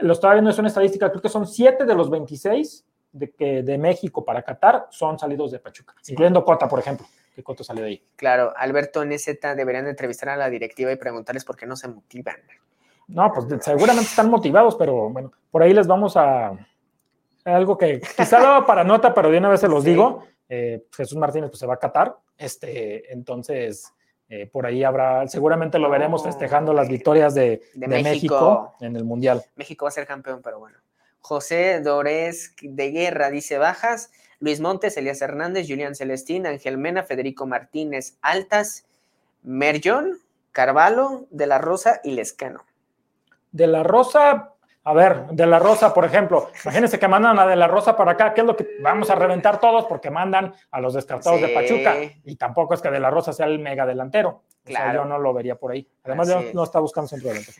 los 0.00 0.20
todavía 0.20 0.42
no 0.42 0.50
es 0.50 0.58
una 0.58 0.68
estadística, 0.68 1.10
creo 1.10 1.20
que 1.20 1.28
son 1.28 1.46
siete 1.46 1.84
de 1.84 1.94
los 1.94 2.08
26 2.08 2.86
de, 3.12 3.30
que, 3.30 3.62
de 3.62 3.76
México 3.76 4.24
para 4.24 4.42
Qatar 4.42 4.86
son 4.90 5.18
salidos 5.18 5.50
de 5.50 5.58
Pachuca, 5.58 5.94
incluyendo 6.08 6.44
Cota, 6.44 6.66
por 6.66 6.78
ejemplo. 6.78 7.06
¿Qué 7.34 7.42
Cota 7.42 7.62
salió 7.62 7.84
de 7.84 7.90
ahí? 7.90 8.02
Claro, 8.16 8.52
Alberto 8.56 9.04
NZ 9.04 9.26
deberían 9.56 9.86
entrevistar 9.86 10.30
a 10.30 10.36
la 10.36 10.50
directiva 10.50 10.92
y 10.92 10.96
preguntarles 10.96 11.44
por 11.44 11.56
qué 11.56 11.66
no 11.66 11.76
se 11.76 11.88
motivan. 11.88 12.36
No, 13.08 13.32
pues 13.32 13.46
seguramente 13.62 14.08
están 14.08 14.30
motivados, 14.30 14.76
pero 14.76 15.10
bueno, 15.10 15.32
por 15.50 15.62
ahí 15.62 15.72
les 15.72 15.86
vamos 15.86 16.16
a, 16.16 16.56
algo 17.44 17.76
que 17.76 18.00
quizá 18.00 18.40
daba 18.40 18.66
para 18.66 18.84
nota, 18.84 19.14
pero 19.14 19.30
de 19.30 19.38
una 19.38 19.48
vez 19.48 19.60
se 19.60 19.68
los 19.68 19.84
digo. 19.84 20.24
Eh, 20.48 20.84
Jesús 20.94 21.16
Martínez 21.16 21.50
pues, 21.50 21.60
se 21.60 21.66
va 21.66 21.74
a 21.74 21.78
catar, 21.78 22.16
este, 22.36 23.12
entonces 23.12 23.92
eh, 24.28 24.46
por 24.46 24.66
ahí 24.66 24.84
habrá, 24.84 25.26
seguramente 25.28 25.78
lo 25.78 25.88
veremos 25.90 26.22
oh. 26.22 26.24
festejando 26.24 26.72
las 26.72 26.88
victorias 26.88 27.34
de, 27.34 27.62
México. 27.74 28.74
en 28.80 28.96
el 28.96 29.04
Mundial. 29.04 29.42
México 29.56 29.84
va 29.84 29.90
a 29.90 29.92
ser 29.92 30.06
campeón, 30.06 30.40
pero 30.42 30.58
bueno. 30.58 30.78
José 31.20 31.80
Dores 31.80 32.54
de 32.60 32.90
Guerra 32.90 33.30
dice 33.30 33.56
bajas, 33.56 34.10
Luis 34.40 34.60
Montes, 34.60 34.96
Elías 34.96 35.22
Hernández, 35.22 35.68
Julián 35.68 35.94
Celestín, 35.94 36.46
Ángel 36.46 36.76
Mena, 36.76 37.04
Federico 37.04 37.46
Martínez, 37.46 38.18
Altas, 38.22 38.84
Merjón, 39.42 40.18
Carvalho, 40.50 41.26
De 41.30 41.46
la 41.46 41.58
Rosa 41.58 42.00
y 42.02 42.12
Lescano. 42.12 42.64
De 43.52 43.66
la 43.66 43.82
Rosa, 43.82 44.54
a 44.84 44.94
ver, 44.94 45.26
de 45.26 45.46
la 45.46 45.58
Rosa, 45.58 45.94
por 45.94 46.04
ejemplo, 46.04 46.50
imagínense 46.64 46.98
que 46.98 47.06
mandan 47.06 47.38
a 47.38 47.46
De 47.46 47.54
la 47.54 47.68
Rosa 47.68 47.96
para 47.96 48.12
acá, 48.12 48.34
¿qué 48.34 48.40
es 48.40 48.46
lo 48.46 48.56
que 48.56 48.78
vamos 48.80 49.10
a 49.10 49.14
reventar 49.14 49.60
todos? 49.60 49.84
Porque 49.84 50.10
mandan 50.10 50.54
a 50.70 50.80
los 50.80 50.94
descartados 50.94 51.40
de 51.40 51.48
Pachuca 51.48 51.96
y 52.24 52.36
tampoco 52.36 52.74
es 52.74 52.82
que 52.82 52.90
De 52.90 52.98
la 52.98 53.10
Rosa 53.10 53.32
sea 53.32 53.46
el 53.46 53.58
mega 53.58 53.86
delantero. 53.86 54.42
Claro. 54.64 55.02
yo 55.02 55.04
no 55.04 55.18
lo 55.18 55.32
vería 55.32 55.56
por 55.56 55.72
ahí. 55.72 55.88
Además, 56.04 56.28
no 56.52 56.62
está 56.64 56.80
buscando 56.80 57.08
centro 57.08 57.28
delantero. 57.28 57.58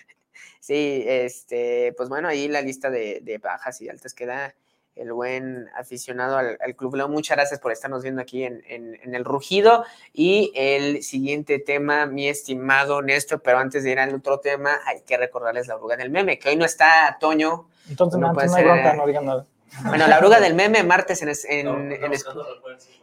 Sí, 0.61 1.03
este, 1.07 1.93
pues 1.97 2.09
bueno, 2.09 2.29
ahí 2.29 2.47
la 2.47 2.61
lista 2.61 2.89
de, 2.89 3.19
de 3.21 3.39
bajas 3.39 3.81
y 3.81 3.89
altas 3.89 4.15
queda 4.15 4.55
el 4.97 5.13
buen 5.13 5.69
aficionado 5.77 6.37
al, 6.37 6.59
Club 6.77 6.97
León. 6.97 7.11
Muchas 7.11 7.37
gracias 7.37 7.61
por 7.61 7.73
estarnos 7.73 8.03
viendo 8.03 8.21
aquí 8.21 8.45
en, 8.45 8.63
El 9.03 9.25
Rugido. 9.25 9.85
Y 10.13 10.53
el 10.55 11.03
siguiente 11.03 11.59
tema, 11.59 12.07
mi 12.07 12.29
estimado 12.29 13.03
Néstor, 13.03 13.41
pero 13.43 13.59
antes 13.59 13.85
de 13.85 13.93
ir 13.93 13.99
al 13.99 14.15
otro 14.15 14.41
tema, 14.41 14.81
hay 14.87 15.01
que 15.03 15.17
recordarles 15.17 15.67
la 15.67 15.77
oruga 15.77 15.97
del 15.97 16.11
meme, 16.11 16.39
que 16.39 16.51
hoy 16.51 16.57
no 16.57 16.65
está 16.65 17.17
Toño. 17.21 17.69
Entonces, 17.89 18.21
no, 18.21 18.33
puede 18.33 18.49
ser, 18.49 18.67
no, 18.67 18.95
no 18.95 19.07
digan 19.07 19.27
nada. 19.27 19.47
Bueno, 19.85 20.07
la 20.07 20.19
oruga 20.19 20.39
del 20.39 20.55
meme, 20.55 20.83
martes 20.83 21.23
en... 21.23 21.31
en, 21.49 21.93
en 21.93 22.13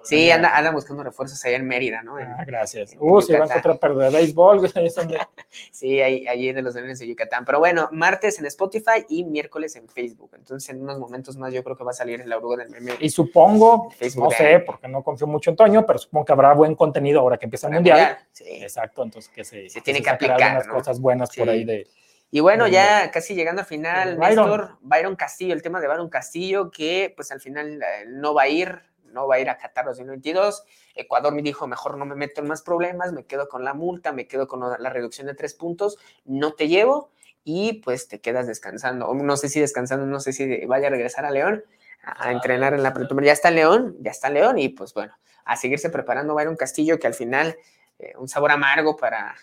sí, 0.03 0.29
anda, 0.29 0.55
anda, 0.55 0.71
buscando 0.71 1.03
refuerzos 1.03 1.43
allá 1.45 1.57
en 1.57 1.67
Mérida, 1.67 2.03
¿no? 2.03 2.17
ah, 2.17 2.43
gracias. 2.45 2.95
uh, 2.99 3.21
si 3.21 3.33
van 3.33 3.49
contra 3.49 3.75
perder 3.75 4.11
de 4.11 4.17
béisbol. 4.17 4.69
sí, 5.71 5.99
ahí, 6.01 6.27
ahí 6.27 6.53
de 6.53 6.61
los 6.61 6.75
Leones 6.75 6.99
de 6.99 7.07
Yucatán. 7.07 7.43
Pero 7.43 7.59
bueno, 7.59 7.89
martes 7.91 8.39
en 8.39 8.45
Spotify 8.45 9.05
y 9.09 9.23
miércoles 9.23 9.75
en 9.75 9.87
Facebook. 9.89 10.31
Entonces, 10.35 10.69
en 10.69 10.81
unos 10.81 10.99
momentos 10.99 11.37
más 11.37 11.53
yo 11.53 11.63
creo 11.63 11.75
que 11.75 11.83
va 11.83 11.91
a 11.91 11.95
salir 11.95 12.25
la 12.27 12.37
oruga 12.37 12.57
del 12.57 12.69
meme. 12.69 12.93
Y 12.99 13.09
supongo, 13.09 13.91
no 14.17 14.31
sé, 14.31 14.59
porque 14.59 14.87
no 14.87 15.03
confío 15.03 15.27
mucho 15.27 15.49
en 15.49 15.55
Toño, 15.55 15.85
pero 15.85 15.97
supongo 15.97 16.25
que 16.25 16.33
habrá 16.33 16.53
buen 16.53 16.75
contenido 16.75 17.19
ahora 17.19 17.37
que 17.37 17.45
empieza 17.45 17.67
el 17.67 17.73
Mundial. 17.73 18.17
Sí. 18.31 18.43
Exacto, 18.47 19.03
entonces 19.03 19.31
que 19.31 19.43
se, 19.43 19.69
se 19.69 19.81
tiene 19.81 20.01
que, 20.01 20.09
aplicar. 20.09 20.65
¿no? 20.65 20.73
cosas 20.73 20.99
buenas 20.99 21.35
por 21.35 21.49
ahí 21.49 21.63
de 21.63 21.87
y 22.31 22.39
bueno, 22.41 22.67
ya 22.67 23.09
casi 23.11 23.33
llegando 23.33 23.61
al 23.61 23.67
final, 23.67 24.19
Néstor, 24.19 24.77
Byron 24.81 25.15
Castillo, 25.15 25.53
el 25.53 25.61
tema 25.61 25.81
de 25.81 25.87
Byron 25.87 26.09
Castillo, 26.09 26.69
que 26.69 27.13
pues 27.15 27.31
al 27.31 27.41
final 27.41 27.81
eh, 27.81 28.05
no 28.07 28.33
va 28.33 28.43
a 28.43 28.47
ir, 28.47 28.81
no 29.05 29.27
va 29.27 29.35
a 29.35 29.39
ir 29.39 29.49
a 29.49 29.57
Qatar 29.57 29.85
2022. 29.85 30.63
Ecuador 30.93 31.33
me 31.33 31.41
dijo, 31.41 31.65
mejor 31.65 31.97
no 31.97 32.05
me 32.05 32.15
meto 32.15 32.41
en 32.41 32.47
más 32.47 32.61
problemas, 32.61 33.13
me 33.13 33.25
quedo 33.25 33.47
con 33.47 33.63
la 33.63 33.73
multa, 33.73 34.11
me 34.11 34.27
quedo 34.27 34.47
con 34.47 34.59
la 34.59 34.89
reducción 34.89 35.25
de 35.27 35.33
tres 35.33 35.55
puntos, 35.55 35.97
no 36.25 36.53
te 36.53 36.67
llevo 36.67 37.11
y 37.43 37.81
pues 37.81 38.07
te 38.07 38.21
quedas 38.21 38.45
descansando. 38.45 39.11
No 39.13 39.37
sé 39.37 39.49
si 39.49 39.59
descansando, 39.59 40.05
no 40.05 40.19
sé 40.19 40.33
si 40.33 40.65
vaya 40.65 40.87
a 40.87 40.91
regresar 40.91 41.25
a 41.25 41.31
León 41.31 41.63
a, 42.03 42.31
entrenar 42.31 42.73
en 42.73 42.83
la 42.83 42.93
pretemporada. 42.93 43.27
Ya 43.27 43.33
está 43.33 43.49
León, 43.49 43.97
ya 44.01 44.11
está 44.11 44.29
León 44.29 44.59
y 44.59 44.69
pues 44.69 44.93
bueno, 44.93 45.13
a 45.45 45.55
seguirse 45.55 45.89
preparando 45.89 46.35
un 46.35 46.55
Castillo, 46.55 46.99
que 46.99 47.07
al 47.07 47.15
final 47.15 47.57
eh, 47.97 48.13
un 48.17 48.27
sabor 48.27 48.51
amargo 48.51 48.95
para, 48.95 49.35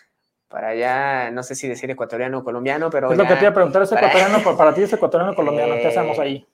para 0.47 0.69
allá, 0.69 1.31
no 1.31 1.43
sé 1.43 1.55
si 1.55 1.67
decir 1.67 1.89
ecuatoriano 1.91 2.39
o 2.39 2.43
colombiano, 2.43 2.89
pero. 2.89 3.11
Es 3.11 3.17
lo 3.17 3.27
que 3.27 3.35
te 3.35 3.41
iba 3.41 3.49
a 3.49 3.53
preguntar, 3.53 3.81
¿es 3.81 3.91
ecuatoriano? 3.91 4.43
Para, 4.57 4.73
ti 4.73 4.83
es 4.83 4.93
ecuatoriano 4.93 5.33
o 5.33 5.35
colombiano, 5.35 5.75
¿qué 5.75 5.87
hacemos 5.87 6.17
ahí? 6.19 6.47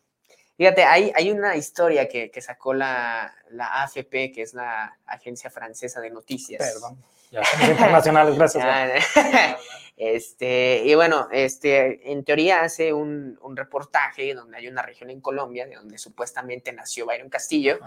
Fíjate, 0.55 0.83
hay, 0.83 1.11
hay 1.15 1.31
una 1.31 1.55
historia 1.55 2.07
que, 2.07 2.29
que 2.29 2.41
sacó 2.41 2.73
la, 2.73 3.33
la, 3.49 3.83
AFP, 3.83 4.31
que 4.31 4.43
es 4.43 4.53
la 4.53 4.97
Agencia 5.07 5.49
Francesa 5.49 5.99
de 5.99 6.11
Noticias. 6.11 6.61
Perdón, 6.73 7.03
ya 7.31 7.43
somos 7.43 7.69
internacionales, 7.69 8.37
gracias. 8.37 9.03
este, 9.97 10.83
y 10.85 10.93
bueno, 10.93 11.27
este, 11.31 12.11
en 12.11 12.23
teoría 12.23 12.61
hace 12.61 12.93
un, 12.93 13.39
un, 13.41 13.57
reportaje 13.57 14.35
donde 14.35 14.57
hay 14.57 14.67
una 14.67 14.83
región 14.83 15.09
en 15.09 15.21
Colombia 15.21 15.65
de 15.65 15.75
donde 15.75 15.97
supuestamente 15.97 16.71
nació 16.71 17.07
Byron 17.07 17.29
Castillo 17.29 17.79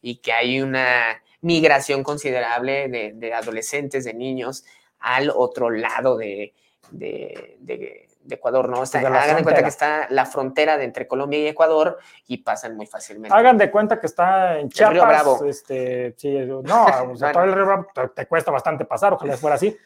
y 0.00 0.16
que 0.16 0.32
hay 0.32 0.62
una 0.62 1.22
migración 1.42 2.02
considerable 2.02 2.88
de, 2.88 3.12
de, 3.14 3.34
adolescentes, 3.34 4.04
de 4.04 4.14
niños 4.14 4.64
al 5.04 5.30
otro 5.30 5.70
lado 5.70 6.16
de, 6.16 6.54
de 6.90 8.08
de 8.24 8.34
Ecuador, 8.36 8.68
¿no? 8.68 8.82
hagan 8.82 9.36
de 9.36 9.42
cuenta 9.42 9.62
que 9.62 9.68
está 9.68 10.06
la 10.10 10.24
frontera 10.24 10.78
de 10.78 10.84
entre 10.84 11.06
Colombia 11.06 11.38
y 11.38 11.46
Ecuador 11.46 11.98
y 12.26 12.38
pasan 12.38 12.76
muy 12.76 12.86
fácilmente. 12.86 13.36
Hagan 13.36 13.58
de 13.58 13.70
cuenta 13.70 14.00
que 14.00 14.06
está 14.06 14.58
en 14.58 14.70
Chiapas. 14.70 14.94
El 14.94 15.00
Río 15.00 15.08
Bravo. 15.08 15.44
Este, 15.44 16.14
sí, 16.16 16.34
no, 16.34 16.86
o 17.12 17.16
sea, 17.16 17.32
todo 17.32 17.44
el 17.44 17.52
Río 17.52 17.66
Bravo 17.66 17.86
te, 18.14 18.26
cuesta 18.26 18.50
bastante 18.50 18.84
pasar, 18.84 19.12
ojalá 19.12 19.36
fuera 19.36 19.56
así. 19.56 19.76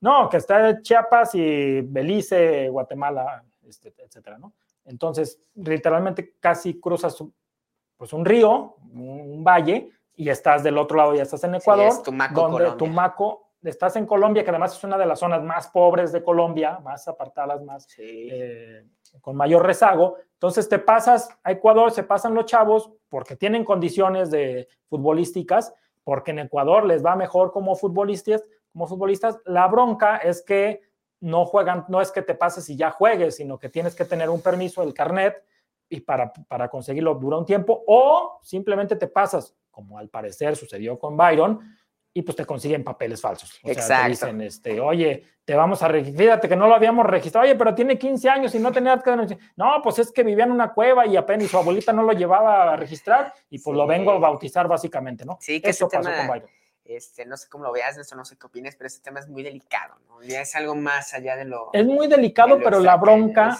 No, 0.00 0.28
que 0.28 0.36
está 0.36 0.70
en 0.70 0.82
Chiapas 0.82 1.34
y 1.34 1.80
Belice, 1.80 2.68
Guatemala, 2.68 3.42
este, 3.66 3.92
etcétera, 3.98 4.38
¿no? 4.38 4.52
Entonces, 4.84 5.40
literalmente 5.56 6.34
casi 6.38 6.80
cruzas 6.80 7.16
pues, 7.96 8.12
un 8.12 8.24
río, 8.24 8.76
un 8.92 9.42
valle, 9.42 9.90
y 10.14 10.30
estás 10.30 10.62
del 10.62 10.78
otro 10.78 10.96
lado, 10.96 11.14
ya 11.14 11.22
estás 11.22 11.42
en 11.44 11.56
Ecuador, 11.56 11.92
sí, 11.92 12.02
Tumaco, 12.04 12.42
donde 12.42 12.56
Colombia. 12.58 12.76
Tumaco 12.76 13.47
estás 13.62 13.96
en 13.96 14.06
Colombia, 14.06 14.44
que 14.44 14.50
además 14.50 14.76
es 14.76 14.84
una 14.84 14.98
de 14.98 15.06
las 15.06 15.18
zonas 15.18 15.42
más 15.42 15.68
pobres 15.68 16.12
de 16.12 16.22
Colombia, 16.22 16.78
más 16.82 17.08
apartadas, 17.08 17.62
más 17.62 17.88
eh, 17.98 18.84
con 19.20 19.36
mayor 19.36 19.64
rezago. 19.64 20.16
Entonces 20.34 20.68
te 20.68 20.78
pasas 20.78 21.28
a 21.42 21.52
Ecuador, 21.52 21.90
se 21.90 22.04
pasan 22.04 22.34
los 22.34 22.46
chavos 22.46 22.90
porque 23.08 23.36
tienen 23.36 23.64
condiciones 23.64 24.30
de 24.30 24.68
futbolísticas, 24.88 25.74
porque 26.04 26.30
en 26.30 26.40
Ecuador 26.40 26.84
les 26.84 27.04
va 27.04 27.16
mejor 27.16 27.52
como 27.52 27.74
futbolistas, 27.74 28.44
como 28.72 28.86
futbolistas. 28.86 29.38
La 29.44 29.66
bronca 29.66 30.18
es 30.18 30.42
que 30.42 30.82
no 31.20 31.44
juegan, 31.44 31.84
no 31.88 32.00
es 32.00 32.12
que 32.12 32.22
te 32.22 32.34
pases 32.34 32.68
y 32.70 32.76
ya 32.76 32.90
juegues, 32.90 33.36
sino 33.36 33.58
que 33.58 33.68
tienes 33.68 33.94
que 33.96 34.04
tener 34.04 34.30
un 34.30 34.40
permiso, 34.40 34.82
el 34.82 34.94
carnet, 34.94 35.42
y 35.88 36.00
para, 36.00 36.32
para 36.32 36.68
conseguirlo 36.68 37.14
dura 37.14 37.38
un 37.38 37.46
tiempo, 37.46 37.82
o 37.86 38.38
simplemente 38.42 38.94
te 38.96 39.08
pasas, 39.08 39.56
como 39.70 39.98
al 39.98 40.08
parecer 40.08 40.54
sucedió 40.54 40.98
con 40.98 41.16
Byron, 41.16 41.60
y 42.12 42.22
pues 42.22 42.36
te 42.36 42.44
consiguen 42.44 42.82
papeles 42.84 43.20
falsos. 43.20 43.60
O 43.62 43.70
Exacto. 43.70 44.02
te 44.02 44.08
dicen, 44.08 44.40
este, 44.40 44.80
oye, 44.80 45.24
te 45.44 45.54
vamos 45.54 45.82
a 45.82 45.88
registrar, 45.88 46.24
fíjate 46.24 46.48
que 46.48 46.56
no 46.56 46.66
lo 46.66 46.74
habíamos 46.74 47.06
registrado, 47.06 47.46
oye, 47.46 47.54
pero 47.54 47.74
tiene 47.74 47.98
15 47.98 48.28
años 48.28 48.54
y 48.54 48.58
no 48.58 48.72
tenía 48.72 48.98
que 48.98 49.38
No, 49.56 49.80
pues 49.82 49.98
es 49.98 50.10
que 50.10 50.22
vivía 50.22 50.44
en 50.44 50.52
una 50.52 50.72
cueva 50.72 51.06
y 51.06 51.16
apenas 51.16 51.48
su 51.48 51.56
abuelita 51.56 51.92
no 51.92 52.02
lo 52.02 52.12
llevaba 52.12 52.72
a 52.72 52.76
registrar 52.76 53.32
y 53.48 53.58
pues 53.58 53.76
lo 53.76 53.86
vengo 53.86 54.12
a 54.12 54.18
bautizar 54.18 54.68
básicamente, 54.68 55.24
¿no? 55.24 55.38
Sí, 55.40 55.60
que 55.60 55.70
eso 55.70 55.88
pasó 55.88 56.10
con 56.10 56.26
Byron. 56.26 56.50
Este, 56.84 57.26
no 57.26 57.36
sé 57.36 57.48
cómo 57.50 57.64
lo 57.64 57.72
veas, 57.72 57.98
no 58.16 58.24
sé 58.24 58.38
qué 58.38 58.46
opinas, 58.46 58.74
pero 58.74 58.88
este 58.88 59.02
tema 59.02 59.20
es 59.20 59.28
muy 59.28 59.42
delicado, 59.42 59.96
¿no? 60.08 60.22
Ya 60.22 60.40
es 60.40 60.56
algo 60.56 60.74
más 60.74 61.12
allá 61.12 61.36
de 61.36 61.44
lo... 61.44 61.68
Es 61.74 61.84
muy 61.84 62.06
delicado, 62.06 62.58
pero 62.64 62.80
la 62.80 62.96
bronca, 62.96 63.58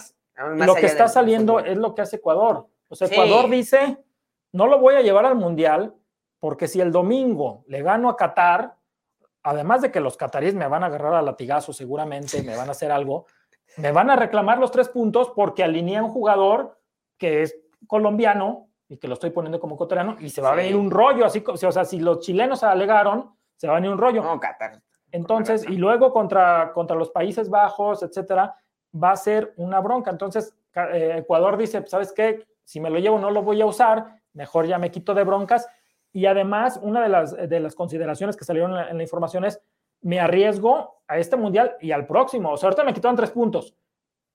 lo 0.55 0.73
que 0.73 0.87
está 0.87 1.07
saliendo 1.07 1.59
es 1.59 1.77
lo 1.77 1.93
que 1.93 2.01
hace 2.01 2.15
Ecuador. 2.15 2.67
O 2.87 2.95
sea, 2.95 3.07
Ecuador 3.07 3.47
dice, 3.49 3.97
no 4.51 4.65
lo 4.65 4.79
voy 4.79 4.95
a 4.95 5.01
llevar 5.01 5.27
al 5.27 5.35
Mundial, 5.35 5.93
porque 6.39 6.67
si 6.67 6.79
el 6.81 6.91
domingo 6.91 7.63
le 7.67 7.81
gano 7.81 8.09
a 8.09 8.15
Qatar, 8.15 8.75
además 9.43 9.81
de 9.81 9.91
que 9.91 9.99
los 9.99 10.17
cataríes 10.17 10.55
me 10.55 10.67
van 10.67 10.83
a 10.83 10.87
agarrar 10.87 11.13
a 11.13 11.21
latigazo 11.21 11.73
seguramente, 11.73 12.43
me 12.43 12.55
van 12.55 12.67
a 12.69 12.71
hacer 12.71 12.91
algo, 12.91 13.25
me 13.77 13.91
van 13.91 14.09
a 14.09 14.15
reclamar 14.15 14.59
los 14.59 14.71
tres 14.71 14.89
puntos 14.89 15.31
porque 15.35 15.63
alineé 15.63 15.97
a 15.97 16.03
un 16.03 16.09
jugador 16.09 16.79
que 17.17 17.43
es 17.43 17.55
colombiano 17.87 18.69
y 18.87 18.97
que 18.97 19.07
lo 19.07 19.13
estoy 19.13 19.29
poniendo 19.29 19.59
como 19.59 19.75
ecuatoriano 19.75 20.17
y 20.19 20.29
se 20.29 20.41
va 20.41 20.51
a 20.51 20.55
venir 20.55 20.75
un 20.75 20.89
rollo, 20.89 21.25
así, 21.25 21.43
o 21.45 21.71
sea, 21.71 21.85
si 21.85 21.99
los 21.99 22.19
chilenos 22.19 22.63
alegaron, 22.63 23.35
se 23.55 23.67
va 23.67 23.73
a 23.73 23.75
venir 23.75 23.91
un 23.91 23.99
rollo. 23.99 24.23
No, 24.23 24.39
Qatar. 24.39 24.81
Entonces, 25.11 25.65
y 25.67 25.75
luego 25.75 26.11
contra, 26.11 26.71
contra 26.73 26.95
los 26.95 27.09
Países 27.11 27.49
Bajos, 27.49 28.03
etcétera, 28.03 28.55
va 29.01 29.11
a 29.11 29.15
ser 29.15 29.53
una 29.57 29.79
bronca. 29.79 30.11
Entonces, 30.11 30.55
eh, 30.75 31.15
Ecuador 31.17 31.57
dice, 31.57 31.85
¿sabes 31.87 32.13
qué? 32.13 32.47
Si 32.63 32.79
me 32.79 32.89
lo 32.89 32.99
llevo, 32.99 33.19
no 33.19 33.31
lo 33.31 33.41
voy 33.41 33.61
a 33.61 33.65
usar, 33.65 34.21
mejor 34.33 34.65
ya 34.67 34.77
me 34.77 34.91
quito 34.91 35.13
de 35.13 35.23
broncas 35.23 35.67
y 36.11 36.25
además, 36.25 36.79
una 36.81 37.03
de 37.03 37.09
las, 37.09 37.35
de 37.35 37.59
las 37.59 37.75
consideraciones 37.75 38.35
que 38.35 38.45
salieron 38.45 38.77
en 38.77 38.97
la, 38.97 39.03
información 39.03 39.45
es, 39.45 39.61
me 40.01 40.19
arriesgo 40.19 41.01
a 41.07 41.17
este 41.17 41.35
mundial 41.35 41.75
y 41.81 41.91
al 41.91 42.07
próximo. 42.07 42.51
O 42.51 42.57
sea, 42.57 42.67
ahorita 42.67 42.83
me 42.83 42.93
quitaron 42.93 43.15
tres 43.15 43.31
puntos. 43.31 43.75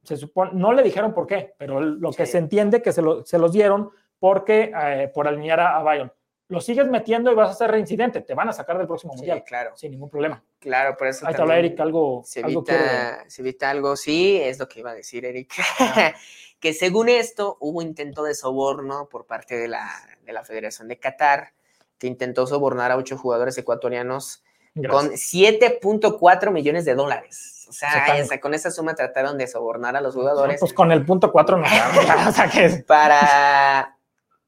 Se 0.02 0.16
supone, 0.16 0.52
no 0.54 0.72
le 0.72 0.82
dijeron 0.82 1.14
por 1.14 1.26
qué, 1.26 1.54
pero 1.58 1.80
lo 1.80 2.12
que 2.12 2.26
se 2.26 2.38
entiende 2.38 2.82
que 2.82 2.92
se, 2.92 3.02
se 3.24 3.38
los 3.38 3.52
dieron 3.52 3.90
porque, 4.18 4.72
eh, 4.74 5.10
por 5.12 5.26
alinear 5.26 5.60
a, 5.60 5.76
a 5.78 5.82
Bayern. 5.82 6.12
Lo 6.48 6.60
sigues 6.60 6.87
metiendo 6.88 7.32
y 7.32 7.34
vas 7.34 7.50
a 7.50 7.54
ser 7.54 7.70
reincidente. 7.70 8.20
Te 8.20 8.34
van 8.34 8.48
a 8.50 8.52
sacar 8.52 8.76
del 8.76 8.87
próximo 8.87 9.14
mundial. 9.14 9.42
claro. 9.44 9.74
Sin 9.76 9.90
ningún 9.90 10.10
problema. 10.10 10.44
Claro, 10.58 10.94
por 10.96 11.08
eso. 11.08 11.26
Ahí 11.26 11.32
está 11.32 11.58
Eric, 11.58 11.80
algo. 11.80 12.22
Se 12.24 12.40
evita, 12.40 13.24
se 13.28 13.42
evita 13.42 13.70
algo, 13.70 13.96
sí, 13.96 14.38
es 14.40 14.58
lo 14.58 14.68
que 14.68 14.80
iba 14.80 14.90
a 14.90 14.94
decir 14.94 15.24
Eric. 15.24 15.54
que 16.60 16.74
según 16.74 17.08
esto 17.08 17.56
hubo 17.60 17.80
intento 17.80 18.22
de 18.22 18.34
soborno 18.34 19.08
por 19.08 19.26
parte 19.26 19.56
de 19.56 19.68
la, 19.68 19.90
de 20.22 20.32
la 20.32 20.44
Federación 20.44 20.87
de 20.88 20.98
Qatar 20.98 21.54
que 21.98 22.07
intentó 22.07 22.46
sobornar 22.46 22.90
a 22.90 22.96
ocho 22.96 23.16
jugadores 23.16 23.57
ecuatorianos 23.59 24.42
con 24.90 25.11
7.4 25.11 26.50
millones 26.50 26.85
de 26.85 26.94
dólares. 26.94 27.66
O 27.68 27.72
sea, 27.72 28.26
con 28.40 28.54
esa 28.54 28.70
suma 28.70 28.94
trataron 28.94 29.38
de 29.38 29.46
sobornar 29.46 29.96
a 29.96 30.00
los 30.00 30.14
jugadores. 30.14 30.61
pues 30.61 30.72
con 30.72 30.92
el 30.92 31.04
punto 31.04 31.30
4 31.33 31.57
no. 31.57 31.64
o 32.28 32.33
sea, 32.33 32.48
que... 32.48 32.85
Para, 32.87 33.96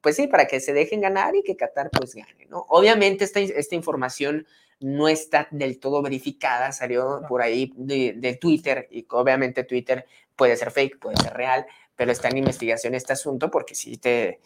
pues 0.01 0.15
sí, 0.15 0.27
para 0.27 0.47
que 0.47 0.59
se 0.59 0.73
dejen 0.73 1.01
ganar 1.01 1.35
y 1.35 1.43
que 1.43 1.55
Qatar 1.55 1.89
pues 1.89 2.13
gane, 2.13 2.45
¿no? 2.49 2.65
Obviamente 2.69 3.23
esta, 3.23 3.39
esta 3.39 3.75
información 3.75 4.45
no 4.79 5.07
está 5.07 5.47
del 5.51 5.79
todo 5.79 6.01
verificada, 6.01 6.71
salió 6.71 7.21
por 7.27 7.41
ahí 7.41 7.73
de, 7.75 8.13
de, 8.15 8.35
Twitter 8.35 8.87
y 8.91 9.07
obviamente 9.09 9.63
Twitter 9.63 10.05
puede 10.35 10.55
ser 10.55 10.69
fake, 10.69 10.99
puede 10.99 11.17
ser 11.17 11.33
real, 11.33 11.65
pero 11.95 12.11
está 12.11 12.27
en 12.27 12.37
investigación 12.37 12.93
este 12.93 13.13
asunto 13.13 13.49
porque 13.49 13.73
sí 13.73 13.97
te, 13.97 14.39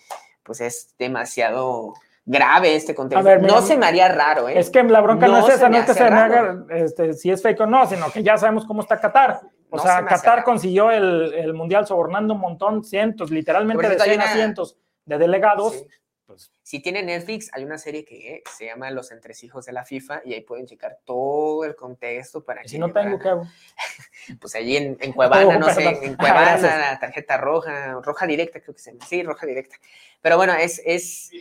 pues 0.43 0.61
es 0.61 0.95
demasiado 0.97 1.93
grave 2.25 2.75
este 2.75 2.93
contexto. 2.93 3.37
no 3.39 3.61
se 3.61 3.77
me 3.77 3.85
haría 3.85 4.07
raro, 4.07 4.47
¿eh? 4.47 4.59
Es 4.59 4.69
que 4.69 4.83
la 4.83 5.01
bronca 5.01 5.27
no, 5.27 5.47
es 5.47 5.55
esa, 5.55 5.69
no 5.69 5.77
es 5.77 5.85
que 5.85 5.93
se 5.93 6.03
me 6.03 6.17
haga 6.17 6.65
este, 6.69 7.13
si 7.13 7.31
es 7.31 7.41
fake 7.41 7.61
o 7.61 7.65
no, 7.65 7.87
sino 7.87 8.11
que 8.11 8.23
ya 8.23 8.37
sabemos 8.37 8.65
cómo 8.65 8.81
está 8.81 8.99
Qatar. 8.99 9.41
O 9.69 9.79
sea, 9.79 10.05
Qatar 10.05 10.43
consiguió 10.43 10.91
el, 10.91 11.33
el, 11.33 11.53
Mundial 11.53 11.87
sobornando 11.87 12.33
un 12.33 12.41
montón, 12.41 12.83
cientos, 12.83 13.31
literalmente 13.31 13.87
decenas, 13.87 14.27
una... 14.27 14.35
cientos 14.35 14.77
de 15.05 15.17
delegados. 15.17 15.73
Sí. 15.73 15.87
Pues, 16.31 16.53
si 16.61 16.79
tienen 16.79 17.07
Netflix, 17.07 17.49
hay 17.51 17.65
una 17.65 17.77
serie 17.77 18.05
que 18.05 18.41
se 18.49 18.67
llama 18.67 18.89
Los 18.89 19.11
Entresijos 19.11 19.65
de 19.65 19.73
la 19.73 19.83
FIFA 19.83 20.21
y 20.23 20.33
ahí 20.33 20.39
pueden 20.39 20.65
checar 20.65 20.99
todo 21.03 21.65
el 21.65 21.75
contexto 21.75 22.41
para 22.41 22.63
¿Y 22.63 22.69
Si 22.69 22.79
no 22.79 22.89
tengo, 22.93 23.19
¿qué 23.19 23.27
hago? 23.27 23.45
pues 24.39 24.55
allí 24.55 24.77
en, 24.77 24.97
en 25.01 25.11
Cuevana, 25.11 25.45
oh, 25.57 25.59
no 25.59 25.69
sé, 25.73 25.89
en 25.89 26.15
Cuevana, 26.15 26.97
tarjeta 27.01 27.35
roja, 27.35 27.99
roja 28.01 28.25
directa, 28.27 28.61
creo 28.61 28.73
que 28.73 28.81
se 28.81 28.93
llama. 28.93 29.05
Sí, 29.05 29.23
roja 29.23 29.45
directa. 29.45 29.75
Pero 30.21 30.37
bueno, 30.37 30.53
es, 30.53 30.81
es, 30.85 31.31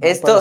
esto, 0.00 0.40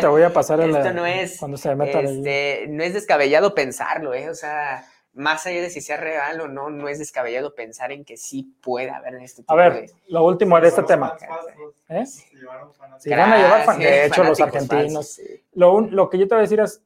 te 0.00 0.06
voy 0.06 0.22
a 0.22 0.32
pasar 0.32 0.60
esto 0.68 0.92
no 0.92 1.06
es, 1.06 1.38
cuando 1.38 1.56
se 1.56 1.74
meta 1.74 2.00
este, 2.00 2.66
no 2.68 2.82
es 2.82 2.94
descabellado 2.94 3.54
pensarlo, 3.54 4.14
¿eh? 4.14 4.28
O 4.30 4.34
sea, 4.34 4.84
más 5.16 5.46
allá 5.46 5.62
de 5.62 5.70
si 5.70 5.80
sea 5.80 5.96
real 5.96 6.40
o 6.40 6.48
no, 6.48 6.68
no 6.70 6.88
es 6.88 6.98
descabellado 6.98 7.54
pensar 7.54 7.90
en 7.90 8.04
que 8.04 8.16
sí 8.16 8.54
puede 8.62 8.90
haber 8.90 9.14
este 9.16 9.42
tipo 9.42 9.52
A 9.52 9.56
ver, 9.56 9.90
lo 10.08 10.24
último 10.24 10.60
de 10.60 10.68
este 10.68 10.82
tema. 10.82 11.16
¿Eh? 11.88 12.04
Si 12.06 13.10
van 13.10 13.32
a 13.32 13.36
llevar 13.38 13.64
fan, 13.64 13.78
de 13.78 14.06
hecho, 14.06 14.24
los 14.24 14.40
argentinos. 14.40 15.20
Lo, 15.52 15.80
lo, 15.80 16.10
que 16.10 16.18
yo 16.18 16.28
te 16.28 16.34
voy 16.34 16.40
a 16.40 16.42
decir 16.42 16.60
es, 16.60 16.82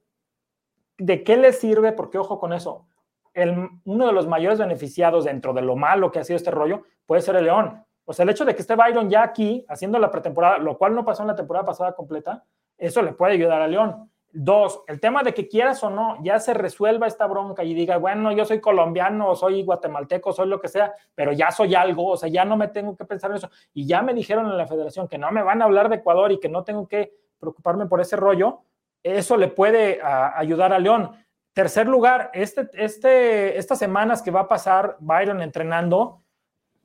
¿de 0.98 1.24
qué 1.24 1.36
les 1.36 1.58
sirve? 1.58 1.92
Porque 1.92 2.18
ojo 2.18 2.38
con 2.38 2.52
eso. 2.52 2.86
El, 3.34 3.68
uno 3.84 4.06
de 4.06 4.12
los 4.12 4.26
mayores 4.28 4.58
beneficiados 4.58 5.24
dentro 5.24 5.52
de 5.52 5.62
lo 5.62 5.74
malo 5.76 6.10
que 6.10 6.18
ha 6.18 6.24
sido 6.24 6.36
este 6.36 6.50
rollo 6.50 6.84
puede 7.06 7.22
ser 7.22 7.36
el 7.36 7.44
León. 7.44 7.84
O 8.10 8.12
sea, 8.12 8.24
el 8.24 8.30
hecho 8.30 8.44
de 8.44 8.56
que 8.56 8.62
esté 8.62 8.74
Byron 8.74 9.08
ya 9.08 9.22
aquí 9.22 9.64
haciendo 9.68 9.96
la 9.96 10.10
pretemporada, 10.10 10.58
lo 10.58 10.76
cual 10.76 10.96
no 10.96 11.04
pasó 11.04 11.22
en 11.22 11.28
la 11.28 11.36
temporada 11.36 11.64
pasada 11.64 11.92
completa, 11.94 12.42
eso 12.76 13.02
le 13.02 13.12
puede 13.12 13.34
ayudar 13.34 13.62
a 13.62 13.68
León. 13.68 14.10
Dos, 14.32 14.82
el 14.88 14.98
tema 14.98 15.22
de 15.22 15.32
que 15.32 15.46
quieras 15.46 15.80
o 15.84 15.90
no, 15.90 16.18
ya 16.20 16.40
se 16.40 16.52
resuelva 16.52 17.06
esta 17.06 17.28
bronca 17.28 17.62
y 17.62 17.72
diga, 17.72 17.98
bueno, 17.98 18.32
yo 18.32 18.44
soy 18.44 18.60
colombiano, 18.60 19.36
soy 19.36 19.62
guatemalteco, 19.62 20.32
soy 20.32 20.48
lo 20.48 20.60
que 20.60 20.66
sea, 20.66 20.92
pero 21.14 21.30
ya 21.30 21.52
soy 21.52 21.76
algo, 21.76 22.08
o 22.08 22.16
sea, 22.16 22.28
ya 22.28 22.44
no 22.44 22.56
me 22.56 22.66
tengo 22.66 22.96
que 22.96 23.04
pensar 23.04 23.30
en 23.30 23.36
eso. 23.36 23.48
Y 23.72 23.86
ya 23.86 24.02
me 24.02 24.12
dijeron 24.12 24.46
en 24.46 24.58
la 24.58 24.66
federación 24.66 25.06
que 25.06 25.16
no 25.16 25.30
me 25.30 25.44
van 25.44 25.62
a 25.62 25.66
hablar 25.66 25.88
de 25.88 25.94
Ecuador 25.94 26.32
y 26.32 26.40
que 26.40 26.48
no 26.48 26.64
tengo 26.64 26.88
que 26.88 27.14
preocuparme 27.38 27.86
por 27.86 28.00
ese 28.00 28.16
rollo. 28.16 28.62
Eso 29.04 29.36
le 29.36 29.46
puede 29.46 30.00
ayudar 30.02 30.72
a 30.72 30.80
León. 30.80 31.12
Tercer 31.52 31.86
lugar, 31.86 32.32
este, 32.34 32.68
este, 32.72 33.56
estas 33.56 33.78
semanas 33.78 34.20
que 34.20 34.32
va 34.32 34.40
a 34.40 34.48
pasar 34.48 34.96
Byron 34.98 35.42
entrenando, 35.42 36.24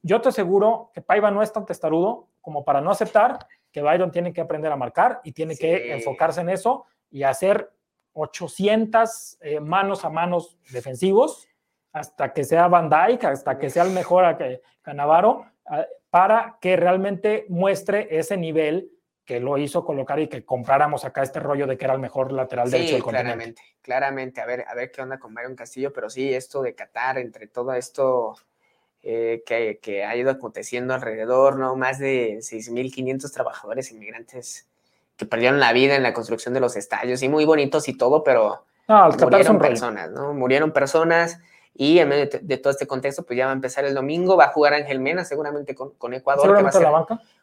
yo 0.05 0.21
te 0.21 0.29
aseguro 0.29 0.91
que 0.93 1.01
Paiva 1.01 1.31
no 1.31 1.41
es 1.41 1.51
tan 1.51 1.65
testarudo 1.65 2.29
como 2.39 2.63
para 2.63 2.79
no 2.79 2.91
aceptar 2.91 3.47
que 3.71 3.81
Byron 3.81 4.11
tiene 4.11 4.33
que 4.33 4.41
aprender 4.41 4.71
a 4.71 4.75
marcar 4.75 5.19
y 5.23 5.31
tiene 5.31 5.55
sí. 5.55 5.61
que 5.61 5.93
enfocarse 5.93 6.41
en 6.41 6.49
eso 6.49 6.85
y 7.09 7.23
hacer 7.23 7.71
800 8.13 9.37
eh, 9.41 9.59
manos 9.59 10.05
a 10.05 10.11
manos 10.11 10.59
defensivos 10.71 11.47
hasta 11.91 12.33
que 12.33 12.43
sea 12.43 12.67
Van 12.67 12.87
Dyke, 12.87 13.25
hasta 13.25 13.57
que 13.57 13.71
sea 13.71 13.81
el 13.81 13.91
mejor 13.91 14.37
Canavaro, 14.83 15.47
ah, 15.65 15.87
para 16.11 16.59
que 16.61 16.75
realmente 16.75 17.47
muestre 17.49 18.07
ese 18.11 18.37
nivel 18.37 18.91
que 19.25 19.39
lo 19.39 19.57
hizo 19.57 19.83
colocar 19.83 20.19
y 20.19 20.27
que 20.27 20.45
compráramos 20.45 21.03
acá 21.03 21.23
este 21.23 21.39
rollo 21.39 21.65
de 21.65 21.77
que 21.77 21.85
era 21.85 21.95
el 21.95 21.99
mejor 21.99 22.31
lateral 22.31 22.69
derecho 22.69 22.93
del 22.93 23.03
claramente, 23.03 23.61
claramente, 23.81 24.39
a 24.39 24.45
ver, 24.45 24.65
a 24.67 24.75
ver 24.75 24.91
qué 24.91 25.01
onda 25.01 25.17
con 25.17 25.33
Byron 25.33 25.55
Castillo, 25.55 25.91
pero 25.91 26.11
sí, 26.11 26.31
esto 26.31 26.61
de 26.61 26.75
Qatar, 26.75 27.17
entre 27.17 27.47
todo 27.47 27.73
esto 27.73 28.35
eh, 29.07 29.43
que, 29.45 29.77
que, 29.79 30.03
ha 30.03 30.15
ido 30.15 30.31
aconteciendo 30.31 30.95
alrededor, 30.95 31.59
¿no? 31.59 31.75
Más 31.75 31.99
de 31.99 32.37
6.500 32.39 33.31
trabajadores 33.31 33.91
inmigrantes 33.91 34.67
que 35.15 35.27
perdieron 35.27 35.59
la 35.59 35.73
vida 35.73 35.95
en 35.95 36.01
la 36.01 36.11
construcción 36.11 36.55
de 36.55 36.59
los 36.59 36.75
estadios, 36.75 37.21
y 37.21 37.29
muy 37.29 37.45
bonitos 37.45 37.87
y 37.87 37.95
todo, 37.95 38.23
pero 38.23 38.65
murieron 38.87 39.59
personas, 39.59 40.09
¿no? 40.09 40.33
Murieron 40.33 40.71
personas, 40.71 41.39
y 41.75 41.99
en 41.99 42.09
medio 42.09 42.29
de, 42.41 42.57
todo 42.57 42.71
este 42.71 42.87
contexto, 42.87 43.23
pues 43.23 43.37
ya 43.37 43.45
va 43.45 43.51
a 43.51 43.53
empezar 43.53 43.85
el 43.85 43.93
domingo, 43.93 44.37
va 44.37 44.45
a 44.45 44.51
jugar 44.51 44.73
Ángel 44.73 44.99
Mena 44.99 45.23
seguramente 45.23 45.75
con, 45.75 45.91
con 45.91 46.15
Ecuador, 46.15 46.57
que 46.57 46.63
va 46.63 46.69
a 46.69 46.71
ser 46.71 46.87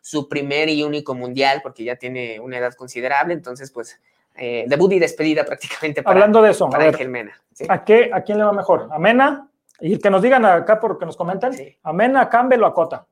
su 0.01 0.29
primer 0.29 0.69
y 0.69 0.83
único 0.83 1.15
mundial, 1.15 1.61
porque 1.63 1.85
ya 1.85 1.95
tiene 1.95 2.41
una 2.41 2.59
edad 2.59 2.75
considerable, 2.75 3.35
entonces 3.35 3.71
pues 3.71 4.01
eh, 4.35 4.65
debut 4.67 4.91
y 4.95 4.99
despedida 4.99 5.45
prácticamente 5.45 6.03
para, 6.03 6.15
Hablando 6.15 6.43
de 6.43 6.51
eso, 6.51 6.69
Ángel 6.75 7.09
Mena. 7.09 7.41
¿a, 7.69 7.85
qué, 7.85 8.11
¿A 8.13 8.23
quién 8.23 8.39
le 8.39 8.45
va 8.45 8.53
mejor? 8.53 8.89
¿A 8.91 8.99
Mena? 8.99 9.49
Y 9.83 9.99
que 9.99 10.11
nos 10.11 10.23
digan 10.23 10.45
acá 10.45 10.79
porque 10.79 11.05
nos 11.05 11.17
comentan, 11.17 11.53
¿a 11.83 11.93
Mena, 11.93 12.23
a 12.23 12.29
Campbell 12.29 12.63
o 12.63 12.67
a 12.67 12.73
Cota? 12.73 13.07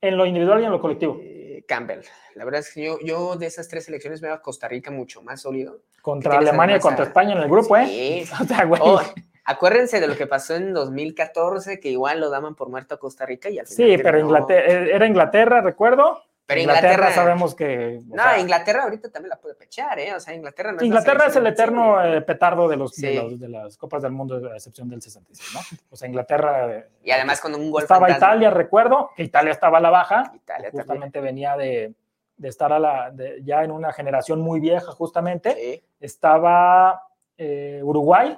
En 0.00 0.16
lo 0.16 0.24
individual 0.24 0.62
y 0.62 0.64
en 0.64 0.70
lo 0.72 0.80
colectivo. 0.80 1.18
Eh, 1.20 1.64
Campbell. 1.68 2.00
La 2.34 2.44
verdad 2.44 2.60
es 2.60 2.72
que 2.72 2.82
yo, 2.84 2.98
yo 3.04 3.36
de 3.36 3.46
esas 3.46 3.68
tres 3.68 3.84
selecciones 3.84 4.20
veo 4.20 4.32
a 4.32 4.40
Costa 4.40 4.66
Rica 4.66 4.90
mucho 4.90 5.22
más 5.22 5.42
sólido. 5.42 5.82
Contra 6.00 6.38
Alemania 6.38 6.78
y 6.78 6.80
contra 6.80 7.04
España 7.04 7.32
en 7.32 7.42
el 7.42 7.48
grupo, 7.48 7.76
¿eh? 7.76 8.24
O 8.40 8.44
sea, 8.44 8.64
güey. 8.64 8.80
Oh, 8.82 9.00
Acuérdense 9.44 10.00
de 10.00 10.06
lo 10.06 10.16
que 10.16 10.26
pasó 10.26 10.54
en 10.54 10.72
2014, 10.72 11.80
que 11.80 11.90
igual 11.90 12.20
lo 12.20 12.30
daban 12.30 12.54
por 12.54 12.68
muerto 12.68 12.94
a 12.94 12.98
Costa 12.98 13.26
Rica 13.26 13.50
y 13.50 13.58
al 13.58 13.66
final. 13.66 13.90
Sí, 13.90 14.02
pero 14.02 14.20
Inglaterra, 14.20 14.62
eh, 14.66 14.90
era 14.94 15.06
Inglaterra, 15.06 15.60
recuerdo. 15.60 16.22
Pero 16.46 16.60
Inglaterra, 16.60 17.12
sabemos 17.12 17.54
que. 17.54 18.00
No, 18.06 18.36
Inglaterra 18.36 18.82
ahorita 18.84 19.10
también 19.10 19.30
la 19.30 19.36
puede 19.36 19.54
pechar, 19.54 19.98
¿eh? 19.98 20.14
O 20.14 20.20
sea, 20.20 20.34
Inglaterra 20.34 20.72
no 20.72 20.82
Inglaterra 20.82 21.26
es, 21.26 21.36
el 21.36 21.46
eterno 21.46 22.04
eh, 22.04 22.20
petardo 22.20 22.68
de, 22.68 22.76
los, 22.76 22.96
de, 22.96 23.48
las 23.48 23.76
Copas 23.76 24.02
del 24.02 24.12
Mundo, 24.12 24.50
a 24.50 24.56
excepción 24.56 24.88
del 24.88 25.00
66, 25.00 25.50
¿no? 25.54 25.78
O 25.90 25.96
sea, 25.96 26.08
Inglaterra. 26.08 26.84
y 27.02 27.10
además 27.10 27.40
con 27.40 27.54
un 27.54 27.70
gol. 27.70 27.82
Estaba 27.82 28.10
Italia, 28.10 28.50
recuerdo, 28.50 29.10
que 29.16 29.22
Italia 29.22 29.52
estaba 29.52 29.78
a 29.78 29.80
la 29.80 29.90
baja. 29.90 30.32
Italia 30.34 30.70
justamente 30.72 31.20
venía 31.20 31.56
de, 31.56 31.94
estar 32.42 32.72
a 32.72 32.78
la, 32.78 33.12
ya 33.42 33.62
en 33.62 33.70
una 33.70 33.92
generación 33.92 34.40
muy 34.40 34.58
vieja, 34.60 34.90
justamente. 34.92 35.84
Estaba 36.00 37.06
eh, 37.38 37.80
Uruguay 37.82 38.36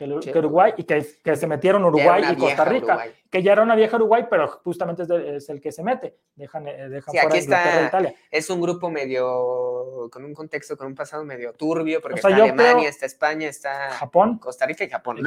que, 0.00 0.38
Uruguay 0.38 0.72
y 0.78 0.84
que, 0.84 1.06
que, 1.22 1.36
se 1.36 1.46
metieron 1.46 1.84
Uruguay 1.84 2.24
y 2.32 2.36
Costa 2.36 2.64
Rica, 2.64 3.04
que 3.28 3.42
ya 3.42 3.52
era 3.52 3.62
una 3.62 3.74
vieja 3.74 3.96
Uruguay, 3.96 4.26
pero 4.30 4.48
justamente 4.48 5.02
es, 5.36 5.48
el 5.50 5.60
que 5.60 5.72
se 5.72 5.82
mete, 5.82 6.16
dejan, 6.36 6.66
eh, 6.68 6.88
dejan 6.88 7.12
fuera 7.12 7.28
aquí 7.28 7.38
está, 7.38 7.86
Italia. 7.86 8.14
Es 8.30 8.48
un 8.48 8.62
grupo 8.62 8.90
medio, 8.90 10.08
con 10.10 10.24
un 10.24 10.32
contexto, 10.32 10.76
con 10.76 10.86
un 10.86 10.94
pasado 10.94 11.22
medio 11.24 11.52
turbio, 11.52 12.00
porque 12.00 12.16
está 12.16 12.28
Alemania, 12.28 12.88
está 12.88 13.04
España, 13.04 13.48
está 13.48 13.90
Japón, 13.90 14.38
Costa 14.38 14.64
Rica 14.64 14.84
y 14.84 14.88
Japón. 14.88 15.18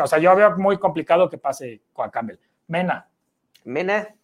O 0.00 0.06
sea, 0.06 0.18
yo 0.18 0.34
veo 0.36 0.56
muy 0.56 0.78
complicado 0.78 1.28
que 1.28 1.38
pase 1.38 1.82
Juan 1.92 2.10
Campbell. 2.10 2.38
Mena. 2.68 3.08
Mena. 3.64 4.14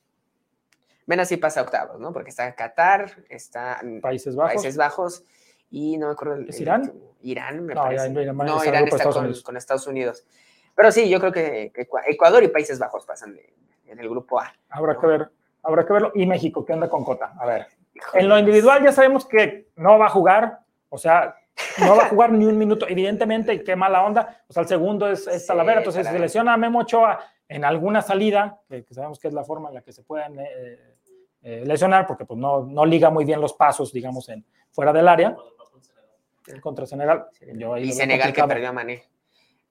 Mena 1.07 1.25
sí 1.25 1.37
pasa 1.37 1.61
a 1.61 1.62
octavos, 1.64 2.01
¿no? 2.01 2.12
Porque 2.12 2.31
está 2.31 2.55
Qatar, 2.55 3.25
está 3.29 3.81
Países 4.01 4.37
Bajos. 4.37 4.55
Países 4.55 4.77
Bajos 4.77 5.25
y 5.70 5.96
no 5.98 6.07
me 6.07 6.12
acuerdo. 6.12 6.44
¿Es 6.46 6.61
Irán? 6.61 6.92
Irán, 7.22 7.64
me 7.64 7.74
parece. 7.74 8.11
no, 8.11 8.64
Irán 8.64 8.87
está 8.87 9.11
con, 9.11 9.57
Estados 9.57 9.87
Unidos. 9.87 10.24
Pero 10.74 10.92
sí, 10.92 11.09
yo 11.09 11.18
creo 11.18 11.33
que, 11.33 11.72
Ecuador 12.07 12.42
y 12.42 12.48
Países 12.48 12.79
Bajos 12.79 13.05
pasan 13.05 13.37
en 13.87 13.98
el 13.98 14.09
grupo 14.09 14.38
A. 14.38 14.52
Habrá 14.68 14.98
que 14.98 15.07
ver, 15.07 15.31
habrá 15.62 15.85
que 15.85 15.92
verlo. 15.92 16.12
Y 16.14 16.26
México, 16.26 16.64
¿qué 16.64 16.72
onda 16.72 16.88
con 16.88 17.05
Cota? 17.05 17.33
A 17.38 17.46
ver. 17.46 17.66
En 18.12 18.29
lo 18.29 18.38
individual 18.38 18.83
ya 18.85 18.92
sabemos 18.92 19.24
que 19.24 19.68
no 19.76 19.98
va 19.98 20.07
a 20.07 20.11
jugar, 20.11 20.61
o 20.90 20.98
sea, 20.98 21.35
no 21.79 21.96
va 21.96 22.05
a 22.05 22.09
jugar 22.09 22.31
ni 22.31 22.44
un 22.44 22.59
minuto. 22.59 22.87
Evidentemente, 22.87 23.64
qué 23.64 23.74
mala 23.74 24.05
onda. 24.05 24.42
O 24.48 24.52
sea, 24.52 24.62
el 24.62 24.68
segundo 24.68 25.09
es, 25.09 25.26
es 25.26 25.46
Talavera. 25.46 25.79
Entonces, 25.79 26.07
si 26.07 26.12
se 26.12 26.18
lesiona 26.18 26.52
a 26.52 26.57
Memo 26.59 26.81
Ochoa 26.81 27.18
en 27.48 27.64
alguna 27.64 28.02
salida, 28.02 28.61
que, 28.68 28.85
sabemos 28.90 29.18
que 29.18 29.29
es 29.29 29.35
la 29.35 29.44
forma 29.44 29.70
en 29.70 29.76
la 29.76 29.81
que 29.81 29.92
se 29.92 30.02
pueden 30.02 30.38
eh, 30.38 30.96
eh, 31.42 31.62
lesionar, 31.64 32.07
porque 32.07 32.26
pues 32.26 32.38
no, 32.38 32.64
no 32.64 32.85
liga 32.85 33.09
muy 33.09 33.24
bien 33.24 33.40
los 33.40 33.55
pasos, 33.55 33.92
digamos, 33.92 34.29
en, 34.29 34.44
fuera 34.70 34.92
del 34.92 35.09
área 35.09 35.37
contra 36.61 36.87
Senegal. 36.87 37.26
y 37.80 37.92
Senegal 37.92 38.32
que 38.32 38.44
perdió 38.44 38.68
a 38.68 38.72
Mané. 38.72 39.04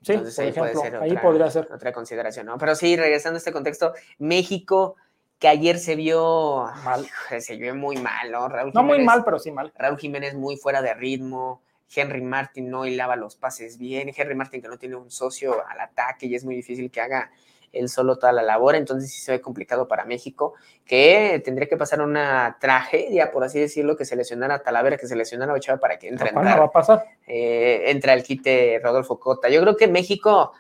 Sí, 0.01 0.13
Entonces, 0.13 0.38
ahí, 0.38 0.51
puede 0.51 0.75
ser 0.75 0.95
ahí 0.97 1.17
podría 1.17 1.49
ser. 1.49 1.67
Otra 1.71 1.91
consideración, 1.91 2.45
¿no? 2.45 2.57
Pero 2.57 2.75
sí, 2.75 2.95
regresando 2.95 3.38
a 3.38 3.39
este 3.39 3.51
contexto, 3.51 3.93
México, 4.19 4.95
que 5.39 5.47
ayer 5.47 5.79
se 5.79 5.95
vio 5.95 6.65
mal, 6.83 7.07
se 7.39 7.55
vio 7.55 7.75
muy 7.75 7.97
mal, 7.97 8.31
¿no? 8.31 8.47
no 8.49 8.83
muy 8.83 9.03
mal, 9.03 9.23
pero 9.25 9.39
sí 9.39 9.51
mal. 9.51 9.73
Raúl 9.75 9.97
Jiménez 9.97 10.35
muy 10.35 10.57
fuera 10.57 10.81
de 10.81 10.93
ritmo. 10.93 11.61
Henry 11.93 12.21
Martin 12.21 12.69
no 12.69 12.85
hilaba 12.85 13.15
los 13.15 13.35
pases 13.35 13.77
bien. 13.77 14.11
Henry 14.15 14.35
Martin 14.35 14.61
que 14.61 14.67
no 14.67 14.77
tiene 14.77 14.95
un 14.95 15.11
socio 15.11 15.65
al 15.67 15.79
ataque 15.79 16.25
y 16.25 16.35
es 16.35 16.43
muy 16.43 16.55
difícil 16.55 16.91
que 16.91 17.01
haga 17.01 17.31
él 17.75 17.89
solo 17.89 18.17
toda 18.17 18.31
la 18.31 18.41
labor, 18.41 18.75
entonces 18.75 19.11
sí 19.11 19.21
se 19.21 19.33
ve 19.33 19.41
complicado 19.41 19.88
para 19.88 20.05
México, 20.05 20.53
que 20.85 21.41
tendría 21.43 21.67
que 21.67 21.77
pasar 21.77 22.01
una 22.01 22.57
tragedia, 22.59 23.31
por 23.31 23.43
así 23.43 23.59
decirlo, 23.59 23.95
que 23.97 24.05
seleccionara 24.05 24.55
a 24.55 24.59
Talavera, 24.59 24.97
que 24.97 25.07
seleccionara 25.07 25.51
a 25.51 25.55
Ochoa 25.55 25.77
para 25.77 25.99
que 25.99 26.07
entre, 26.07 26.31
no, 26.31 26.41
va 26.41 26.65
a 26.65 26.71
pasar. 26.71 27.05
Eh, 27.27 27.83
entra 27.88 28.13
el 28.13 28.23
quite 28.23 28.79
Rodolfo 28.81 29.19
Cota. 29.19 29.49
Yo 29.49 29.61
creo 29.61 29.75
que 29.75 29.88
México 29.88 30.53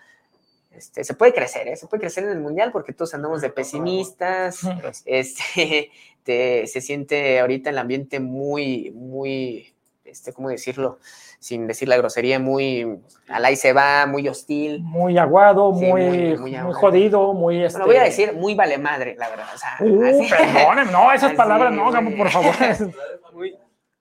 este, 0.71 1.03
se 1.03 1.13
puede 1.13 1.33
crecer, 1.33 1.67
¿eh? 1.67 1.75
se 1.77 1.87
puede 1.87 2.01
crecer 2.01 2.25
en 2.25 2.31
el 2.31 2.39
Mundial 2.39 2.71
porque 2.71 2.93
todos 2.93 3.13
andamos 3.13 3.41
de 3.41 3.49
pesimistas, 3.49 4.59
este, 5.05 5.91
se 6.25 6.81
siente 6.81 7.39
ahorita 7.39 7.69
el 7.69 7.77
ambiente 7.77 8.19
muy, 8.19 8.91
muy, 8.91 9.74
este, 10.15 10.33
¿cómo 10.33 10.49
decirlo? 10.49 10.99
sin 11.39 11.67
decir 11.67 11.87
la 11.87 11.97
grosería, 11.97 12.39
muy 12.39 13.01
al 13.27 13.45
ahí 13.45 13.55
se 13.55 13.71
va, 13.71 14.07
muy 14.07 14.27
hostil. 14.27 14.81
Muy 14.81 15.17
aguado, 15.17 15.71
muy, 15.71 16.35
muy, 16.37 16.73
jodido, 16.73 17.33
muy... 17.33 17.63
Este... 17.63 17.77
Lo 17.79 17.85
voy 17.85 17.97
a 17.97 18.03
decir, 18.03 18.33
muy 18.33 18.55
vale 18.55 18.79
madre, 18.79 19.15
la 19.15 19.29
verdad. 19.29 19.47
O 19.53 19.57
sea, 19.57 19.77
uh, 19.79 20.91
no, 20.91 21.11
esas 21.11 21.33
palabras 21.35 21.71
no, 21.71 21.91
Gabo, 21.91 22.15
por 22.17 22.29
favor. 22.29 22.55
muy, 23.33 23.55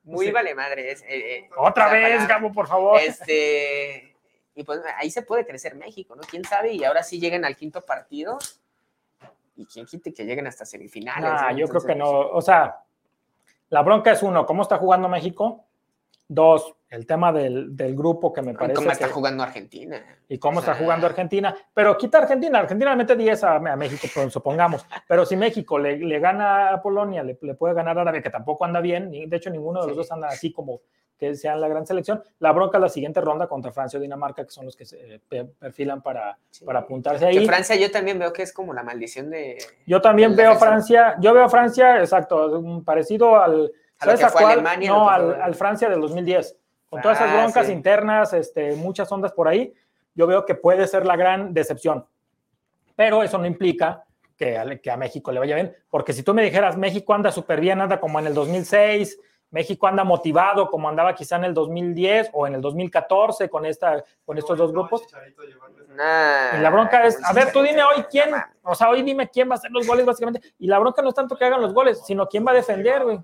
muy 0.04 0.30
vale 0.30 0.54
madre. 0.54 0.92
Eh, 0.92 0.96
eh, 1.08 1.50
Otra 1.56 1.90
vez, 1.90 2.26
Gabo, 2.26 2.50
por 2.50 2.66
favor. 2.66 2.98
Este, 2.98 4.16
y 4.54 4.64
pues 4.64 4.80
ahí 4.96 5.10
se 5.10 5.20
puede 5.20 5.44
crecer 5.44 5.74
México, 5.74 6.16
¿no? 6.16 6.22
¿Quién 6.22 6.44
sabe? 6.44 6.72
Y 6.72 6.84
ahora 6.84 7.02
sí 7.02 7.20
llegan 7.20 7.44
al 7.44 7.56
quinto 7.56 7.82
partido. 7.82 8.38
Y 9.56 9.66
quién 9.66 9.84
quite 9.84 10.14
que 10.14 10.24
lleguen 10.24 10.46
hasta 10.46 10.64
semifinales. 10.64 11.30
Ah, 11.30 11.52
yo 11.52 11.68
creo 11.68 11.84
que 11.84 11.94
no. 11.94 12.08
O 12.08 12.40
sea, 12.40 12.80
la 13.68 13.82
bronca 13.82 14.12
es 14.12 14.22
uno, 14.22 14.46
¿cómo 14.46 14.62
está 14.62 14.78
jugando 14.78 15.08
México? 15.08 15.64
Dos, 16.26 16.74
el 16.88 17.06
tema 17.06 17.32
del, 17.32 17.76
del 17.76 17.94
grupo 17.94 18.32
que 18.32 18.40
me 18.40 18.54
parece. 18.54 18.76
¿Cómo 18.76 18.90
está 18.90 19.08
jugando 19.08 19.42
Argentina? 19.42 20.02
Y 20.28 20.38
cómo 20.38 20.60
está 20.60 20.74
jugando 20.74 21.06
Argentina. 21.06 21.54
Pero 21.74 21.98
quita 21.98 22.18
Argentina. 22.18 22.60
Argentina 22.60 22.90
le 22.90 22.96
mete 22.96 23.14
10 23.14 23.44
a, 23.44 23.56
a 23.56 23.76
México, 23.76 24.08
pues, 24.14 24.32
supongamos. 24.32 24.86
Pero 25.06 25.26
si 25.26 25.36
México 25.36 25.78
le, 25.78 25.98
le 25.98 26.18
gana 26.20 26.70
a 26.70 26.82
Polonia, 26.82 27.22
le, 27.22 27.38
le, 27.40 27.54
puede 27.54 27.74
ganar 27.74 27.98
a 27.98 28.02
Arabia, 28.02 28.22
que 28.22 28.30
tampoco 28.30 28.64
anda 28.64 28.80
bien. 28.80 29.10
De 29.10 29.36
hecho, 29.36 29.50
ninguno 29.50 29.82
de 29.82 29.88
los 29.88 29.96
dos 29.96 30.12
anda 30.12 30.28
así 30.28 30.50
como 30.50 30.80
que 31.18 31.34
sean 31.34 31.60
la 31.60 31.68
gran 31.68 31.86
selección. 31.86 32.22
La 32.38 32.52
bronca 32.52 32.78
es 32.78 32.82
la 32.82 32.88
siguiente 32.88 33.20
ronda 33.20 33.46
contra 33.46 33.72
Francia 33.72 33.98
o 33.98 34.02
Dinamarca, 34.02 34.44
que 34.44 34.50
son 34.50 34.64
los 34.64 34.76
que 34.76 34.84
se 34.84 35.20
eh, 35.30 35.44
perfilan 35.58 36.02
para, 36.02 36.38
para 36.64 36.80
apuntarse 36.80 37.26
ahí. 37.26 37.38
Que 37.38 37.46
Francia 37.46 37.76
yo 37.76 37.90
también 37.90 38.18
veo 38.18 38.32
que 38.32 38.42
es 38.42 38.52
como 38.52 38.72
la 38.72 38.82
maldición 38.82 39.30
de... 39.30 39.58
Yo 39.86 40.00
también 40.00 40.34
veo 40.34 40.56
Francia, 40.56 41.16
yo 41.20 41.32
veo 41.32 41.48
Francia, 41.48 42.00
exacto, 42.00 42.82
parecido 42.84 43.40
al... 43.40 43.72
¿Sabes 44.00 44.22
a, 44.22 44.30
cuál? 44.30 44.64
no, 44.86 45.08
al, 45.08 45.40
al 45.40 45.54
Francia 45.54 45.88
del 45.88 46.00
2010 46.00 46.58
con 46.94 47.02
todas 47.02 47.18
esas 47.18 47.32
ah, 47.32 47.36
broncas 47.42 47.68
internas, 47.70 48.32
este, 48.34 48.76
muchas 48.76 49.10
ondas 49.10 49.32
por 49.32 49.48
ahí, 49.48 49.74
yo 50.14 50.28
veo 50.28 50.46
que 50.46 50.54
puede 50.54 50.86
ser 50.86 51.04
la 51.04 51.16
gran 51.16 51.52
decepción. 51.52 52.06
Pero 52.94 53.24
eso 53.24 53.36
no 53.36 53.46
implica 53.46 54.04
que 54.36 54.56
a, 54.56 54.78
que 54.78 54.92
a 54.92 54.96
México 54.96 55.32
le 55.32 55.40
vaya 55.40 55.56
bien, 55.56 55.76
porque 55.90 56.12
si 56.12 56.22
tú 56.22 56.34
me 56.34 56.44
dijeras, 56.44 56.76
México 56.76 57.12
anda 57.12 57.32
súper 57.32 57.60
bien, 57.60 57.80
anda 57.80 57.98
como 57.98 58.20
en 58.20 58.28
el 58.28 58.34
2006, 58.34 59.18
México 59.50 59.88
anda 59.88 60.04
motivado 60.04 60.70
como 60.70 60.88
andaba 60.88 61.16
quizá 61.16 61.34
en 61.34 61.44
el 61.44 61.54
2010 61.54 62.30
o 62.32 62.46
en 62.46 62.54
el 62.54 62.60
2014 62.60 63.48
con, 63.48 63.66
esta, 63.66 64.04
con 64.24 64.38
estos 64.38 64.56
dos 64.56 64.70
grupos. 64.70 65.02
y 65.92 66.60
la 66.60 66.70
bronca 66.70 67.06
es, 67.06 67.18
a 67.24 67.32
ver, 67.32 67.50
tú 67.52 67.60
dime 67.60 67.82
hoy 67.82 68.04
quién, 68.08 68.30
o 68.62 68.74
sea, 68.76 68.88
hoy 68.88 69.02
dime 69.02 69.28
quién 69.30 69.48
va 69.48 69.54
a 69.54 69.58
hacer 69.58 69.72
los 69.72 69.84
goles 69.84 70.06
básicamente. 70.06 70.54
Y 70.60 70.68
la 70.68 70.78
bronca 70.78 71.02
no 71.02 71.08
es 71.08 71.14
tanto 71.16 71.36
que 71.36 71.44
hagan 71.44 71.60
los 71.60 71.74
goles, 71.74 72.02
sino 72.06 72.28
quién 72.28 72.46
va 72.46 72.52
a 72.52 72.54
defender, 72.54 73.02
güey. 73.02 73.20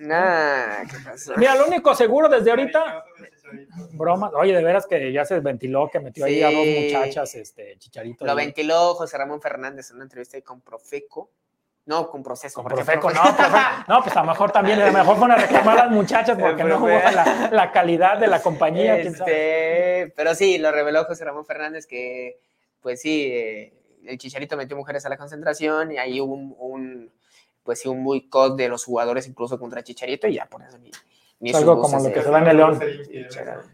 Nah, 0.00 0.84
¿qué 0.90 0.96
pasó? 1.04 1.34
Mira, 1.36 1.54
lo 1.54 1.66
único 1.66 1.94
seguro 1.94 2.28
desde 2.28 2.50
ahorita. 2.50 3.04
Broma. 3.92 4.30
Oye, 4.34 4.54
de 4.54 4.64
veras 4.64 4.86
que 4.86 5.12
ya 5.12 5.24
se 5.24 5.38
ventiló 5.40 5.88
que 5.88 6.00
metió 6.00 6.24
ahí 6.24 6.42
a 6.42 6.50
dos 6.50 6.66
muchachas, 6.66 7.34
este, 7.34 7.76
Chicharito. 7.78 8.24
Lo 8.24 8.34
ventiló 8.34 8.94
José 8.94 9.16
Ramón 9.18 9.40
Fernández 9.40 9.90
en 9.90 9.96
una 9.96 10.04
entrevista 10.04 10.40
con 10.40 10.60
Profeco. 10.60 11.30
No, 11.86 12.08
con 12.08 12.22
proceso. 12.22 12.62
Con 12.62 12.72
Profeco, 12.72 13.10
no, 13.10 13.22
no, 13.88 14.02
pues 14.02 14.16
a 14.16 14.20
lo 14.22 14.28
mejor 14.28 14.50
también, 14.50 14.80
a 14.80 14.86
lo 14.86 14.92
mejor 14.92 15.18
van 15.20 15.32
a 15.32 15.36
reclamar 15.36 15.78
a 15.78 15.84
las 15.84 15.92
muchachas 15.92 16.38
porque 16.38 16.64
no 16.64 16.78
jugó 16.78 16.88
la, 16.88 17.50
la, 17.52 17.72
calidad 17.72 18.18
de 18.18 18.26
la 18.26 18.40
compañía. 18.40 18.96
Este, 18.96 20.10
pero 20.16 20.34
sí, 20.34 20.56
lo 20.56 20.72
reveló 20.72 21.04
José 21.04 21.26
Ramón 21.26 21.44
Fernández 21.44 21.86
que, 21.86 22.40
pues 22.80 23.02
sí, 23.02 23.26
eh, 23.30 23.74
el 24.06 24.16
Chicharito 24.18 24.56
metió 24.56 24.76
mujeres 24.76 25.04
a 25.04 25.10
la 25.10 25.18
concentración 25.18 25.92
y 25.92 25.98
ahí 25.98 26.20
hubo 26.20 26.34
un, 26.34 27.12
pues 27.64 27.80
sí, 27.80 27.88
un 27.88 28.04
boicot 28.04 28.56
de 28.56 28.68
los 28.68 28.84
jugadores 28.84 29.26
incluso 29.26 29.58
contra 29.58 29.82
Chicharito 29.82 30.28
y 30.28 30.34
ya 30.34 30.46
por 30.46 30.62
eso 30.62 30.78
algo 31.52 31.80
como 31.80 32.00
lo 32.00 32.12
que 32.12 32.22
se 32.22 32.30
da 32.30 32.38
en 32.38 32.46
el 32.46 32.56
León. 32.56 32.80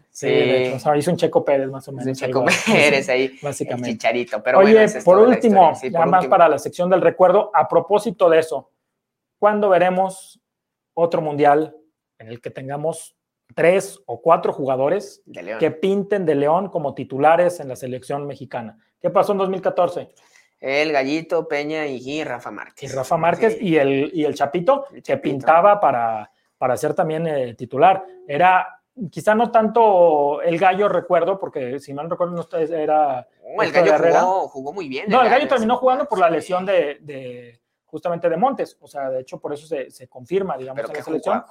Sí, 0.09 0.27
de 0.27 0.67
hecho, 0.67 0.75
o 0.75 0.79
sea, 0.79 0.97
hizo 0.97 1.11
un 1.11 1.17
Checo 1.17 1.45
Pérez 1.45 1.69
más 1.69 1.87
o 1.87 1.91
menos. 1.93 2.17
Checo 2.17 2.43
Pérez 2.65 3.07
ahí, 3.09 3.39
básicamente. 3.41 3.91
chicharito. 3.91 4.43
Pero 4.43 4.59
Oye, 4.59 4.85
por 5.05 5.19
último, 5.19 5.71
ya 5.81 6.05
más 6.05 6.27
para 6.27 6.49
la 6.49 6.59
sección 6.59 6.89
del 6.89 7.01
recuerdo, 7.01 7.49
a 7.53 7.67
propósito 7.67 8.29
de 8.29 8.39
eso, 8.39 8.71
¿cuándo 9.39 9.69
veremos 9.69 10.41
otro 10.93 11.21
mundial 11.21 11.75
en 12.19 12.27
el 12.27 12.41
que 12.41 12.49
tengamos 12.49 13.15
tres 13.55 14.01
o 14.05 14.21
cuatro 14.21 14.51
jugadores 14.51 15.23
que 15.59 15.71
pinten 15.71 16.25
de 16.25 16.35
León 16.35 16.69
como 16.69 16.93
titulares 16.93 17.59
en 17.59 17.69
la 17.69 17.75
selección 17.75 18.27
mexicana? 18.27 18.77
¿Qué 18.99 19.09
pasó 19.09 19.31
en 19.31 19.39
2014? 19.39 20.09
El 20.61 20.93
Gallito, 20.93 21.47
Peña 21.47 21.87
y 21.87 22.23
Rafa 22.23 22.51
Márquez. 22.51 22.89
Y 22.89 22.95
Rafa 22.95 23.17
Márquez 23.17 23.57
y, 23.59 23.75
el, 23.75 24.11
y 24.13 24.23
el 24.23 24.35
Chapito, 24.35 24.85
que 25.03 25.17
pintaba 25.17 25.79
para 25.79 26.31
para 26.61 26.77
ser 26.77 26.93
también 26.93 27.25
eh, 27.25 27.55
titular. 27.55 28.05
Era 28.27 28.79
quizá 29.09 29.33
no 29.33 29.49
tanto 29.49 30.43
el 30.43 30.59
gallo, 30.59 30.87
recuerdo, 30.87 31.39
porque 31.39 31.79
si 31.79 31.91
mal 31.91 32.07
recuerdo, 32.07 32.35
no 32.35 32.57
era. 32.59 33.27
el 33.59 33.71
gallo 33.71 34.47
jugó, 34.47 34.71
muy 34.71 34.87
bien. 34.87 35.09
No, 35.09 35.23
el 35.23 35.29
gallo 35.31 35.47
terminó 35.47 35.77
jugando 35.77 36.05
por 36.05 36.19
la 36.19 36.29
lesión 36.29 36.63
de, 36.63 37.59
justamente 37.83 38.29
de 38.29 38.37
Montes. 38.37 38.77
O 38.79 38.87
sea, 38.87 39.09
de 39.09 39.21
hecho, 39.21 39.39
por 39.39 39.53
eso 39.53 39.65
se, 39.65 40.07
confirma, 40.07 40.55
digamos, 40.55 40.87
en 40.87 40.93
la 40.95 41.03
selección. 41.03 41.43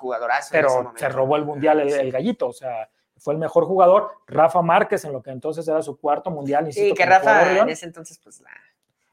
pero 0.52 0.92
se 0.94 1.08
robó 1.08 1.34
el 1.34 1.44
mundial 1.44 1.80
el, 1.80 2.12
gallito. 2.12 2.46
O 2.46 2.52
sea, 2.52 2.88
fue 3.16 3.34
el 3.34 3.40
mejor 3.40 3.64
jugador. 3.64 4.12
Rafa 4.28 4.62
Márquez, 4.62 5.04
en 5.04 5.12
lo 5.12 5.20
que 5.20 5.30
entonces 5.30 5.66
era 5.66 5.82
su 5.82 5.98
cuarto 5.98 6.30
mundial. 6.30 6.68
y 6.68 6.72
sí, 6.72 6.94
que 6.94 7.04
Rafa 7.04 7.58
en 7.58 7.68
ese 7.68 7.86
entonces, 7.86 8.16
pues 8.22 8.40
la 8.42 8.50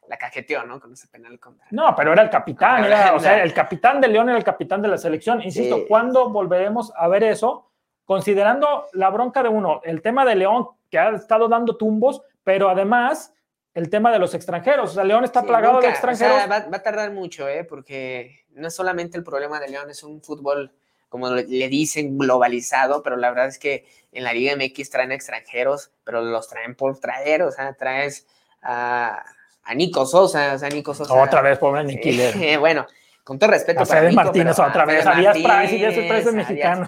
la 0.08 0.18
cajeteó, 0.18 0.64
¿no? 0.64 0.80
Con 0.80 0.94
ese 0.94 1.08
penal 1.08 1.40
contra. 1.40 1.68
No, 1.72 1.94
pero 1.96 2.14
era 2.14 2.24
el 2.24 2.30
capitán, 2.30 2.86
era, 2.86 3.14
o 3.14 3.20
sea, 3.20 3.44
el 3.44 3.54
capitán 3.54 4.02
de 4.02 4.08
León 4.08 4.30
era 4.30 4.38
el 4.38 4.44
capitán 4.44 4.82
de 4.82 4.88
la 4.88 4.98
selección. 4.98 5.42
Insisto, 5.42 5.86
¿cuándo 5.88 6.30
volveremos 6.30 6.94
a 6.96 7.08
ver 7.08 7.24
eso? 7.24 7.72
Considerando 8.06 8.86
la 8.94 9.10
bronca 9.10 9.44
de 9.44 9.50
uno, 9.50 9.82
el 9.84 10.02
tema 10.02 10.26
de 10.26 10.36
León, 10.36 10.68
que 10.90 10.98
ha 10.98 11.10
estado 11.10 11.50
dando 11.50 11.76
tumbos, 11.76 12.22
pero 12.44 12.70
además 12.70 13.34
el 13.74 13.90
tema 13.90 14.12
de 14.12 14.20
los 14.20 14.34
extranjeros. 14.34 14.92
O 14.92 14.94
sea, 14.94 15.04
León 15.04 15.24
está 15.24 15.44
plagado 15.44 15.82
de 15.82 15.90
extranjeros. 15.90 16.50
va, 16.50 16.56
a 16.56 16.84
tardar 16.84 17.12
mucho, 17.12 17.48
¿eh? 17.48 17.64
Porque 17.64 18.46
no 18.52 18.70
es 18.70 18.76
solamente 18.76 19.18
el 19.18 19.24
problema 19.24 19.60
de 19.60 19.70
León, 19.70 19.90
es 19.90 20.04
un 20.04 20.22
fútbol, 20.22 20.72
como 21.10 21.30
le 21.30 21.68
dicen, 21.68 22.18
globalizado, 22.18 23.04
pero 23.04 23.18
la 23.18 23.30
verdad 23.30 23.48
es 23.48 23.60
que 23.60 23.86
en 24.14 24.24
la 24.24 24.34
Liga 24.34 24.56
MX 24.56 24.90
traen 24.90 25.12
extranjeros, 25.12 25.92
pero 26.04 26.22
los 26.22 26.48
traen 26.48 26.76
por 26.76 26.98
traer, 27.00 27.44
o 27.44 27.52
sea, 27.52 27.74
traes 27.74 28.26
a 28.64 29.24
a 29.68 29.76
Nico 29.76 30.06
Sosa, 30.06 30.54
o 30.54 30.58
sea, 30.58 30.70
Nico 30.70 30.94
Sosa. 30.94 31.14
Otra 31.14 31.42
vez, 31.42 31.60
pobre 31.60 31.84
Nicky 31.84 32.18
bueno, 32.60 32.88
con 33.24 33.38
todo 33.38 33.52
respeto. 33.52 33.82
A 33.82 33.86
Fede 33.86 34.14
Martínez 34.14 34.58
otra 34.58 34.86
vez, 34.86 35.06
a 35.06 35.16
Díaz 35.16 35.38
Price, 35.38 36.32
mexicano. 36.32 36.88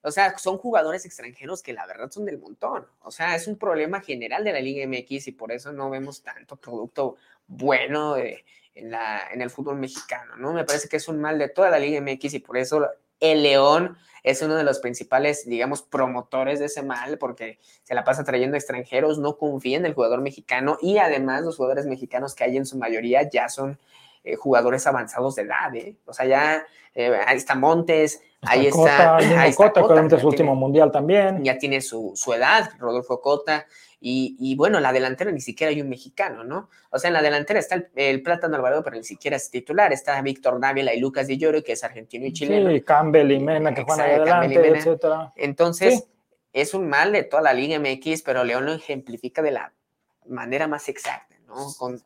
O 0.00 0.10
sea, 0.10 0.38
son 0.38 0.56
jugadores 0.56 1.04
extranjeros 1.04 1.62
que 1.62 1.74
la 1.74 1.84
verdad 1.84 2.10
son 2.10 2.24
del 2.24 2.38
montón. 2.38 2.86
O 3.02 3.10
sea, 3.10 3.34
es 3.34 3.46
un 3.46 3.58
problema 3.58 4.00
general 4.00 4.44
de 4.44 4.52
la 4.52 4.60
Liga 4.60 4.86
MX 4.86 5.28
y 5.28 5.32
por 5.32 5.52
eso 5.52 5.72
no 5.72 5.90
vemos 5.90 6.22
tanto 6.22 6.56
producto 6.56 7.16
bueno 7.46 8.16
en, 8.16 8.90
la, 8.90 9.28
en 9.30 9.42
el 9.42 9.50
fútbol 9.50 9.76
mexicano, 9.76 10.36
¿no? 10.36 10.54
Me 10.54 10.64
parece 10.64 10.88
que 10.88 10.96
es 10.96 11.08
un 11.08 11.20
mal 11.20 11.38
de 11.38 11.50
toda 11.50 11.68
la 11.68 11.78
Liga 11.78 12.00
MX 12.00 12.34
y 12.34 12.38
por 12.38 12.56
eso 12.56 12.88
el 13.20 13.42
León 13.42 13.96
es 14.22 14.42
uno 14.42 14.56
de 14.56 14.64
los 14.64 14.80
principales, 14.80 15.48
digamos, 15.48 15.82
promotores 15.82 16.58
de 16.58 16.66
ese 16.66 16.82
mal, 16.82 17.18
porque 17.18 17.58
se 17.82 17.94
la 17.94 18.04
pasa 18.04 18.24
trayendo 18.24 18.56
extranjeros, 18.56 19.18
no 19.18 19.38
confía 19.38 19.78
en 19.78 19.86
el 19.86 19.94
jugador 19.94 20.20
mexicano 20.20 20.76
y 20.82 20.98
además 20.98 21.42
los 21.42 21.56
jugadores 21.56 21.86
mexicanos 21.86 22.34
que 22.34 22.44
hay 22.44 22.56
en 22.56 22.66
su 22.66 22.76
mayoría 22.76 23.28
ya 23.28 23.48
son 23.48 23.78
eh, 24.28 24.36
jugadores 24.36 24.86
avanzados 24.86 25.36
de 25.36 25.42
edad, 25.42 25.74
¿eh? 25.74 25.96
O 26.06 26.12
sea, 26.12 26.26
ya 26.26 26.66
eh, 26.94 27.18
ahí 27.26 27.36
está 27.36 27.54
Montes, 27.54 28.22
ahí 28.42 28.66
está... 28.66 29.16
ahí 29.16 29.50
está 29.50 29.72
Cota, 29.72 30.18
su 30.18 30.26
último 30.26 30.54
mundial 30.54 30.90
también. 30.90 31.42
Ya 31.44 31.56
tiene 31.56 31.80
su, 31.80 32.12
su 32.14 32.32
edad, 32.32 32.70
Rodolfo 32.78 33.20
Cota, 33.20 33.66
y, 34.00 34.54
bueno, 34.56 34.78
la 34.78 34.92
delantera 34.92 35.32
ni 35.32 35.40
siquiera 35.40 35.70
hay 35.70 35.80
un 35.80 35.88
mexicano, 35.88 36.44
¿no? 36.44 36.70
O 36.90 36.98
sea, 36.98 37.08
en 37.08 37.14
la 37.14 37.22
delantera 37.22 37.58
está 37.58 37.84
el, 37.96 38.22
Plátano 38.22 38.54
Alvarado, 38.54 38.84
pero 38.84 38.96
ni 38.96 39.02
siquiera 39.02 39.36
es 39.36 39.50
titular. 39.50 39.92
Está 39.92 40.22
Víctor 40.22 40.60
Dávila 40.60 40.94
y 40.94 41.00
Lucas 41.00 41.26
Di 41.26 41.36
Lloro, 41.36 41.64
que 41.64 41.72
es 41.72 41.82
argentino 41.82 42.24
y 42.26 42.32
chileno. 42.32 42.70
Sí, 42.70 42.80
Campbell 42.82 43.32
y 43.32 43.40
Mena, 43.40 43.74
que 43.74 43.82
juegan 43.82 44.06
ahí 44.06 44.14
adelante, 44.14 44.68
etcétera. 44.68 45.32
Entonces, 45.34 46.06
es 46.52 46.74
un 46.74 46.88
mal 46.88 47.10
de 47.10 47.24
toda 47.24 47.42
la 47.42 47.52
Liga 47.52 47.78
MX, 47.80 48.22
pero 48.22 48.44
León 48.44 48.66
lo 48.66 48.72
ejemplifica 48.72 49.42
de 49.42 49.50
la 49.50 49.72
manera 50.26 50.68
más 50.68 50.88
exacta, 50.88 51.36
¿no? 51.48 51.66
Con, 51.76 52.00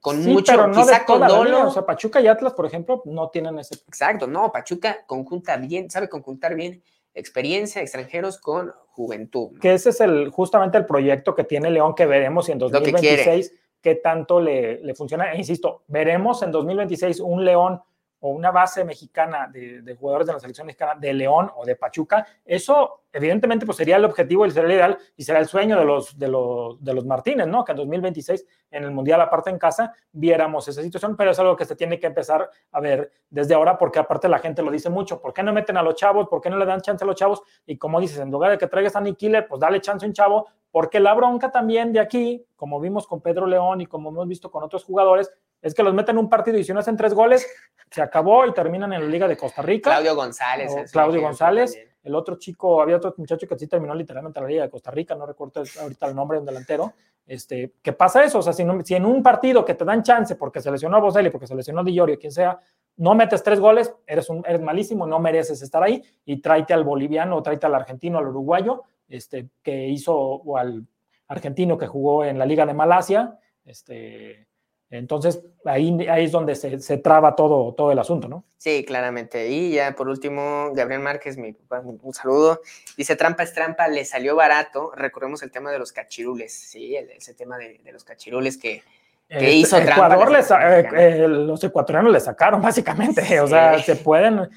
con 0.00 0.24
mucho, 0.24 0.52
pero 0.52 0.68
no 0.68 0.74
quizá 0.74 1.04
con 1.04 1.26
dolo. 1.26 1.68
O 1.68 1.70
sea, 1.70 1.84
Pachuca 1.84 2.20
y 2.20 2.26
Atlas, 2.26 2.52
por 2.52 2.66
ejemplo, 2.66 3.02
no 3.04 3.30
tienen 3.30 3.58
ese. 3.58 3.76
Exacto, 3.86 4.26
no, 4.26 4.50
Pachuca 4.52 5.04
conjunta 5.06 5.56
bien, 5.56 5.90
sabe 5.90 6.08
conjuntar 6.08 6.54
bien 6.54 6.82
experiencia, 7.14 7.82
extranjeros 7.82 8.38
con 8.38 8.72
juventud. 8.90 9.58
Que 9.60 9.74
ese 9.74 9.90
es 9.90 10.00
el, 10.00 10.30
justamente 10.30 10.78
el 10.78 10.86
proyecto 10.86 11.34
que 11.34 11.44
tiene 11.44 11.70
León, 11.70 11.94
que 11.94 12.06
veremos 12.06 12.46
si 12.46 12.52
en 12.52 12.58
2026 12.58 13.52
qué 13.80 13.96
tanto 13.96 14.40
le, 14.40 14.80
le 14.82 14.94
funciona. 14.94 15.32
E 15.32 15.38
insisto, 15.38 15.82
veremos 15.88 16.42
en 16.42 16.52
2026 16.52 17.20
un 17.20 17.44
León 17.44 17.80
o 18.20 18.30
una 18.30 18.50
base 18.50 18.84
mexicana 18.84 19.48
de, 19.52 19.96
jugadores 19.98 20.26
de 20.26 20.32
la 20.32 20.40
selección 20.40 20.66
mexicana 20.66 20.94
de 20.98 21.12
León 21.12 21.50
o 21.56 21.64
de 21.64 21.76
Pachuca, 21.76 22.26
eso 22.44 23.02
evidentemente 23.12 23.64
pues 23.64 23.76
sería 23.76 23.96
el 23.96 24.04
objetivo 24.04 24.44
y 24.46 24.50
sería 24.50 24.66
el 24.66 24.74
ideal 24.74 24.98
y 25.16 25.24
será 25.24 25.38
el 25.38 25.46
sueño 25.46 25.78
de 25.78 25.84
los, 25.84 26.18
de 26.18 26.28
los, 26.28 26.82
de 26.82 26.94
los 26.94 27.04
Martínez, 27.04 27.46
¿no? 27.46 27.64
Que 27.64 27.72
en 27.72 27.78
2026 27.78 28.46
en 28.70 28.84
el 28.84 28.90
Mundial 28.90 29.20
aparte 29.20 29.50
en 29.50 29.58
casa 29.58 29.94
viéramos 30.12 30.66
esa 30.68 30.82
situación, 30.82 31.16
pero 31.16 31.30
es 31.30 31.38
algo 31.38 31.56
que 31.56 31.64
se 31.64 31.76
tiene 31.76 31.98
que 31.98 32.06
empezar 32.06 32.50
a 32.72 32.80
ver 32.80 33.10
desde 33.30 33.54
ahora 33.54 33.78
porque 33.78 33.98
aparte 33.98 34.28
la 34.28 34.38
gente 34.38 34.62
lo 34.62 34.70
dice 34.70 34.90
mucho, 34.90 35.20
¿por 35.20 35.32
qué 35.32 35.42
no 35.42 35.52
meten 35.52 35.76
a 35.76 35.82
los 35.82 35.94
chavos? 35.94 36.28
¿Por 36.28 36.40
qué 36.40 36.50
no 36.50 36.56
le 36.56 36.66
dan 36.66 36.80
chance 36.80 37.04
a 37.04 37.06
los 37.06 37.16
chavos? 37.16 37.42
Y 37.66 37.78
como 37.78 38.00
dices, 38.00 38.18
en 38.18 38.30
lugar 38.30 38.50
de 38.50 38.58
que 38.58 38.66
traigas 38.66 38.96
a 38.96 39.00
Nick 39.00 39.18
pues 39.48 39.60
dale 39.60 39.80
chance 39.80 40.04
a 40.04 40.08
un 40.08 40.12
chavo, 40.12 40.46
porque 40.70 41.00
la 41.00 41.14
bronca 41.14 41.50
también 41.50 41.92
de 41.92 42.00
aquí, 42.00 42.44
como 42.56 42.80
vimos 42.80 43.06
con 43.06 43.20
Pedro 43.20 43.46
León 43.46 43.80
y 43.80 43.86
como 43.86 44.10
hemos 44.10 44.28
visto 44.28 44.50
con 44.50 44.62
otros 44.62 44.84
jugadores, 44.84 45.32
es 45.60 45.74
que 45.74 45.82
los 45.82 45.94
meten 45.94 46.16
en 46.16 46.24
un 46.24 46.28
partido 46.28 46.58
y 46.58 46.64
si 46.64 46.72
no 46.72 46.80
hacen 46.80 46.96
tres 46.96 47.14
goles, 47.14 47.46
se 47.90 48.02
acabó 48.02 48.46
y 48.46 48.52
terminan 48.52 48.92
en 48.92 49.02
la 49.02 49.08
Liga 49.08 49.28
de 49.28 49.36
Costa 49.36 49.62
Rica. 49.62 49.90
Claudio 49.90 50.14
González. 50.14 50.90
Claudio 50.92 51.20
González. 51.20 51.78
El 52.02 52.14
otro 52.14 52.36
chico, 52.36 52.80
había 52.80 52.96
otro 52.96 53.12
muchacho 53.18 53.46
que 53.46 53.58
sí 53.58 53.66
terminó 53.66 53.94
literalmente 53.94 54.38
en 54.38 54.44
la 54.44 54.50
Liga 54.50 54.62
de 54.62 54.70
Costa 54.70 54.90
Rica, 54.90 55.14
no 55.14 55.26
recuerdo 55.26 55.62
ahorita 55.80 56.06
el 56.06 56.14
nombre 56.14 56.36
de 56.36 56.40
un 56.40 56.46
delantero. 56.46 56.94
Este, 57.26 57.74
¿Qué 57.82 57.92
pasa 57.92 58.24
eso? 58.24 58.38
O 58.38 58.42
sea, 58.42 58.54
si, 58.54 58.62
en 58.62 59.04
un 59.04 59.22
partido 59.22 59.62
que 59.64 59.74
te 59.74 59.84
dan 59.84 60.02
chance 60.02 60.34
porque 60.36 60.62
se 60.62 60.70
lesionó 60.70 60.96
a 60.96 61.00
Boselli, 61.00 61.28
porque 61.28 61.46
se 61.46 61.54
lesionó 61.54 61.80
a 61.80 61.84
Di 61.84 61.92
Llorio, 61.92 62.18
quien 62.18 62.32
sea, 62.32 62.58
no 62.96 63.14
metes 63.14 63.42
tres 63.42 63.60
goles, 63.60 63.94
eres, 64.06 64.30
un, 64.30 64.42
eres 64.46 64.62
malísimo, 64.62 65.06
no 65.06 65.18
mereces 65.18 65.60
estar 65.60 65.82
ahí 65.82 66.02
y 66.24 66.40
tráete 66.40 66.72
al 66.72 66.84
boliviano, 66.84 67.42
tráete 67.42 67.66
al 67.66 67.74
argentino, 67.74 68.18
al 68.18 68.28
uruguayo, 68.28 68.84
este, 69.08 69.50
que 69.62 69.88
hizo, 69.88 70.16
o 70.16 70.56
al 70.56 70.86
argentino 71.28 71.76
que 71.76 71.86
jugó 71.86 72.24
en 72.24 72.38
la 72.38 72.46
Liga 72.46 72.64
de 72.64 72.72
Malasia, 72.72 73.38
este, 73.66 74.47
entonces, 74.90 75.42
ahí, 75.66 76.08
ahí 76.08 76.24
es 76.24 76.32
donde 76.32 76.54
se, 76.54 76.98
traba 76.98 77.36
todo, 77.36 77.74
todo 77.74 77.92
el 77.92 77.98
asunto, 77.98 78.26
¿no? 78.26 78.44
Sí, 78.56 78.84
claramente. 78.86 79.48
Y 79.48 79.72
ya 79.72 79.94
por 79.94 80.08
último, 80.08 80.70
Gabriel 80.72 81.02
Márquez, 81.02 81.36
mi 81.36 81.54
un 81.70 82.14
saludo. 82.14 82.62
Dice, 82.96 83.14
trampa 83.14 83.42
es 83.42 83.52
trampa, 83.52 83.86
le 83.88 84.06
salió 84.06 84.34
barato. 84.34 84.92
Recordemos 84.96 85.42
el 85.42 85.50
tema 85.50 85.70
de 85.70 85.78
los 85.78 85.92
cachirules, 85.92 86.52
sí, 86.52 86.96
ese 86.96 87.34
tema 87.34 87.58
de, 87.58 87.80
los 87.92 88.02
cachirules 88.02 88.56
que, 88.56 88.82
que 89.28 89.52
hizo 89.52 89.76
Ecuador 89.76 90.34
eh, 90.34 90.88
eh, 90.94 91.28
los 91.28 91.62
ecuatorianos 91.62 92.10
le 92.10 92.20
sacaron, 92.20 92.62
básicamente. 92.62 93.40
O 93.40 93.46
sea, 93.46 93.78
se 93.82 93.96
pueden. 93.96 94.48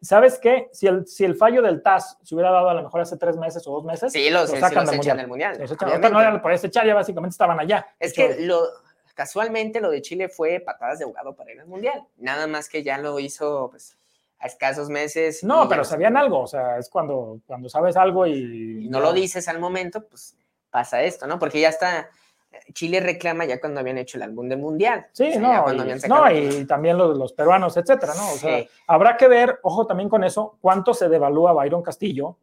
¿Sabes 0.00 0.40
qué? 0.40 0.68
Si 0.72 0.88
el, 0.88 1.06
si 1.06 1.24
el 1.24 1.36
fallo 1.36 1.62
del 1.62 1.80
TAS 1.80 2.18
se 2.24 2.34
hubiera 2.34 2.50
dado 2.50 2.70
a 2.70 2.74
lo 2.74 2.82
mejor 2.82 3.02
hace 3.02 3.16
tres 3.16 3.36
meses 3.36 3.64
o 3.68 3.70
dos 3.70 3.84
meses, 3.84 4.12
sí, 4.12 4.30
los, 4.30 4.50
sacan 4.50 4.84
del 4.84 5.28
mundial. 5.28 5.58
Los 5.60 5.70
echan, 5.70 6.00
no 6.00 6.30
lo 6.32 6.42
podías 6.42 6.64
echar, 6.64 6.84
ya 6.84 6.94
básicamente 6.94 7.34
estaban 7.34 7.60
allá. 7.60 7.86
Es 8.00 8.12
que 8.12 8.40
lo 8.40 8.64
Casualmente 9.16 9.80
lo 9.80 9.90
de 9.90 10.02
Chile 10.02 10.28
fue 10.28 10.60
patadas 10.60 10.98
de 10.98 11.06
ahogado 11.06 11.34
para 11.34 11.50
ir 11.50 11.58
al 11.58 11.66
Mundial. 11.66 12.06
Nada 12.18 12.46
más 12.46 12.68
que 12.68 12.82
ya 12.82 12.98
lo 12.98 13.18
hizo 13.18 13.70
pues, 13.70 13.96
a 14.38 14.46
escasos 14.46 14.90
meses. 14.90 15.42
No, 15.42 15.66
pero 15.70 15.84
sabían 15.84 16.18
algo, 16.18 16.40
o 16.40 16.46
sea, 16.46 16.76
es 16.76 16.90
cuando, 16.90 17.40
cuando 17.46 17.70
sabes 17.70 17.96
algo 17.96 18.26
y... 18.26 18.86
no 18.90 19.00
lo 19.00 19.14
dices 19.14 19.48
al 19.48 19.58
momento, 19.58 20.06
pues 20.06 20.36
pasa 20.68 21.02
esto, 21.02 21.26
¿no? 21.26 21.38
Porque 21.38 21.58
ya 21.58 21.70
está, 21.70 22.10
Chile 22.74 23.00
reclama 23.00 23.46
ya 23.46 23.58
cuando 23.58 23.80
habían 23.80 23.96
hecho 23.96 24.18
el 24.18 24.24
álbum 24.24 24.50
del 24.50 24.58
Mundial. 24.58 25.06
Sí, 25.12 25.30
no, 25.38 25.72
y, 25.72 26.08
no, 26.08 26.30
y 26.30 26.66
también 26.66 26.98
los, 26.98 27.16
los, 27.16 27.32
peruanos, 27.32 27.74
etcétera, 27.78 28.12
¿no? 28.14 28.32
O 28.32 28.36
sea, 28.36 28.66
habrá 28.86 29.16
que 29.16 29.28
ver, 29.28 29.60
ojo 29.62 29.86
también 29.86 30.10
con 30.10 30.24
eso, 30.24 30.58
cuánto 30.60 30.92
se 30.92 31.08
devalúa 31.08 31.54
Byron 31.54 31.82
Castillo. 31.82 32.36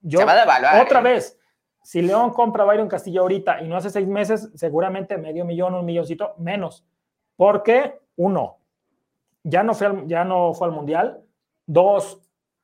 Yo, 0.00 0.18
se 0.18 0.24
va 0.24 0.32
a 0.32 0.40
devaluar. 0.40 0.84
Otra 0.84 0.98
¿eh? 0.98 1.02
vez, 1.04 1.38
si 1.82 2.02
León 2.02 2.30
compra 2.30 2.64
Byron 2.64 2.88
Castillo 2.88 3.22
ahorita 3.22 3.62
y 3.62 3.68
no 3.68 3.76
hace 3.76 3.90
seis 3.90 4.06
meses, 4.06 4.50
seguramente 4.54 5.18
medio 5.18 5.44
millón, 5.44 5.74
un 5.74 5.84
milloncito 5.84 6.34
menos. 6.38 6.84
Porque, 7.36 8.00
uno, 8.16 8.58
ya 9.42 9.62
no 9.62 9.74
fue 9.74 10.04
ya 10.06 10.24
no 10.24 10.52
fue 10.52 10.68
al 10.68 10.74
Mundial. 10.74 11.22
Dos, 11.66 12.20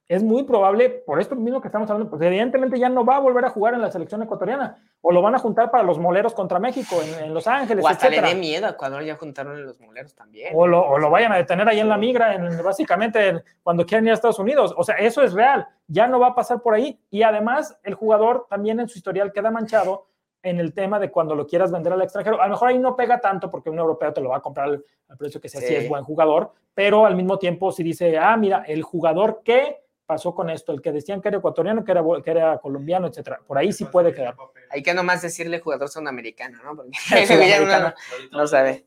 es 0.09 0.23
muy 0.23 0.45
probable, 0.45 0.89
por 0.89 1.21
esto 1.21 1.35
mismo 1.35 1.61
que 1.61 1.67
estamos 1.67 1.91
hablando, 1.91 2.09
pues 2.09 2.23
evidentemente 2.23 2.79
ya 2.79 2.89
no 2.89 3.05
va 3.05 3.17
a 3.17 3.21
volver 3.21 3.45
a 3.45 3.51
jugar 3.51 3.75
en 3.75 3.83
la 3.83 3.91
selección 3.91 4.23
ecuatoriana, 4.23 4.79
o 5.01 5.11
lo 5.11 5.21
van 5.21 5.35
a 5.35 5.39
juntar 5.39 5.71
para 5.71 5.83
los 5.83 5.99
moleros 5.99 6.33
contra 6.33 6.61
México 6.61 6.97
en, 7.03 7.35
Los 7.35 7.49
Ángeles. 7.49 7.85
O 7.85 7.89
hasta 7.89 8.09
le 8.09 8.21
dé 8.21 8.35
miedo 8.37 8.67
a 8.67 8.71
Ecuador, 8.71 9.03
ya 9.03 9.17
juntaron 9.17 9.65
los 9.65 9.81
moleros 9.81 10.15
también. 10.15 10.53
O 10.55 10.67
lo, 10.67 10.81
o 10.87 10.99
lo 10.99 11.11
vayan 11.11 11.33
a 11.33 11.37
detener 11.37 11.69
ahí 11.69 11.81
en 11.81 11.89
la 11.89 11.99
migra, 11.99 12.35
en, 12.35 12.63
básicamente 12.63 13.43
cuando 13.63 13.85
quieran 13.85 14.05
ir 14.05 14.13
a 14.13 14.15
Estados 14.15 14.39
Unidos. 14.39 14.73
O 14.77 14.85
sea, 14.85 14.95
eso 14.97 15.23
es 15.23 15.33
real, 15.33 15.67
ya 15.89 16.07
no 16.07 16.21
va 16.21 16.29
a 16.29 16.35
pasar 16.37 16.63
por 16.63 16.75
ahí. 16.75 17.01
Y 17.11 17.23
además, 17.23 17.77
el 17.83 17.95
jugador 17.95 18.47
también 18.49 18.79
en 18.79 18.89
su 18.89 18.99
historial 18.99 19.33
queda 19.33 19.51
manchado 19.51 20.07
en 20.41 20.61
el 20.61 20.73
tema 20.73 21.01
de 21.01 21.11
cuando 21.11 21.35
lo 21.35 21.49
quieras 21.49 21.73
vender 21.73 21.93
al 21.93 22.03
extranjero. 22.03 22.41
A 22.41 22.47
lo 22.47 22.53
mejor 22.53 22.69
ahí 22.69 22.79
no 22.79 22.95
pega 22.95 23.21
tanto 23.21 23.51
porque 23.51 23.71
un 23.71 23.79
europeo 23.81 24.13
te 24.13 24.21
lo 24.21 24.29
va 24.29 24.37
a 24.37 24.43
comprar 24.43 24.69
al, 24.69 24.85
precio 25.19 25.41
que 25.41 25.49
sea, 25.49 25.61
si 25.61 25.75
es 25.75 25.89
buen 25.89 26.05
jugador, 26.05 26.53
pero 26.73 27.05
al 27.05 27.17
mismo 27.17 27.39
tiempo 27.39 27.73
si 27.73 27.83
dice, 27.83 28.17
ah, 28.17 28.37
mira, 28.37 28.63
el 28.69 28.83
jugador 28.83 29.41
que 29.43 29.86
pasó 30.07 30.35
con 30.35 30.49
esto, 30.49 30.73
el 30.73 30.81
que 30.81 30.93
decían 30.93 31.21
que 31.21 31.29
era 31.29 31.39
ecuatoriano, 31.39 31.85
que 31.85 31.93
era, 31.93 32.03
que 32.25 32.31
era 32.31 32.59
colombiano, 32.59 33.09
etcétera. 33.09 33.41
Por 33.47 33.59
ahí 33.59 33.73
sí 33.73 33.85
puede 33.85 34.15
quedar. 34.15 34.37
Hay 34.71 34.83
que 34.83 34.95
nomás 34.95 35.21
decirle 35.23 35.61
jugador 35.61 35.89
sudamericano, 35.89 36.59
¿no? 36.63 36.77
Porque 36.77 36.91
no, 38.33 38.47
sabe. 38.47 38.85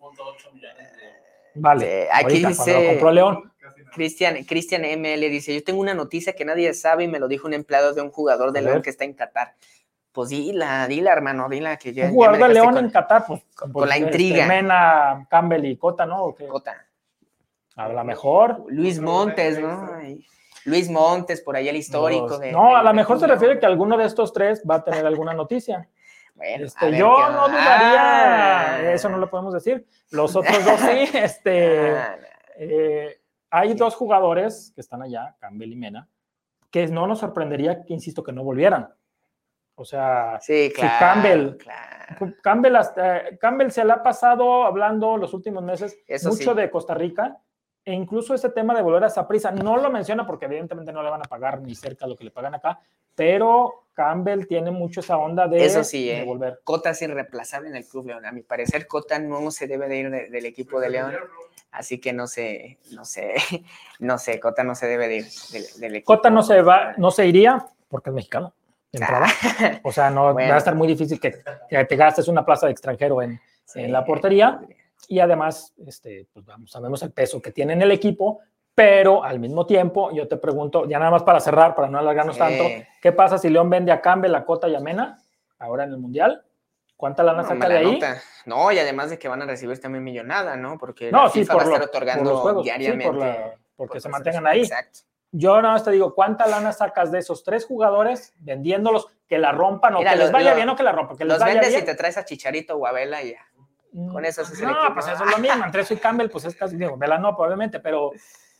Vale. 1.55 2.07
aquí 2.11 2.45
dice 2.45 2.99
Cristian, 3.91 4.43
Cristian 4.45 4.83
ML 4.83 5.29
dice, 5.29 5.53
yo 5.53 5.63
tengo 5.63 5.81
una 5.81 5.93
noticia 5.93 6.33
que 6.33 6.45
nadie 6.45 6.73
sabe 6.73 7.05
y 7.05 7.07
me 7.07 7.19
lo 7.19 7.27
dijo 7.27 7.47
un 7.47 7.53
empleado 7.53 7.93
de 7.93 8.01
un 8.01 8.11
jugador 8.11 8.51
de 8.51 8.61
León 8.61 8.81
que 8.81 8.89
está 8.89 9.03
en 9.03 9.13
Qatar. 9.13 9.55
Pues 10.11 10.29
dila, 10.29 10.87
dila, 10.87 11.11
hermano, 11.11 11.49
dila 11.49 11.77
que 11.77 11.93
ya. 11.93 12.05
Un 12.05 12.13
jugador 12.13 12.47
de 12.47 12.53
León 12.53 12.77
en 12.77 12.89
Qatar, 12.89 13.25
pues. 13.27 13.41
Con, 13.55 13.87
la 13.87 13.95
este, 13.95 14.07
intriga. 14.07 14.45
Mena, 14.47 15.27
Campbell 15.29 15.65
y 15.65 15.77
Cota, 15.77 16.05
¿no? 16.05 16.35
Cota. 16.49 16.87
A 17.75 17.89
lo 17.89 18.03
mejor. 18.03 18.65
Luis 18.69 18.99
Montes, 18.99 19.59
¿no? 19.59 19.89
Luis 20.65 20.89
Montes, 20.89 21.41
por 21.41 21.55
ahí 21.55 21.67
el 21.69 21.75
histórico. 21.75 22.37
de, 22.37 22.51
no, 22.51 22.75
a 22.75 22.83
lo 22.83 22.93
mejor 22.93 23.19
se 23.19 23.27
refiere 23.27 23.59
que 23.59 23.65
alguno 23.65 23.97
de 23.97 24.05
estos 24.05 24.33
tres 24.33 24.63
va 24.69 24.75
a 24.75 24.83
tener 24.83 25.05
alguna 25.05 25.33
noticia. 25.33 25.87
Bueno, 26.35 26.67
este, 26.67 26.97
yo 26.97 27.17
no 27.31 27.49
dudaría, 27.49 28.75
ah. 28.75 28.93
eso 28.93 29.09
no 29.09 29.17
lo 29.17 29.29
podemos 29.29 29.53
decir. 29.53 29.85
Los 30.11 30.37
otros 30.37 30.63
dos 30.63 30.79
sí. 30.79 31.09
Este, 31.17 31.97
ah, 31.97 32.15
eh, 32.55 33.19
hay 33.49 33.73
dos 33.73 33.93
jugadores 33.95 34.71
que 34.73 34.79
están 34.79 35.01
allá, 35.01 35.35
Campbell 35.37 35.73
y 35.73 35.75
Mena, 35.75 36.07
que 36.71 36.87
no 36.87 37.07
nos 37.07 37.19
sorprendería 37.19 37.83
que, 37.83 37.93
insisto, 37.93 38.23
que 38.23 38.31
no 38.31 38.45
volvieran. 38.45 38.87
O 39.75 39.83
sea, 39.83 40.39
sí, 40.39 40.71
claro, 40.73 40.93
si 40.93 40.99
Campbell, 40.99 41.57
Campbell, 42.41 42.75
hasta, 42.77 43.37
Campbell 43.37 43.71
se 43.71 43.83
le 43.83 43.91
ha 43.91 44.01
pasado 44.01 44.63
hablando 44.63 45.17
los 45.17 45.33
últimos 45.33 45.61
meses 45.63 45.97
mucho 46.23 46.55
de 46.55 46.69
Costa 46.69 46.93
Rica 46.93 47.37
e 47.85 47.93
incluso 47.93 48.33
ese 48.33 48.49
tema 48.49 48.75
de 48.75 48.81
volver 48.81 49.03
a 49.03 49.07
esa 49.07 49.27
prisa, 49.27 49.51
no 49.51 49.77
lo 49.77 49.89
menciona 49.89 50.25
porque 50.25 50.45
evidentemente 50.45 50.91
no 50.91 51.01
le 51.01 51.09
van 51.09 51.21
a 51.21 51.29
pagar 51.29 51.61
ni 51.61 51.75
cerca 51.75 52.07
lo 52.07 52.15
que 52.15 52.23
le 52.23 52.31
pagan 52.31 52.55
acá, 52.55 52.79
pero 53.15 53.85
Campbell 53.93 54.47
tiene 54.47 54.71
mucho 54.71 54.99
esa 55.01 55.17
onda 55.17 55.47
de, 55.47 55.65
Eso 55.65 55.83
sí, 55.83 56.09
eh, 56.09 56.23
volver. 56.23 56.61
Cota 56.63 56.91
es 56.91 57.01
irreemplazable 57.01 57.69
en 57.69 57.75
el 57.75 57.85
Club 57.85 58.07
León. 58.07 58.25
A 58.25 58.31
mi 58.31 58.43
parecer, 58.43 58.87
Cota 58.87 59.19
no 59.19 59.51
se 59.51 59.67
debe 59.67 59.89
de 59.89 59.97
ir 59.97 60.09
del 60.09 60.45
equipo 60.45 60.79
de 60.79 60.89
León. 60.89 61.15
Así 61.71 61.99
que 61.99 62.13
no 62.13 62.27
sé, 62.27 62.79
no 62.91 63.05
sé, 63.05 63.35
no 63.99 64.17
sé, 64.17 64.39
Cota 64.39 64.63
no 64.63 64.73
se 64.75 64.87
debe 64.87 65.07
de 65.07 65.17
ir 65.17 65.25
del, 65.79 65.95
equipo. 65.95 66.15
Cota 66.15 66.29
no 66.29 66.43
se 66.43 66.61
va, 66.61 66.93
no 66.97 67.11
se 67.11 67.27
iría 67.27 67.65
porque 67.89 68.09
es 68.09 68.13
mexicano. 68.13 68.53
Ah. 69.01 69.27
O 69.83 69.91
sea, 69.91 70.09
no 70.09 70.33
va 70.33 70.41
a 70.41 70.57
estar 70.57 70.75
muy 70.75 70.87
difícil 70.87 71.19
que, 71.19 71.31
te 71.69 71.95
gastes 71.95 72.27
una 72.27 72.45
plaza 72.45 72.65
de 72.65 72.71
extranjero 72.71 73.21
en, 73.21 73.39
en 73.75 73.91
la 73.91 74.03
portería 74.03 74.61
y 75.07 75.19
además, 75.19 75.73
este, 75.85 76.27
pues 76.33 76.45
vamos, 76.45 76.71
sabemos 76.71 77.01
el 77.03 77.11
peso 77.11 77.41
que 77.41 77.51
tiene 77.51 77.73
en 77.73 77.81
el 77.81 77.91
equipo, 77.91 78.39
pero 78.75 79.23
al 79.23 79.39
mismo 79.39 79.65
tiempo, 79.65 80.11
yo 80.11 80.27
te 80.27 80.37
pregunto, 80.37 80.87
ya 80.87 80.99
nada 80.99 81.11
más 81.11 81.23
para 81.23 81.39
cerrar, 81.39 81.75
para 81.75 81.89
no 81.89 81.99
alargarnos 81.99 82.37
tanto, 82.37 82.63
¿qué 83.01 83.11
pasa 83.11 83.37
si 83.37 83.49
León 83.49 83.69
vende 83.69 83.91
a 83.91 84.01
Campbell, 84.01 84.35
a 84.35 84.45
Cota 84.45 84.67
y 84.69 84.75
a 84.75 84.79
Mena 84.79 85.19
ahora 85.57 85.83
en 85.83 85.91
el 85.91 85.97
Mundial? 85.97 86.45
¿Cuánta 86.95 87.23
lana 87.23 87.45
saca 87.45 87.69
de 87.69 87.77
ahí? 87.77 87.99
No, 88.45 88.71
y 88.71 88.79
además 88.79 89.09
de 89.09 89.17
que 89.17 89.29
van 89.29 89.41
a 89.41 89.45
recibir 89.45 89.79
también 89.79 90.03
millonada, 90.03 90.57
¿no? 90.57 90.77
Porque 90.77 91.11
no, 91.11 91.29
sí, 91.29 91.45
por 91.45 91.57
va 91.57 91.61
a 91.61 91.65
estar 91.65 91.83
otorgando 91.83 92.29
los 92.29 92.39
juegos, 92.41 92.63
diariamente. 92.63 93.57
porque 93.75 94.01
se 94.01 94.09
mantengan 94.09 94.45
ahí. 94.45 94.61
Exacto. 94.61 94.99
Yo 95.31 95.61
nada 95.61 95.75
más 95.75 95.83
te 95.83 95.91
digo, 95.91 96.15
¿cuánta 96.15 96.47
lana 96.47 96.73
sacas 96.73 97.11
de 97.11 97.19
esos 97.19 97.43
tres 97.43 97.65
jugadores 97.65 98.33
vendiéndolos 98.39 99.07
que 99.27 99.37
la 99.37 99.51
rompan 99.51 99.95
o 99.95 99.99
que 99.99 100.15
les 100.15 100.31
vaya 100.31 100.53
bien 100.55 100.67
o 100.69 100.75
que 100.75 100.83
la 100.83 100.91
rompan? 100.91 101.15
Que 101.15 101.25
los 101.25 101.37
les 101.39 101.45
vendes 101.45 101.77
y 101.77 101.85
te 101.85 101.95
traes 101.95 102.17
a 102.17 102.25
Chicharito 102.25 102.75
o 102.75 102.87
a 102.87 102.91
Vela 102.91 103.21
y 103.21 103.31
ya. 103.31 103.45
Con 103.91 104.23
eso 104.23 104.41
es 104.41 104.61
No, 104.61 104.75
pues 104.93 105.07
eso 105.07 105.23
es 105.23 105.31
lo 105.31 105.37
mismo. 105.39 105.65
Entre 105.65 105.81
eso 105.81 105.93
y 105.93 105.97
Campbell, 105.97 106.29
pues 106.29 106.45
es 106.45 106.55
casi, 106.55 106.77
digo, 106.77 106.95
Vela 106.97 107.17
no, 107.17 107.35
probablemente, 107.35 107.79
pero, 107.79 108.11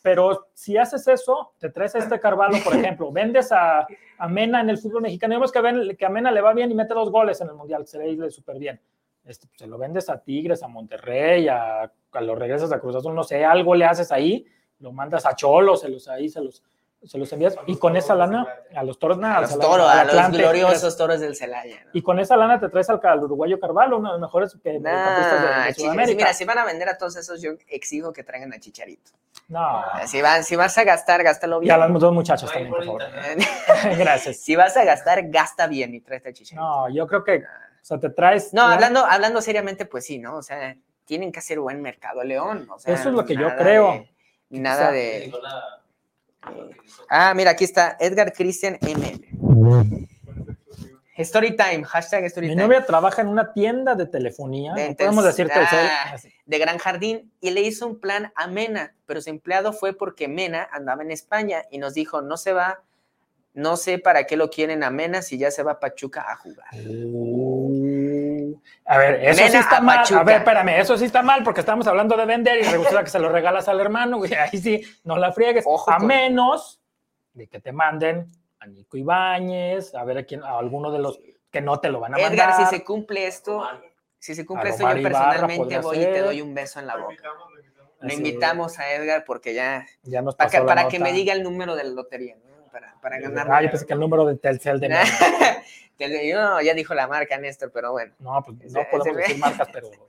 pero 0.01 0.47
si 0.53 0.77
haces 0.77 1.07
eso, 1.07 1.53
te 1.59 1.69
traes 1.69 1.95
a 1.95 1.99
este 1.99 2.19
Carvalho, 2.19 2.57
por 2.63 2.75
ejemplo, 2.75 3.11
vendes 3.11 3.51
a, 3.51 3.85
a 4.17 4.27
Mena 4.27 4.61
en 4.61 4.69
el 4.69 4.77
fútbol 4.77 5.03
mexicano, 5.03 5.35
vemos 5.35 5.51
que, 5.51 5.61
ven, 5.61 5.95
que 5.97 6.05
a 6.05 6.09
Mena 6.09 6.31
le 6.31 6.41
va 6.41 6.53
bien 6.53 6.71
y 6.71 6.75
mete 6.75 6.93
dos 6.93 7.11
goles 7.11 7.39
en 7.41 7.49
el 7.49 7.53
Mundial, 7.53 7.85
se 7.85 7.99
le 7.99 8.31
súper 8.31 8.57
bien. 8.57 8.81
Este, 9.23 9.47
pues, 9.47 9.59
se 9.59 9.67
lo 9.67 9.77
vendes 9.77 10.09
a 10.09 10.19
Tigres, 10.19 10.63
a 10.63 10.67
Monterrey, 10.67 11.47
a, 11.47 11.83
a 11.83 12.21
los 12.21 12.39
regresas 12.39 12.71
a 12.71 12.79
Cruz 12.79 12.95
Azul, 12.95 13.13
no 13.13 13.23
sé, 13.23 13.45
algo 13.45 13.75
le 13.75 13.85
haces 13.85 14.11
ahí, 14.11 14.45
lo 14.79 14.91
mandas 14.91 15.25
a 15.25 15.35
Cholos, 15.35 15.81
se 15.81 15.89
los 15.89 16.07
ahí, 16.07 16.29
se 16.29 16.41
los 16.41 16.63
se 17.05 17.17
los 17.17 17.31
envías 17.31 17.55
y 17.65 17.77
con 17.77 17.95
esa 17.95 18.13
lana 18.13 18.45
a 18.75 18.83
los 18.83 18.99
toros 18.99 19.17
nada, 19.17 19.37
a 19.37 19.41
los 19.41 19.57
toros, 19.57 19.89
a, 19.89 20.03
los 20.03 20.31
gloriosos 20.31 20.97
toros 20.97 21.19
del 21.19 21.35
Celaya. 21.35 21.85
Y 21.93 22.01
con 22.01 22.19
esa 22.19 22.35
lana 22.35 22.59
te 22.59 22.67
traes 22.69 22.89
al, 22.89 23.23
uruguayo 23.23 23.59
Carvalho, 23.59 23.97
uno 23.97 24.09
de 24.09 24.19
los 24.19 24.21
mejores 24.21 24.57
que 24.61 24.79
de, 24.79 25.73
Sudamérica. 25.75 26.17
mira, 26.17 26.33
si 26.33 26.43
van 26.43 26.57
a 26.57 26.65
vender 26.65 26.89
a 26.89 26.97
todos 26.97 27.15
esos, 27.15 27.41
yo 27.41 27.51
exijo 27.67 28.11
que 28.11 28.23
traigan 28.23 28.53
a 28.53 28.59
Chicharito. 28.59 29.11
No. 29.47 29.81
Si, 30.05 30.21
van, 30.21 30.43
si 30.43 30.55
vas 30.55 30.77
a 30.77 30.83
gastar, 30.83 31.23
gástalo 31.23 31.59
bien. 31.59 31.71
Y 31.71 31.73
a 31.73 31.87
los 31.87 32.01
dos 32.01 32.13
muchachos 32.13 32.51
también, 32.51 32.69
por 32.69 32.83
favor. 32.83 33.03
Gracias. 33.97 34.37
Si 34.37 34.55
vas 34.55 34.75
a 34.75 34.83
gastar, 34.83 35.29
gasta 35.29 35.67
bien 35.67 35.95
y 35.95 36.01
traes 36.01 36.25
a 36.25 36.33
Chicharito. 36.33 36.61
No, 36.61 36.89
yo 36.89 37.07
creo 37.07 37.23
que, 37.23 37.37
o 37.37 37.41
sea, 37.81 37.97
te 37.97 38.09
traes. 38.09 38.53
No, 38.53 38.63
hablando, 38.63 39.05
hablando 39.05 39.41
seriamente, 39.41 39.85
pues 39.85 40.05
sí, 40.05 40.19
¿no? 40.19 40.35
O 40.35 40.43
sea, 40.43 40.75
tienen 41.05 41.31
que 41.31 41.39
hacer 41.39 41.59
buen 41.59 41.81
mercado, 41.81 42.23
León. 42.23 42.67
O 42.69 42.77
sea, 42.77 42.93
Eso 42.93 43.09
es 43.09 43.15
lo 43.15 43.25
que 43.25 43.35
yo 43.35 43.55
creo. 43.55 44.05
nada 44.49 44.91
de. 44.91 45.31
Ah, 47.09 47.33
mira, 47.35 47.51
aquí 47.51 47.63
está 47.63 47.97
Edgar 47.99 48.33
Christian 48.33 48.77
M. 48.81 49.21
Storytime, 51.23 51.83
hashtag 51.83 52.29
Storytime. 52.29 52.55
Mi 52.55 52.61
novia 52.61 52.85
trabaja 52.85 53.21
en 53.21 53.27
una 53.27 53.51
tienda 53.51 53.95
de 53.95 54.05
telefonía, 54.05 54.73
podemos 54.97 55.25
decir 55.25 55.49
ah, 55.53 56.15
de 56.45 56.57
Gran 56.57 56.77
Jardín, 56.77 57.31
y 57.41 57.51
le 57.51 57.61
hizo 57.61 57.87
un 57.87 57.99
plan 57.99 58.31
a 58.35 58.47
Mena, 58.47 58.95
pero 59.05 59.21
su 59.21 59.29
empleado 59.29 59.73
fue 59.73 59.93
porque 59.93 60.27
Mena 60.27 60.67
andaba 60.71 61.03
en 61.03 61.11
España 61.11 61.63
y 61.69 61.77
nos 61.77 61.93
dijo, 61.93 62.21
no 62.21 62.37
se 62.37 62.53
va, 62.53 62.83
no 63.53 63.75
sé 63.75 63.99
para 63.99 64.25
qué 64.25 64.37
lo 64.37 64.49
quieren 64.49 64.81
a 64.83 64.91
Mena 64.91 65.21
si 65.21 65.37
ya 65.37 65.51
se 65.51 65.61
va 65.61 65.73
a 65.73 65.79
Pachuca 65.79 66.25
a 66.31 66.37
jugar. 66.37 66.67
A 68.85 68.97
ver, 68.97 69.23
eso 69.23 69.47
sí 69.47 69.57
está 69.57 69.81
mal. 69.81 70.03
A 70.13 70.23
ver, 70.23 70.37
espérame, 70.37 70.79
eso 70.79 70.97
sí 70.97 71.05
está 71.05 71.21
mal 71.21 71.43
porque 71.43 71.59
estamos 71.59 71.87
hablando 71.87 72.15
de 72.17 72.25
vender 72.25 72.59
y 72.59 72.63
resulta 72.63 73.03
que 73.03 73.09
se 73.09 73.19
lo 73.19 73.29
regalas 73.29 73.67
al 73.67 73.79
hermano, 73.79 74.17
güey. 74.17 74.33
Ahí 74.33 74.59
sí, 74.59 74.81
no 75.03 75.17
la 75.17 75.31
friegues. 75.31 75.65
a 75.87 75.99
menos 75.99 76.81
de 77.33 77.47
que 77.47 77.59
te 77.59 77.71
manden 77.71 78.31
a 78.59 78.67
Nico 78.67 78.97
Ibáñez, 78.97 79.95
a 79.95 80.03
ver 80.03 80.19
a 80.19 80.23
quién, 80.23 80.43
a 80.43 80.57
alguno 80.57 80.91
de 80.91 80.99
los 80.99 81.19
que 81.49 81.61
no 81.61 81.79
te 81.79 81.89
lo 81.89 81.99
van 81.99 82.15
a 82.15 82.17
mandar. 82.17 82.33
Edgar, 82.33 82.69
si 82.69 82.75
se 82.75 82.83
cumple 82.83 83.27
esto, 83.27 83.67
si 84.19 84.35
se 84.35 84.45
cumple 84.45 84.69
esto, 84.69 84.87
yo 84.93 85.03
personalmente 85.03 85.79
voy 85.79 85.97
y 85.97 86.05
te 86.05 86.19
doy 86.19 86.41
un 86.41 86.53
beso 86.53 86.79
en 86.79 86.87
la 86.87 86.97
boca. 86.97 87.29
Lo 88.01 88.13
invitamos 88.13 88.79
a 88.79 88.93
Edgar 88.93 89.25
porque 89.25 89.53
ya, 89.53 89.85
ya 90.03 90.21
nos 90.21 90.35
para, 90.35 90.49
que, 90.49 90.61
para 90.61 90.87
que 90.87 90.99
me 90.99 91.11
diga 91.11 91.33
el 91.33 91.43
número 91.43 91.75
de 91.75 91.83
la 91.83 91.89
lotería, 91.89 92.35
¿no? 92.35 92.58
Para, 92.71 92.95
para 93.01 93.19
ganar. 93.19 93.47
Ah, 93.51 93.61
yo 93.61 93.69
pensé 93.69 93.85
que 93.85 93.93
el 93.93 93.99
número 93.99 94.25
de 94.25 94.35
Telcel 94.37 94.79
de 94.79 94.89
no, 96.33 96.61
ya 96.61 96.73
dijo 96.73 96.93
la 96.93 97.07
marca, 97.07 97.37
Néstor, 97.37 97.71
pero 97.71 97.91
bueno. 97.91 98.13
No, 98.19 98.41
pues 98.43 98.71
no 98.71 98.81
podemos 98.89 99.17
decir 99.17 99.37
marcas, 99.37 99.67
pero. 99.71 99.89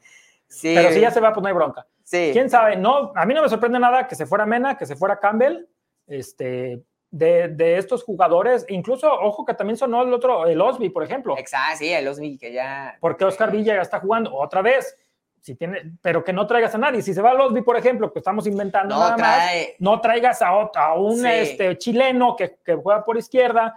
Sí. 0.53 0.73
Pero 0.75 0.91
si 0.91 0.99
ya 0.99 1.13
se 1.13 1.21
va, 1.21 1.33
pues 1.33 1.43
no 1.43 1.49
hay 1.49 1.55
bronca. 1.55 1.87
Sí. 2.03 2.31
¿Quién 2.33 2.51
sabe? 2.51 2.75
No, 2.75 3.13
a 3.15 3.25
mí 3.25 3.35
no 3.35 3.43
me 3.43 3.49
sorprende 3.49 3.79
nada 3.79 4.09
que 4.09 4.17
se 4.17 4.27
fuera 4.27 4.45
Mena, 4.45 4.77
que 4.77 4.85
se 4.85 4.97
fuera 4.97 5.21
Campbell, 5.21 5.65
este, 6.09 6.83
de, 7.09 7.47
de 7.49 7.79
estos 7.79 8.03
jugadores. 8.03 8.67
Incluso, 8.69 9.13
ojo, 9.13 9.45
que 9.45 9.55
también 9.55 9.77
sonó 9.77 10.03
el 10.03 10.13
otro, 10.13 10.49
el 10.49 10.61
Osby, 10.61 10.91
por 10.91 11.05
ejemplo. 11.05 11.39
Exacto, 11.39 11.79
sí, 11.79 11.93
el 11.93 12.09
Osby, 12.09 12.37
que 12.37 12.53
ya. 12.53 12.97
Porque 12.99 13.25
Oscar 13.25 13.53
Villa 13.53 13.77
ya 13.77 13.83
está 13.83 14.01
jugando 14.01 14.35
otra 14.35 14.61
vez. 14.61 14.97
Si 15.41 15.55
tiene, 15.55 15.93
pero 16.03 16.23
que 16.23 16.33
no 16.33 16.47
traigas 16.47 16.75
a 16.75 16.79
nadie. 16.79 17.01
Si 17.03 17.15
se 17.15 17.23
va 17.23 17.31
al 17.31 17.41
Osby, 17.41 17.63
por 17.63 17.77
ejemplo, 17.77 18.13
que 18.13 18.19
estamos 18.19 18.47
inventando 18.47 18.95
no 18.95 19.01
nada 19.01 19.17
más, 19.17 19.51
no 19.79 20.01
traigas 20.01 20.43
a, 20.43 20.49
a 20.49 20.95
un 20.95 21.25
este, 21.25 21.79
chileno 21.79 22.37
que, 22.37 22.59
que 22.65 22.75
juega 22.75 23.05
por 23.05 23.17
izquierda 23.17 23.75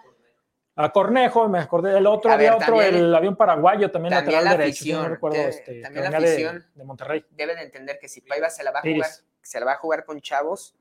a 0.76 0.91
Cornejo, 0.91 1.47
me 1.49 1.59
acordé 1.59 1.93
del 1.93 2.07
otro, 2.07 2.32
había 2.32 2.55
otro, 2.55 2.82
el 2.82 3.14
avión 3.14 3.36
paraguayo 3.36 3.91
también, 3.91 4.14
también 4.14 4.43
lateral 4.43 4.57
derecho, 4.57 5.03
no 5.03 5.07
recuerdo, 5.07 5.38
este, 5.38 5.82
también 5.82 6.11
la 6.11 6.18
afición 6.18 6.66
de, 6.74 6.84
Monterrey. 6.84 7.26
Debe 7.32 7.55
de 7.55 7.61
entender 7.61 7.99
que 7.99 8.07
si 8.07 8.22
Paiva 8.22 8.49
se 8.49 8.64
la 8.64 8.72
va 8.72 8.80
a 8.80 8.82
jugar, 8.82 9.09
se 9.41 9.59
la 9.59 9.66
va 9.66 9.74
a 9.74 9.78
jugar 9.78 10.03
con 10.03 10.20
chavos, 10.20 10.76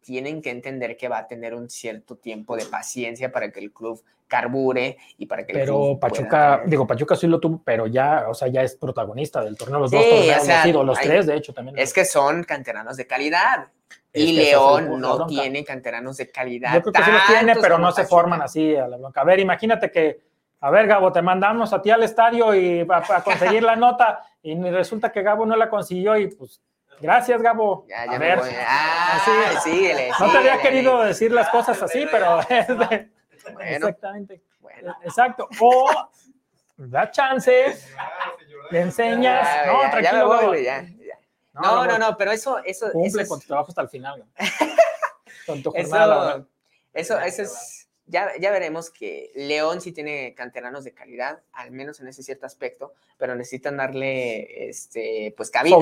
tienen 0.00 0.42
que 0.42 0.50
entender 0.50 0.96
que 0.96 1.08
va 1.08 1.18
a 1.18 1.26
tener 1.26 1.54
un 1.54 1.68
cierto 1.68 2.16
tiempo 2.16 2.56
de 2.56 2.64
paciencia 2.64 3.30
para 3.30 3.50
que 3.50 3.60
el 3.60 3.72
club 3.72 4.02
carbure 4.26 4.96
y 5.18 5.26
para 5.26 5.44
que 5.44 5.52
el 5.52 5.58
pero 5.58 5.98
Pachuca, 5.98 6.62
digo, 6.64 6.86
Pachuca 6.86 7.16
sí 7.16 7.26
lo 7.26 7.40
tuvo, 7.40 7.60
pero 7.62 7.86
ya, 7.86 8.26
o 8.28 8.34
sea, 8.34 8.48
ya 8.48 8.62
es 8.62 8.76
protagonista 8.76 9.42
del 9.42 9.56
torneo, 9.56 9.80
los 9.80 9.90
dos 9.90 10.02
torneos, 10.02 10.42
o 10.42 10.44
sea, 10.44 10.66
los 10.66 11.00
tres, 11.00 11.26
de 11.26 11.36
hecho, 11.36 11.52
también. 11.52 11.78
Es 11.78 11.92
que 11.92 12.04
son 12.04 12.44
canteranos 12.44 12.96
de 12.96 13.06
calidad. 13.06 13.68
y 14.12 14.32
León 14.32 15.00
no 15.00 15.26
tiene 15.26 15.64
canteranos 15.64 16.16
de 16.16 16.30
calidad. 16.30 16.74
Yo 16.74 16.82
creo 16.82 16.92
que 16.92 17.02
sí 17.02 17.10
los 17.10 17.26
tiene, 17.26 17.56
pero 17.60 17.78
no 17.78 17.92
se 17.92 18.04
forman 18.04 18.40
así 18.40 18.74
a 18.76 18.86
la 18.86 18.96
bronca. 18.96 19.20
A 19.20 19.24
ver, 19.24 19.40
imagínate 19.40 19.90
que, 19.90 20.20
a 20.60 20.70
ver, 20.70 20.86
Gabo, 20.86 21.12
te 21.12 21.22
mandamos 21.22 21.72
a 21.72 21.82
ti 21.82 21.90
al 21.90 22.02
estadio 22.02 22.54
y 22.54 22.84
para 22.84 23.22
conseguir 23.22 23.62
la 23.62 23.76
nota 23.76 24.22
y 24.42 24.54
resulta 24.70 25.12
que 25.12 25.22
Gabo 25.22 25.44
no 25.44 25.56
la 25.56 25.68
consiguió 25.68 26.16
y 26.16 26.28
pues 26.28 26.60
Gracias, 27.00 27.40
Gabo. 27.40 27.86
Ya, 27.88 28.06
ya 28.06 28.12
a 28.12 28.18
ver. 28.18 28.40
Ah, 28.66 29.20
sí, 29.62 29.70
síguele, 29.70 30.10
No 30.18 30.30
te 30.30 30.38
había 30.38 30.60
querido 30.60 31.02
decir 31.02 31.32
las 31.32 31.48
cosas 31.48 31.82
así, 31.82 32.06
pero 32.10 32.40
exactamente. 33.60 34.42
Exacto. 35.02 35.48
O 35.60 35.90
da 36.76 37.10
chance, 37.10 37.76
le 38.70 38.80
enseñas. 38.80 39.48
no, 39.66 39.90
tranquilo. 39.90 40.54
ya, 40.54 40.86
no, 41.52 41.86
no, 41.86 41.98
no, 41.98 42.16
pero 42.16 42.32
eso, 42.32 42.58
eso. 42.64 42.90
Cumple 42.92 43.26
con 43.26 43.40
tu 43.40 43.46
trabajo 43.46 43.68
hasta 43.68 43.82
el 43.82 43.88
final. 43.88 44.24
con 45.46 45.62
tu 45.62 45.70
jornada. 45.70 46.46
Eso, 46.92 47.18
eso, 47.20 47.42
es. 47.42 47.79
Ya, 48.10 48.32
ya, 48.40 48.50
veremos 48.50 48.90
que 48.90 49.30
León 49.36 49.80
sí 49.80 49.92
tiene 49.92 50.34
canteranos 50.34 50.82
de 50.82 50.92
calidad, 50.92 51.40
al 51.52 51.70
menos 51.70 52.00
en 52.00 52.08
ese 52.08 52.24
cierto 52.24 52.44
aspecto, 52.44 52.92
pero 53.16 53.36
necesitan 53.36 53.76
darle 53.76 54.68
este, 54.68 55.32
pues 55.36 55.50
cabida. 55.50 55.76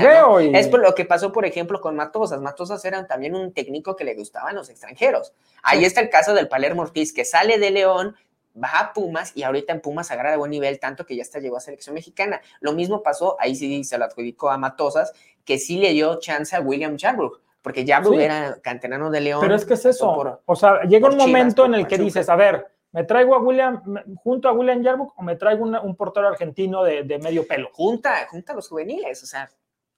Es 0.53 0.69
por 0.69 0.81
lo 0.81 0.95
que 0.95 1.07
pasó, 1.07 1.33
por 1.33 1.47
ejemplo, 1.47 1.81
con 1.81 1.97
Matosas. 1.97 2.41
Matosas 2.41 2.85
era 2.85 3.07
también 3.07 3.35
un 3.35 3.55
técnico 3.55 3.97
que 3.97 4.05
le 4.05 4.15
gustaban 4.15 4.55
los 4.55 4.69
extranjeros. 4.69 5.33
Ahí 5.63 5.87
está 5.87 6.03
el 6.03 6.11
caso 6.11 6.35
del 6.35 6.49
Palermo 6.49 6.83
Ortiz, 6.83 7.15
que 7.15 7.25
sale 7.25 7.59
de 7.59 7.71
León, 7.71 8.15
va 8.63 8.79
a 8.79 8.93
Pumas 8.93 9.33
y 9.35 9.43
ahorita 9.43 9.73
en 9.73 9.81
Pumas 9.81 10.11
agarra 10.11 10.31
de 10.31 10.37
buen 10.37 10.51
nivel, 10.51 10.79
tanto 10.81 11.07
que 11.07 11.17
ya 11.17 11.23
hasta 11.23 11.39
llegó 11.39 11.57
a 11.57 11.61
selección 11.61 11.95
mexicana. 11.95 12.41
Lo 12.61 12.73
mismo 12.73 13.03
pasó, 13.03 13.37
ahí 13.41 13.55
sí 13.55 13.85
se 13.85 13.97
lo 13.97 14.05
adjudicó 14.05 14.51
a 14.51 14.59
Matosas, 14.59 15.13
que 15.45 15.59
sí 15.59 15.79
le 15.79 15.93
dio 15.93 16.19
chance 16.21 16.55
a 16.55 16.61
William 16.61 16.99
Jarbrook, 16.99 17.41
porque 17.69 17.85
Jarbrook 17.87 18.19
era 18.19 18.59
canterano 18.63 19.11
de 19.11 19.21
León. 19.21 19.43
Pero 19.43 19.55
es 19.55 19.67
que 19.67 19.75
es 19.75 19.85
eso, 19.85 20.41
o 20.47 20.57
sea, 20.57 20.85
llega 20.85 21.07
un 21.07 21.19
momento 21.19 21.67
en 21.67 21.75
el 21.75 21.87
que 21.87 21.99
dices, 21.99 22.27
a 22.31 22.35
ver, 22.35 22.67
¿me 22.93 23.05
traigo 23.05 23.35
a 23.35 23.41
William, 23.41 23.83
junto 24.23 24.49
a 24.49 24.53
William 24.53 24.83
Jarbrook 24.83 25.13
o 25.19 25.23
me 25.23 25.37
traigo 25.37 25.65
un 25.67 25.95
portero 25.95 26.29
argentino 26.29 26.83
de, 26.83 27.19
medio 27.23 27.47
pelo? 27.47 27.69
Junta, 27.75 28.27
junta 28.31 28.55
a 28.55 28.57
los 28.57 28.71
juveniles, 28.71 29.23
o 29.23 29.27
sea. 29.27 29.51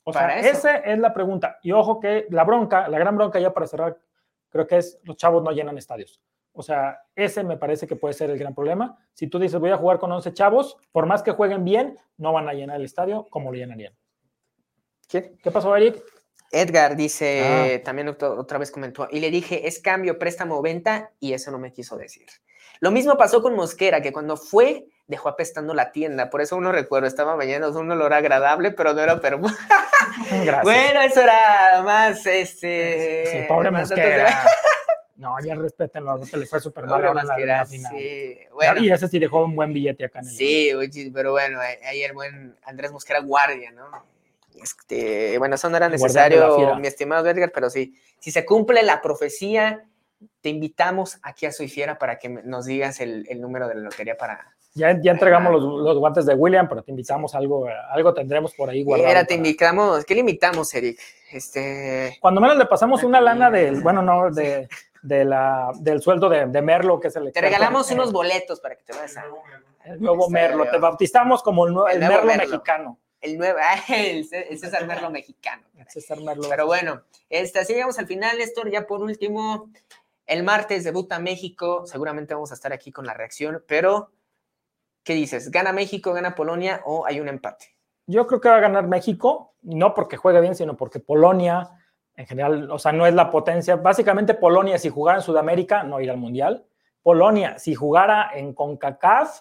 O 0.03 0.13
sea, 0.13 0.41
esa 0.41 0.79
es 0.79 0.99
la 0.99 1.15
pregunta. 1.15 1.59
Y 1.63 1.71
ojo 1.71 2.01
que 2.01 2.27
la 2.31 2.43
bronca, 2.43 2.89
la 2.89 2.99
gran 2.99 3.15
bronca 3.15 3.39
ya 3.39 3.55
para 3.55 3.69
cerrar, 3.69 3.97
creo 4.49 4.67
que 4.67 4.79
es 4.79 4.99
los 5.05 5.17
chavos 5.17 5.45
no 5.45 5.53
llenan 5.53 5.79
estadios. 5.79 6.21
O 6.53 6.65
sea, 6.65 7.03
ese 7.15 7.45
me 7.45 7.57
parece 7.57 7.87
que 7.87 7.95
puede 7.95 8.15
ser 8.15 8.31
el 8.31 8.39
gran 8.39 8.53
problema. 8.53 8.99
Si 9.13 9.29
tú 9.29 9.39
dices, 9.39 9.61
voy 9.61 9.71
a 9.71 9.77
jugar 9.77 10.01
con 10.01 10.11
11 10.11 10.33
chavos, 10.33 10.77
por 10.91 11.07
más 11.07 11.23
que 11.23 11.31
jueguen 11.31 11.63
bien, 11.63 12.01
no 12.17 12.33
van 12.33 12.49
a 12.49 12.53
llenar 12.53 12.81
el 12.81 12.85
estadio 12.85 13.29
como 13.31 13.53
lo 13.53 13.59
llenarían. 13.59 13.95
¿Qué, 15.09 15.37
¿Qué 15.41 15.53
pasó, 15.53 15.77
Eric? 15.77 16.03
Edgar 16.51 16.97
dice, 16.97 17.79
ah. 17.81 17.85
también 17.85 18.09
otra 18.09 18.59
vez 18.59 18.71
comentó, 18.71 19.09
y 19.11 19.21
le 19.21 19.31
dije, 19.31 19.69
es 19.69 19.81
cambio, 19.81 20.19
préstamo 20.19 20.59
o 20.59 20.63
venta, 20.63 21.13
y 21.21 21.33
eso 21.33 21.51
no 21.51 21.59
me 21.59 21.73
quiso 21.73 21.97
decir. 21.97 22.27
Lo 22.81 22.91
mismo 22.91 23.17
pasó 23.17 23.43
con 23.43 23.55
Mosquera, 23.55 24.01
que 24.01 24.13
cuando 24.13 24.37
fue, 24.37 24.87
dejó 25.07 25.29
apestando 25.29 25.75
la 25.75 25.93
tienda. 25.93 26.31
Por 26.31 26.41
eso 26.41 26.57
uno 26.57 26.73
recuerdo, 26.73 27.07
estaba 27.07 27.35
bañando 27.35 27.79
un 27.79 27.91
olor 27.91 28.15
agradable, 28.15 28.71
pero 28.71 28.95
no 28.95 29.03
era 29.03 29.21
pero 29.21 29.39
Bueno, 30.63 31.03
eso 31.03 31.21
era 31.21 31.83
más, 31.85 32.25
este... 32.27 33.27
Sí, 33.27 33.39
pobre 33.49 33.71
Mosquera. 33.71 34.45
No, 35.21 35.37
ya 35.45 35.55
respétenlo, 35.55 36.25
se 36.25 36.39
le 36.39 36.47
fue 36.47 36.61
súper 36.61 36.87
mal 36.87 37.05
ahora 37.05 37.21
en 37.21 37.47
la, 37.47 37.67
final. 37.67 37.93
Sí, 37.95 38.39
bueno. 38.55 38.81
Y 38.81 38.91
ese 38.91 39.07
sí 39.07 39.19
dejó 39.19 39.45
un 39.45 39.55
buen 39.55 39.71
billete 39.71 40.07
acá 40.07 40.21
en 40.21 40.25
el 40.25 40.33
Sí, 40.33 41.11
pero 41.13 41.33
bueno, 41.33 41.61
ahí 41.61 42.03
el 42.03 42.15
buen 42.15 42.57
Andrés 42.65 42.91
Mosquera 42.91 43.21
guardia, 43.21 43.71
¿no? 43.71 44.03
Este, 44.55 45.39
bueno, 45.39 45.55
eso 45.55 45.71
no 45.71 45.77
era 45.77 45.89
necesario, 45.89 46.77
mi 46.77 46.87
estimado 46.87 47.29
Edgar, 47.29 47.51
pero 47.53 47.71
sí, 47.71 47.95
si 48.19 48.31
se 48.31 48.45
cumple 48.45 48.83
la 48.83 49.01
profecía, 49.01 49.87
te 50.41 50.49
invitamos 50.49 51.19
aquí 51.23 51.47
a 51.47 51.53
Soy 51.53 51.69
Fiera 51.69 51.99
para 51.99 52.19
que 52.19 52.29
nos 52.29 52.67
digas 52.67 53.01
el, 53.01 53.27
el 53.29 53.41
número 53.41 53.69
de 53.69 53.77
la 53.77 53.81
lotería 53.83 54.17
para, 54.17 54.55
ya, 54.75 55.01
ya 55.01 55.13
entregamos 55.13 55.53
los, 55.53 55.63
los, 55.63 55.99
guantes 55.99 56.27
de 56.27 56.35
William, 56.35 56.69
pero 56.69 56.83
te 56.83 56.93
invitamos 56.93 57.35
algo, 57.35 57.67
algo 57.91 58.15
tendremos 58.15 58.55
por 58.55 58.71
ahí 58.71 58.85
guardado. 58.85 59.09
Mira, 59.09 59.25
te 59.25 59.35
invitamos, 59.35 60.05
¿qué 60.05 60.15
le 60.15 60.21
invitamos, 60.21 60.73
Eric? 60.75 60.99
Este... 61.33 62.17
Cuando 62.21 62.41
menos 62.41 62.57
le 62.57 62.67
pasamos 62.67 63.03
una 63.03 63.21
lana 63.21 63.51
del, 63.51 63.81
bueno, 63.81 64.01
no, 64.01 64.31
de, 64.31 64.69
de 65.03 65.25
la, 65.25 65.73
del 65.81 66.01
sueldo 66.01 66.29
de, 66.29 66.47
de, 66.47 66.63
Merlo, 66.63 67.01
que 67.01 67.09
es 67.09 67.17
el 67.17 67.33
Te 67.33 67.41
regalamos 67.41 67.91
unos 67.91 68.13
boletos 68.13 68.61
para 68.61 68.77
que 68.77 68.85
te 68.85 68.93
vayas 68.93 69.17
a... 69.17 69.25
El 69.85 70.01
nuevo 70.01 70.29
Merlo, 70.31 70.71
te 70.71 70.79
bautizamos 70.79 71.43
como 71.43 71.67
el, 71.67 71.75
el, 71.93 72.09
Merlo, 72.09 72.27
mexicano. 72.37 72.99
El 73.21 73.39
nuevo, 73.39 73.59
el 73.89 74.27
César 74.27 74.87
Merlo 74.87 75.11
mexicano. 75.11 75.63
César 75.89 76.21
Merlo. 76.21 76.49
Pero 76.49 76.67
bueno, 76.67 77.03
este, 77.29 77.61
así 77.61 77.75
llegamos 77.75 77.99
al 77.99 78.07
final, 78.07 78.39
Néstor, 78.39 78.71
ya 78.71 78.87
por 78.87 79.03
último, 79.03 79.71
el 80.27 80.43
martes 80.43 80.85
debuta 80.85 81.19
México, 81.19 81.85
seguramente 81.87 82.35
vamos 82.35 82.51
a 82.51 82.55
estar 82.55 82.73
aquí 82.73 82.93
con 82.93 83.07
la 83.07 83.15
reacción, 83.15 83.63
pero 83.67 84.11
¿Qué 85.03 85.15
dices? 85.15 85.51
¿Gana 85.51 85.73
México, 85.73 86.13
gana 86.13 86.35
Polonia 86.35 86.83
o 86.85 87.07
hay 87.07 87.21
un 87.21 87.29
empate? 87.29 87.77
Yo 88.07 88.27
creo 88.27 88.41
que 88.41 88.49
va 88.49 88.57
a 88.57 88.61
ganar 88.61 88.87
México, 88.87 89.55
no 89.63 89.95
porque 89.95 90.17
juegue 90.17 90.41
bien, 90.41 90.55
sino 90.55 90.77
porque 90.77 91.01
Polonia, 91.01 91.71
en 92.17 92.27
general, 92.27 92.71
o 92.71 92.79
sea, 92.79 92.93
no 92.93 93.07
es 93.07 93.15
la 93.15 93.31
potencia. 93.31 93.77
Básicamente, 93.77 94.35
Polonia, 94.35 94.79
si 94.79 94.91
jugara 94.91 95.19
en 95.19 95.25
Sudamérica, 95.25 95.85
no 95.85 96.01
irá 96.01 96.13
al 96.13 96.19
Mundial. 96.19 96.67
Polonia, 97.03 97.59
si 97.59 97.75
jugara 97.75 98.31
en 98.35 98.53
CONCACAF, 98.53 99.41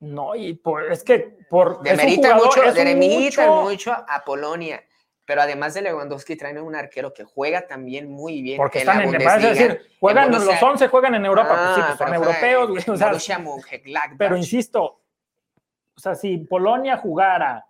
no, 0.00 0.34
y 0.36 0.60
es 0.90 1.02
que 1.02 1.38
por. 1.50 1.82
Demerita 1.82 2.36
mucho, 2.36 2.62
mucho, 2.96 3.62
mucho 3.62 3.92
a 3.92 4.22
Polonia 4.24 4.82
pero 5.28 5.42
además 5.42 5.74
de 5.74 5.82
Lewandowski 5.82 6.36
traen 6.36 6.56
un 6.58 6.74
arquero 6.74 7.12
que 7.12 7.22
juega 7.22 7.66
también 7.66 8.10
muy 8.10 8.40
bien. 8.40 8.56
Porque 8.56 8.78
están 8.78 9.02
en, 9.02 9.14
es 9.14 9.42
decir, 9.42 9.82
juegan, 10.00 10.30
los 10.30 10.62
11 10.62 10.88
juegan 10.88 11.16
en 11.16 11.26
Europa, 11.26 11.50
pues 11.50 11.74
sí, 11.74 11.82
pues 11.86 11.98
son 11.98 12.14
europeos, 12.14 12.88
o 12.88 12.96
sea, 12.96 13.12
pero 14.16 14.38
insisto, 14.38 15.02
o 15.94 16.00
sea, 16.00 16.14
si 16.14 16.38
Polonia 16.38 16.96
jugara 16.96 17.66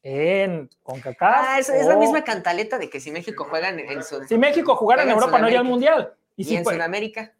en 0.00 0.70
CONCACAF. 0.84 1.46
Ah, 1.48 1.58
es, 1.58 1.70
es 1.70 1.86
la 1.86 1.96
misma 1.96 2.22
cantaleta 2.22 2.78
de 2.78 2.88
que 2.88 3.00
si 3.00 3.10
México 3.10 3.48
juega 3.50 3.70
en, 3.70 3.80
en 3.80 4.04
Si 4.04 4.38
México 4.38 4.76
jugara 4.76 5.02
en 5.02 5.10
Europa, 5.10 5.40
no 5.40 5.48
iría 5.48 5.58
al 5.58 5.64
Mundial. 5.64 6.14
Y, 6.36 6.54
en 6.54 6.64
Sudamérica. 6.64 7.32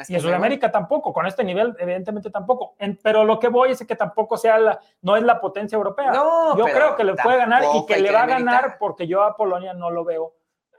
¿Eh? 0.00 0.04
y 0.08 0.14
en 0.14 0.20
Sudamérica 0.20 0.70
tampoco, 0.70 1.12
con 1.12 1.26
este 1.26 1.44
nivel, 1.44 1.74
evidentemente 1.78 2.30
tampoco. 2.30 2.74
pero 3.02 3.24
lo 3.24 3.38
que 3.38 3.48
voy 3.48 3.72
es 3.72 3.84
que 3.86 3.96
tampoco 3.96 4.36
sea 4.36 4.58
la, 4.58 4.80
no 5.02 5.16
es 5.16 5.22
la 5.22 5.40
potencia 5.40 5.76
europea. 5.76 6.12
yo 6.12 6.64
creo 6.64 6.96
que 6.96 7.04
le 7.04 7.14
puede 7.14 7.38
ganar 7.38 7.64
y 7.74 7.86
que 7.86 7.98
le 7.98 8.12
va 8.12 8.22
a 8.22 8.26
ganar 8.26 8.76
porque 8.78 9.06
yo 9.06 9.22
a 9.22 9.36
Polonia 9.36 9.74
no 9.74 9.90
lo 9.90 10.04
veo. 10.04 10.34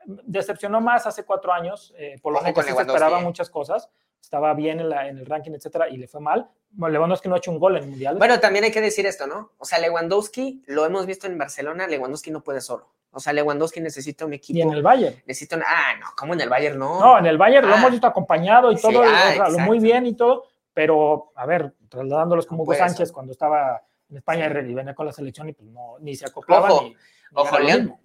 Decepcionó 0.05 0.80
más 0.80 1.05
hace 1.05 1.26
cuatro 1.26 1.51
años. 1.51 1.93
Eh, 1.97 2.15
Polonia 2.22 2.53
que 2.53 2.63
se 2.63 2.72
esperaba 2.72 3.20
muchas 3.20 3.49
cosas 3.49 3.89
estaba 4.22 4.53
bien 4.53 4.80
en, 4.80 4.89
la, 4.89 5.07
en, 5.07 5.18
el 5.18 5.26
ranking, 5.26 5.51
etcétera, 5.51 5.89
y 5.89 5.97
le 5.97 6.07
fue 6.07 6.20
mal. 6.20 6.49
Lewandowski 6.78 7.30
no 7.30 7.36
ha 7.36 7.38
hecho 7.38 7.51
un 7.51 7.59
gol 7.59 7.78
en 7.78 7.84
el 7.84 7.89
Mundial. 7.89 8.18
Bueno, 8.18 8.39
también 8.39 8.65
hay 8.65 8.72
que 8.72 8.82
decir 8.82 9.05
esto, 9.05 9.26
¿no? 9.26 9.51
O 9.57 9.65
sea, 9.65 9.80
Lewandowski, 9.80 10.63
lo 10.68 10.86
hemos 10.86 11.05
visto 11.05 11.28
en 11.28 11.38
Barcelona, 11.38 11.88
Lewandowski 11.88 12.30
no 12.32 12.43
puede 12.43 12.61
solo. 12.61 12.89
O 13.11 13.20
sea, 13.20 13.34
Lewandowski 13.34 13.80
necesita 13.80 14.26
un 14.26 14.34
equipo. 14.34 14.59
Y 14.59 14.61
en 14.61 14.72
el 14.72 14.84
Bayern. 14.84 15.15
Necesita 15.26 15.55
un, 15.55 15.63
ah, 15.65 15.93
no, 15.99 16.07
¿cómo 16.15 16.34
en 16.34 16.41
el 16.41 16.49
Bayern 16.49 16.78
no? 16.78 16.99
No, 16.99 17.18
en 17.18 17.26
el 17.26 17.38
Bayern 17.38 17.68
lo 17.68 17.74
hemos 17.74 17.88
ah. 17.88 17.91
visto 17.91 18.07
acompañado 18.07 18.72
y 18.72 18.76
todo, 18.76 19.01
ah, 19.03 19.49
muy 19.59 19.80
bien 19.80 20.05
y 20.05 20.13
todo, 20.13 20.45
pero, 20.74 21.32
a 21.36 21.45
ver, 21.45 21.74
trasladándolos 21.89 22.45
como 22.45 22.63
Hugo 22.63 22.76
Sánchez 22.76 23.11
cuando 23.11 23.32
estaba 23.32 23.82
en 24.09 24.18
España 24.18 24.45
y 24.45 24.74
venía 24.74 24.93
con 24.93 25.05
la 25.05 25.11
selección 25.11 25.49
y 25.49 25.53
pues 25.53 25.70
no, 25.70 25.95
ni 25.99 26.15
se 26.15 26.26
acoplaba. 26.26 26.72
Ojo, 26.72 26.91
ojo 27.34 27.59
León. 27.59 27.97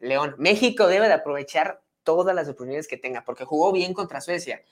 León, 0.00 0.34
México 0.38 0.86
debe 0.86 1.08
de 1.08 1.14
aprovechar 1.14 1.80
todas 2.04 2.34
las 2.34 2.46
oportunidades 2.46 2.88
que 2.88 2.96
tenga, 2.96 3.24
porque 3.24 3.44
jugó 3.44 3.72
bien 3.72 3.94
contra 3.94 4.20
Suecia. 4.20 4.62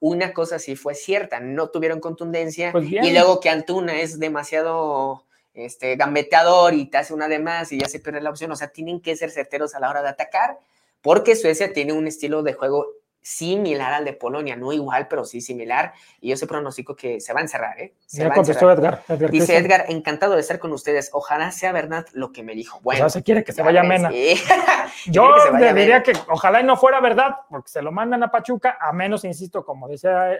Una 0.00 0.32
cosa 0.32 0.58
sí 0.58 0.76
fue 0.76 0.94
cierta, 0.94 1.40
no 1.40 1.68
tuvieron 1.68 2.00
contundencia 2.00 2.72
pues 2.72 2.90
y 2.90 3.10
luego 3.12 3.40
que 3.40 3.50
Antuna 3.50 4.00
es 4.00 4.18
demasiado 4.18 5.24
este, 5.54 5.96
gambeteador 5.96 6.74
y 6.74 6.86
te 6.86 6.98
hace 6.98 7.14
una 7.14 7.28
de 7.28 7.38
más 7.38 7.72
y 7.72 7.78
ya 7.78 7.88
se 7.88 8.00
pierde 8.00 8.20
la 8.20 8.30
opción, 8.30 8.50
o 8.52 8.56
sea, 8.56 8.68
tienen 8.68 9.00
que 9.00 9.16
ser 9.16 9.30
certeros 9.30 9.74
a 9.74 9.80
la 9.80 9.88
hora 9.88 10.02
de 10.02 10.08
atacar, 10.08 10.58
porque 11.00 11.36
Suecia 11.36 11.72
tiene 11.72 11.92
un 11.92 12.06
estilo 12.06 12.42
de 12.42 12.54
juego 12.54 12.88
similar 13.24 13.94
al 13.94 14.04
de 14.04 14.12
Polonia, 14.12 14.54
no 14.54 14.70
igual, 14.70 15.08
pero 15.08 15.24
sí 15.24 15.40
similar. 15.40 15.94
Y 16.20 16.28
yo 16.28 16.36
sé 16.36 16.46
pronostico 16.46 16.94
que 16.94 17.20
se 17.20 17.32
va 17.32 17.40
a 17.40 17.42
encerrar, 17.42 17.80
¿eh? 17.80 17.94
Se 18.04 18.30
contestó 18.30 18.70
Edgar, 18.70 19.02
Dice 19.30 19.56
Edgar, 19.56 19.86
encantado 19.88 20.34
de 20.34 20.40
estar 20.40 20.58
con 20.58 20.72
ustedes. 20.72 21.08
Ojalá 21.14 21.50
sea 21.50 21.72
verdad 21.72 22.06
lo 22.12 22.32
que 22.32 22.42
me 22.42 22.54
dijo. 22.54 22.80
Bueno, 22.82 23.06
o 23.06 23.08
sea, 23.08 23.20
se 23.20 23.24
quiere 23.24 23.42
que 23.42 23.54
se 23.54 23.62
vaya 23.62 23.82
Mena. 23.82 24.10
yo 25.06 25.32
diría 25.74 26.02
que 26.02 26.12
ojalá 26.28 26.60
y 26.60 26.64
no 26.64 26.76
fuera 26.76 27.00
verdad, 27.00 27.36
porque 27.48 27.70
se 27.70 27.80
lo 27.80 27.92
mandan 27.92 28.22
a 28.22 28.30
Pachuca, 28.30 28.76
a 28.78 28.92
menos, 28.92 29.24
insisto, 29.24 29.64
como 29.64 29.88
decía 29.88 30.38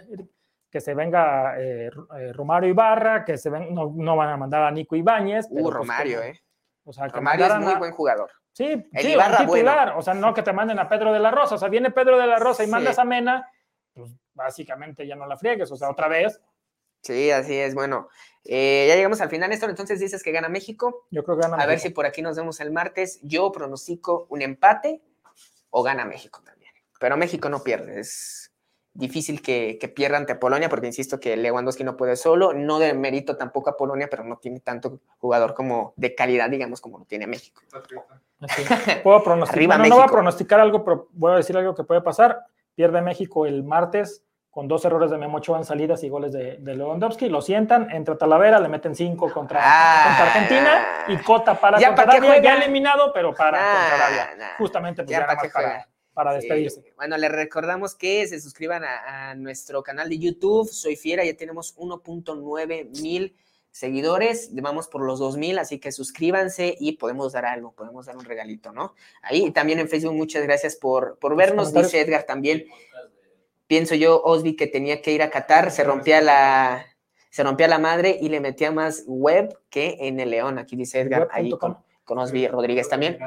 que 0.71 0.81
se 0.81 0.93
venga 0.93 1.59
eh, 1.59 1.91
eh, 2.19 2.33
Romario 2.35 2.69
Ibarra, 2.69 3.25
que 3.25 3.39
se 3.39 3.49
ven, 3.49 3.75
no, 3.75 4.17
van 4.17 4.29
a 4.29 4.37
mandar 4.37 4.63
a 4.63 4.71
Nico 4.71 4.95
Ibáñez. 4.95 5.47
Uh, 5.49 5.63
pues 5.63 5.75
Romario, 5.75 6.23
¿eh? 6.23 6.39
O 6.85 6.93
sea, 6.93 7.09
Romario 7.09 7.47
es 7.47 7.59
muy 7.61 7.75
buen 7.77 7.93
jugador. 7.93 8.31
Sí, 8.55 8.87
sí 9.01 9.17
un 9.17 9.37
titular. 9.37 9.95
O 9.97 10.03
sea, 10.03 10.15
no 10.15 10.33
que 10.33 10.43
te 10.43 10.53
manden 10.53 10.79
a 10.79 10.89
Pedro 10.89 11.13
de 11.13 11.19
la 11.19 11.33
Rosa. 11.33 11.57
O 11.57 11.59
sea, 11.59 11.69
viene 11.69 11.91
Pedro 11.91 12.19
de 12.19 12.27
la 12.27 12.39
Rosa 12.39 12.63
y 12.63 12.69
mandas 12.69 12.99
a 13.01 13.05
Mena, 13.05 13.51
pues 13.93 14.13
básicamente 14.33 15.07
ya 15.07 15.17
no 15.17 15.27
la 15.27 15.37
friegues. 15.37 15.71
O 15.73 15.77
sea, 15.77 15.91
otra 15.91 16.07
vez. 16.07 16.41
Sí, 17.03 17.33
así 17.33 17.57
es. 17.57 17.75
Bueno, 17.75 18.09
eh, 18.45 18.87
ya 18.89 18.95
llegamos 18.95 19.21
al 19.21 19.29
final, 19.29 19.51
Néstor. 19.51 19.71
Entonces 19.71 19.99
dices 19.99 20.23
que 20.23 20.31
gana 20.31 20.49
México. 20.49 21.07
Yo 21.11 21.25
creo 21.25 21.37
que 21.37 21.43
gana 21.43 21.61
A 21.63 21.67
ver 21.67 21.81
si 21.81 21.91
por 21.91 22.07
aquí 22.07 22.23
nos 22.23 22.37
vemos 22.37 22.61
el 22.61 22.71
martes. 22.71 23.19
Yo 23.23 23.51
pronostico 23.51 24.27
un 24.31 24.41
empate 24.41 25.03
o 25.71 25.83
gana 25.83 26.05
México 26.05 26.41
también. 26.45 26.73
Pero 27.01 27.17
México 27.17 27.49
no 27.49 27.65
pierde, 27.65 27.99
es 27.99 28.54
difícil 28.95 29.43
que, 29.43 29.77
que 29.81 29.89
pierda 29.89 30.17
ante 30.17 30.37
Polonia, 30.37 30.69
porque 30.69 30.87
insisto 30.87 31.19
que 31.19 31.37
Lewandowski 31.37 31.83
no 31.85 31.97
puede 31.97 32.17
solo, 32.17 32.53
no 32.53 32.79
de 32.79 32.95
mérito 32.95 33.37
tampoco 33.37 33.71
a 33.71 33.77
Polonia, 33.77 34.09
pero 34.09 34.25
no 34.25 34.39
tiene 34.39 34.61
tanto 34.61 35.01
jugador 35.19 35.55
como 35.55 35.93
de 35.97 36.15
calidad, 36.15 36.49
digamos, 36.49 36.81
como 36.81 36.99
lo 36.99 37.05
tiene 37.05 37.27
México. 37.27 37.61
Puedo 39.03 39.23
pronosticar, 39.23 39.81
no 39.81 39.95
voy 39.97 40.05
a 40.05 40.09
pronosticar 40.09 40.61
algo, 40.61 40.85
pero 40.85 41.09
voy 41.13 41.33
a 41.33 41.37
decir 41.37 41.57
algo 41.57 41.75
que 41.75 41.85
puede 41.85 42.01
pasar. 42.01 42.47
Pierde 42.75 43.03
México 43.03 43.47
el 43.47 43.65
martes 43.65 44.25
con 44.55 44.69
dos 44.69 44.85
errores 44.85 45.11
de 45.11 45.19
Memo 45.19 45.39
Ochoa 45.39 45.59
en 45.59 45.65
salidas 45.65 46.05
y 46.05 46.09
goles 46.09 46.33
de, 46.33 46.61
Lewandowski, 46.61 47.29
lo 47.29 47.43
sientan, 47.43 47.91
entra 47.91 48.17
Talavera, 48.17 48.61
le 48.61 48.69
meten 48.69 48.95
cinco 48.95 49.33
contra, 49.33 49.61
ah, 49.61 50.23
Argentina 50.23 51.05
y 51.09 51.17
Cota 51.17 51.59
para 51.59 51.81
ya 51.81 51.89
contra 51.89 52.41
ya 52.41 52.55
eliminado, 52.59 53.13
pero 53.13 53.35
para 53.35 53.59
justamente 54.57 55.03
pues, 55.03 55.11
ya, 55.11 55.27
para, 55.27 55.51
para, 55.53 55.89
despedirse. 56.35 56.93
Bueno, 56.97 57.17
les 57.17 57.31
recordamos 57.31 57.95
que 57.95 58.27
se 58.27 58.41
suscriban 58.41 58.83
a, 58.85 59.35
nuestro 59.35 59.83
canal 59.83 60.09
de 60.09 60.19
YouTube, 60.19 60.69
Soy 60.69 60.97
Fiera, 60.97 61.25
ya 61.25 61.37
tenemos 61.37 61.77
1.9 61.77 63.01
mil 63.03 63.37
seguidores, 63.71 64.51
vamos 64.53 64.87
por 64.87 65.03
los 65.03 65.19
2000, 65.19 65.59
así 65.59 65.81
que 65.81 65.91
suscríbanse 65.91 66.77
y 66.79 66.93
podemos 66.93 67.33
dar 67.33 67.45
algo, 67.45 67.73
podemos 67.73 68.07
dar 68.07 68.17
un 68.17 68.25
regalito, 68.25 68.73
¿no? 68.73 68.95
Ahí 69.23 69.51
también 69.51 69.81
en 69.81 69.89
Facebook, 69.89 70.15
muchas 70.15 70.45
gracias 70.45 70.77
por, 70.77 71.19
por 71.19 71.35
vernos, 71.35 71.75
dice 71.75 72.01
Edgar 72.01 72.23
también 72.23 72.67
pienso 73.67 73.95
yo, 73.95 74.23
Osby, 74.23 74.57
que 74.57 74.67
tenía 74.67 75.03
que 75.03 75.13
ir 75.13 75.23
a 75.23 75.31
Qatar, 75.31 75.71
se 75.71 75.85
rompía 75.85 76.21
la, 76.21 76.87
se 77.31 77.43
rompía 77.43 77.69
la 77.69 77.79
madre 77.79 78.19
y 78.21 78.29
le 78.29 78.41
metía 78.41 78.71
más 78.71 79.05
web 79.07 79.59
que 79.71 79.97
en 80.01 80.21
el 80.21 80.31
León. 80.31 80.59
Aquí 80.59 80.77
dice 80.77 81.01
Edgar, 81.01 81.29
ahí 81.33 81.51
con, 81.51 81.79
con, 82.05 82.19
Osby 82.19 82.49
Rodríguez 82.49 82.89
también. 82.89 83.19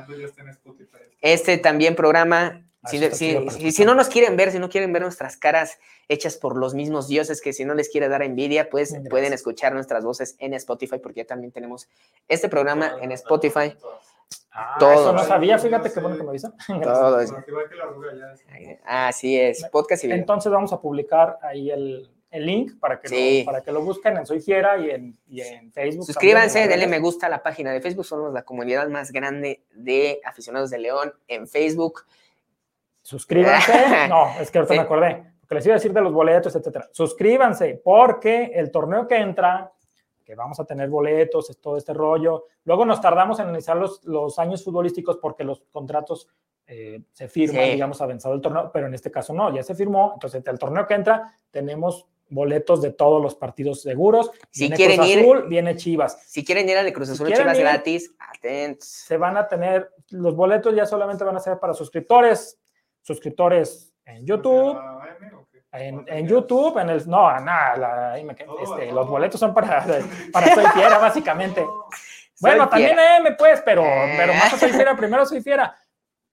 Este 1.22 1.58
también 1.58 1.96
programa, 1.96 2.66
ah, 2.84 2.89
si, 2.89 3.71
si, 3.71 3.86
no 3.86 3.95
nos 3.95 4.07
quieren 4.09 4.36
ver, 4.36 4.51
si 4.51 4.59
no 4.59 4.69
quieren 4.69 4.93
ver 4.93 5.01
nuestras 5.01 5.38
caras 5.38 5.80
hechas 6.07 6.38
por 6.38 6.57
los 6.57 6.73
mismos 6.73 7.07
dioses, 7.07 7.41
que 7.41 7.53
si 7.53 7.65
no 7.65 7.73
les 7.73 7.89
quiere 7.89 8.09
dar 8.09 8.21
envidia, 8.21 8.69
pues 8.69 8.95
pueden 9.09 9.34
escuchar 9.34 9.73
nuestras 9.73 10.03
voces 10.03 10.36
en 10.39 10.53
Spotify, 10.53 10.99
porque 10.99 11.21
ya 11.21 11.28
también 11.28 11.51
tenemos 11.51 11.88
este 12.28 12.49
programa 12.49 12.97
en 13.01 13.11
Spotify. 13.11 13.75
Ah, 14.51 14.75
todo. 14.80 14.91
Eso 14.91 15.13
no 15.13 15.23
sabía, 15.23 15.59
fíjate 15.59 15.91
qué 15.91 15.99
bueno 15.99 16.17
que 16.17 16.23
me 16.23 16.30
avisan. 16.30 16.53
Todo 16.84 17.19
Así 18.86 19.39
es, 19.39 19.63
podcast 19.71 20.03
y 20.03 20.11
Entonces 20.11 20.51
vamos 20.51 20.73
a 20.73 20.82
publicar 20.82 21.38
ahí 21.43 21.69
el, 21.69 22.09
el 22.32 22.45
link 22.45 22.80
para 22.80 22.99
que, 22.99 23.39
lo, 23.39 23.45
para 23.45 23.61
que 23.61 23.71
lo 23.71 23.82
busquen 23.82 24.17
en 24.17 24.25
Soy 24.25 24.41
Fiera 24.41 24.78
y 24.78 24.89
en, 24.89 25.17
y 25.30 25.41
en 25.41 25.71
Facebook. 25.71 26.05
Suscríbanse, 26.05 26.67
denle 26.67 26.88
me 26.88 26.99
gusta 26.99 27.28
a 27.28 27.30
la 27.30 27.43
página 27.43 27.71
de 27.71 27.82
Facebook, 27.82 28.05
somos 28.05 28.34
la 28.34 28.43
comunidad 28.43 28.88
más 28.89 29.11
grande 29.11 29.61
de 29.73 30.19
aficionados 30.25 30.69
de 30.69 30.80
León 30.80 31.13
en 31.28 31.47
Facebook. 31.47 32.05
Suscríbanse, 33.08 33.72
no, 34.10 34.38
es 34.38 34.51
que 34.51 34.58
ahorita 34.58 34.74
me 34.74 34.82
acordé, 34.82 35.24
porque 35.39 35.55
les 35.55 35.66
iba 35.66 35.76
a 35.76 35.78
decir 35.78 35.93
de 35.93 36.01
los 36.01 36.12
boletos, 36.12 36.53
etcétera. 36.53 36.89
Suscríbanse, 36.91 37.80
porque 37.82 38.51
el 38.53 38.70
torneo 38.70 39.08
que 39.08 39.16
entra 39.16 39.72
que 40.26 40.36
vamos 40.36 40.60
a 40.60 40.66
tener 40.66 40.89
boletos, 40.89 41.49
es 41.49 41.62
todo 41.62 41.78
este 41.78 41.93
rollo. 41.93 42.47
Luego 42.66 42.84
nos 42.84 42.99
tardamos 42.99 43.39
en 43.39 43.45
analizar 43.45 43.78
los, 43.78 44.03
los 44.03 44.38
años 44.39 44.62
futbolísticos 44.62 45.20
porque 45.22 45.45
los 45.45 45.62
contratos 45.72 46.28
eh, 46.68 46.99
se 47.14 47.30
firman, 47.30 47.64
digamos, 47.64 48.01
avanzado 48.01 48.36
el 48.36 48.41
torneo, 48.41 48.70
pero 48.74 48.88
en 48.88 48.93
este 48.93 49.10
caso 49.10 49.34
no, 49.34 49.55
ya 49.55 49.64
se 49.64 49.74
firmó. 49.74 50.12
Entonces, 50.16 50.43
el 50.45 50.60
torneo 50.60 50.86
que 50.86 50.95
entra, 50.95 51.34
tenemos 51.49 52.10
boletos 52.28 52.82
de 52.82 52.91
todos 52.91 53.24
los 53.24 53.36
partidos 53.36 53.82
seguros. 53.84 54.32
Si 54.51 54.70
quieren 54.70 54.97
Cruz 54.97 55.12
Azul, 55.12 55.38
ir, 55.38 55.45
viene 55.45 55.78
Chivas. 55.78 56.22
Si 56.28 56.43
quieren 56.43 56.68
ir 56.68 56.78
al 56.78 56.84
de 56.84 56.91
Cruz 56.91 57.10
Azul, 57.10 57.32
Chivas 57.32 57.58
gratis, 57.58 58.14
atentos. 58.20 58.86
Se 58.86 59.16
van 59.16 59.38
a 59.38 59.47
tener, 59.47 59.93
los 60.10 60.36
boletos 60.36 60.76
ya 60.76 60.86
solamente 60.86 61.24
van 61.24 61.38
a 61.38 61.39
ser 61.39 61.58
para 61.58 61.74
suscriptores, 61.74 62.60
suscriptores 63.08 63.93
en 64.05 64.26
YouTube. 64.26 64.78
En, 65.72 66.28
YouTube, 66.28 66.80
en 66.80 66.89
el. 66.89 67.08
No, 67.08 67.39
nada, 67.39 68.18
este, 68.18 68.91
los 68.91 69.08
boletos 69.08 69.39
son 69.39 69.53
para, 69.53 69.86
para 70.34 70.55
Soy 70.55 70.66
Fiera, 70.74 70.97
básicamente. 70.97 71.66
bueno, 72.39 72.68
también 72.68 72.97
M, 72.97 73.34
pues, 73.34 73.62
pero, 73.64 73.84
pero 73.84 74.34
más 74.34 74.60
Soy 74.60 74.72
Fiera, 74.72 74.95
primero 74.95 75.26
Soy 75.26 75.41
Fiera. 75.41 75.76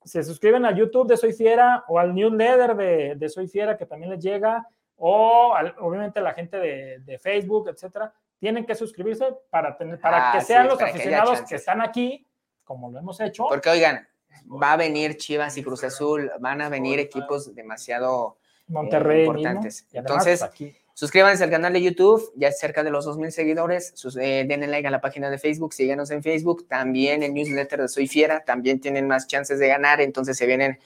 Se 0.03 0.23
suscriben 0.23 0.65
al 0.65 0.75
YouTube 0.75 1.09
de 1.09 1.17
Soy 1.17 1.33
Fiera 1.33 1.85
o 1.89 1.99
al 1.99 2.15
newsletter 2.15 2.75
de, 2.75 3.15
de 3.17 3.29
Soy 3.29 3.49
Fiera, 3.49 3.77
que 3.77 3.87
también 3.87 4.11
les 4.11 4.23
llega, 4.23 4.67
o 4.97 5.55
obviamente 5.81 6.21
la 6.21 6.33
gente 6.33 6.59
de, 6.59 7.01
de, 7.01 7.19
Facebook, 7.19 7.69
etcétera. 7.69 8.13
Tienen 8.39 8.65
que 8.65 8.75
suscribirse 8.75 9.27
para, 9.51 9.77
tener, 9.77 10.01
para 10.01 10.33
que 10.33 10.41
sean 10.41 10.69
los 10.69 10.81
aficionados 10.81 11.41
que, 11.41 11.47
que 11.49 11.55
están 11.57 11.81
aquí, 11.81 12.27
como 12.63 12.91
lo 12.91 12.99
hemos 12.99 13.21
hecho. 13.21 13.47
Porque, 13.49 13.71
oigan, 13.71 14.07
va 14.47 14.73
a 14.73 14.77
venir 14.77 15.17
Chivas 15.17 15.57
y 15.57 15.63
Cruz 15.63 15.85
Azul, 15.85 16.31
van 16.41 16.61
a 16.61 16.69
venir 16.69 16.99
equipos 16.99 17.55
demasiado 17.55 18.39
Monterrey. 18.69 19.23
Eh, 19.23 19.25
importantes. 19.27 19.87
Entonces, 19.93 20.45
pues, 20.57 20.73
suscríbanse 20.95 21.45
al 21.45 21.51
canal 21.51 21.73
de 21.73 21.83
YouTube, 21.83 22.33
ya 22.37 22.49
es 22.49 22.59
cerca 22.59 22.83
de 22.83 22.91
los 22.91 23.07
2.000 23.07 23.31
seguidores. 23.31 23.93
Sus, 23.95 24.17
eh, 24.17 24.45
denle 24.49 24.67
like 24.67 24.87
a 24.87 24.91
la 24.91 25.01
página 25.01 25.31
de 25.31 25.39
Facebook, 25.39 25.75
síganos 25.75 26.11
en 26.11 26.23
Facebook. 26.23 26.67
También 26.69 27.23
el 27.23 27.35
newsletter 27.35 27.83
de 27.83 27.89
Soy 27.89 28.07
Fiera, 28.07 28.45
también 28.45 28.81
tienen 28.81 29.07
más 29.07 29.27
chances 29.27 29.59
de 29.59 29.69
ganar. 29.69 30.01
Entonces, 30.01 30.37
se 30.37 30.47
vienen 30.47 30.79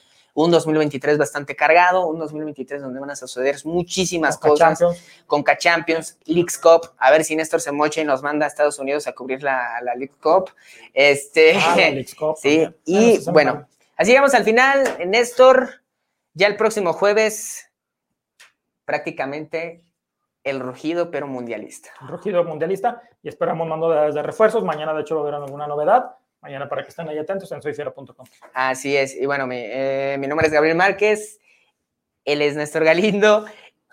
un 0.45 0.53
2023 0.53 1.19
bastante 1.19 1.57
cargado, 1.57 2.07
un 2.07 2.19
2023 2.19 2.81
donde 2.81 3.01
van 3.01 3.11
a 3.11 3.17
suceder 3.17 3.57
muchísimas 3.65 4.39
cosas 4.39 4.79
con 5.27 5.43
K-Champions, 5.43 6.17
Leagues 6.27 6.59
Cup, 6.59 6.93
a 6.97 7.11
ver 7.11 7.25
si 7.25 7.35
Néstor 7.35 7.61
se 7.61 7.73
mocha 7.73 8.01
y 8.01 8.05
nos 8.05 8.23
manda 8.23 8.47
a 8.47 8.49
Estados 8.49 8.79
Unidos 8.79 9.09
a 9.09 9.13
cubrir 9.13 9.43
la, 9.43 9.81
la 9.83 9.97
League 9.97 10.15
Cup. 10.21 10.51
Este, 10.95 11.57
ah, 11.57 11.77
sí, 12.37 12.69
y 12.85 13.19
bueno, 13.31 13.67
así 13.97 14.11
llegamos 14.11 14.33
al 14.35 14.45
final. 14.45 14.99
Néstor, 15.07 15.83
ya 16.35 16.47
el 16.47 16.57
próximo 16.57 16.93
jueves 16.93 17.69
prácticamente 18.85 19.85
el 20.45 20.61
rugido, 20.61 21.11
pero 21.11 21.27
mundialista. 21.27 21.91
El 22.01 22.09
rugido 22.09 22.45
mundialista 22.45 23.03
y 23.25 23.29
esperamos 23.29 23.67
mando 23.67 23.91
de, 23.91 24.23
refuerzos. 24.23 24.63
Mañana, 24.63 24.95
de 24.95 25.01
hecho, 25.01 25.17
va 25.17 25.23
a 25.23 25.25
haber 25.25 25.35
alguna 25.35 25.67
novedad. 25.67 26.15
Mañana 26.41 26.69
para 26.69 26.83
que 26.83 26.89
estén 26.89 27.09
ahí 27.09 27.19
atentos 27.19 27.51
en 27.53 27.61
soyfiera.com. 27.61 28.27
Así 28.55 28.97
es. 28.97 29.15
Y 29.15 29.27
bueno, 29.27 29.47
mi, 29.47 29.57
eh, 29.59 30.17
mi 30.19 30.27
nombre 30.27 30.47
es 30.47 30.53
Gabriel 30.53 30.77
Márquez. 30.77 31.41
Él 32.25 32.43
es 32.43 32.57
Néstor 32.57 32.85
Galindo. 32.85 33.47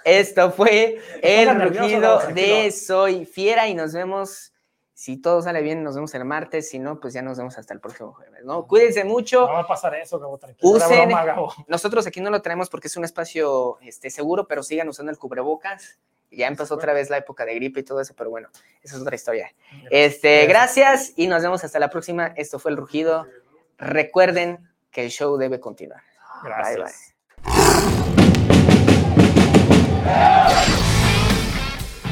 Esto 0.03 0.51
fue 0.51 0.99
el 1.21 1.59
rugido 1.59 2.19
de 2.33 2.69
Soy 2.71 3.25
Fiera 3.25 3.67
y 3.67 3.73
nos 3.73 3.93
vemos 3.93 4.53
si 4.95 5.17
todo 5.17 5.41
sale 5.41 5.61
bien, 5.61 5.83
nos 5.83 5.95
vemos 5.95 6.15
el 6.15 6.23
martes. 6.23 6.69
Si 6.69 6.79
no, 6.79 7.01
pues 7.01 7.13
ya 7.13 7.21
nos 7.21 7.37
vemos 7.37 7.57
hasta 7.57 7.73
el 7.73 7.81
próximo 7.81 8.13
jueves, 8.13 8.45
¿no? 8.45 8.65
Cuídense 8.65 9.03
mucho. 9.03 9.41
No 9.41 9.51
va 9.51 9.59
a 9.59 9.67
pasar 9.67 9.93
eso, 9.95 10.17
Gabo, 10.19 10.37
tranquilo. 10.37 10.71
Nosotros 11.67 12.07
aquí 12.07 12.21
no 12.21 12.29
lo 12.29 12.41
tenemos 12.41 12.69
porque 12.69 12.87
es 12.87 12.95
un 12.95 13.03
espacio 13.03 13.77
este, 13.81 14.09
seguro, 14.09 14.47
pero 14.47 14.63
sigan 14.63 14.87
usando 14.87 15.11
el 15.11 15.17
cubrebocas. 15.17 15.99
Ya 16.31 16.47
empezó 16.47 16.75
otra 16.75 16.93
vez 16.93 17.09
la 17.09 17.17
época 17.17 17.43
de 17.43 17.55
gripe 17.55 17.81
y 17.81 17.83
todo 17.83 17.99
eso, 17.99 18.13
pero 18.17 18.29
bueno, 18.29 18.47
esa 18.81 18.95
es 18.95 19.01
otra 19.01 19.15
historia. 19.15 19.53
Este, 19.91 20.45
gracias 20.47 21.11
y 21.17 21.27
nos 21.27 21.43
vemos 21.43 21.61
hasta 21.65 21.77
la 21.77 21.89
próxima. 21.89 22.27
Esto 22.37 22.57
fue 22.57 22.71
El 22.71 22.77
Rugido. 22.77 23.27
Recuerden 23.77 24.65
que 24.91 25.03
el 25.03 25.11
show 25.11 25.35
debe 25.35 25.59
continuar. 25.59 26.03
Gracias. 26.41 27.13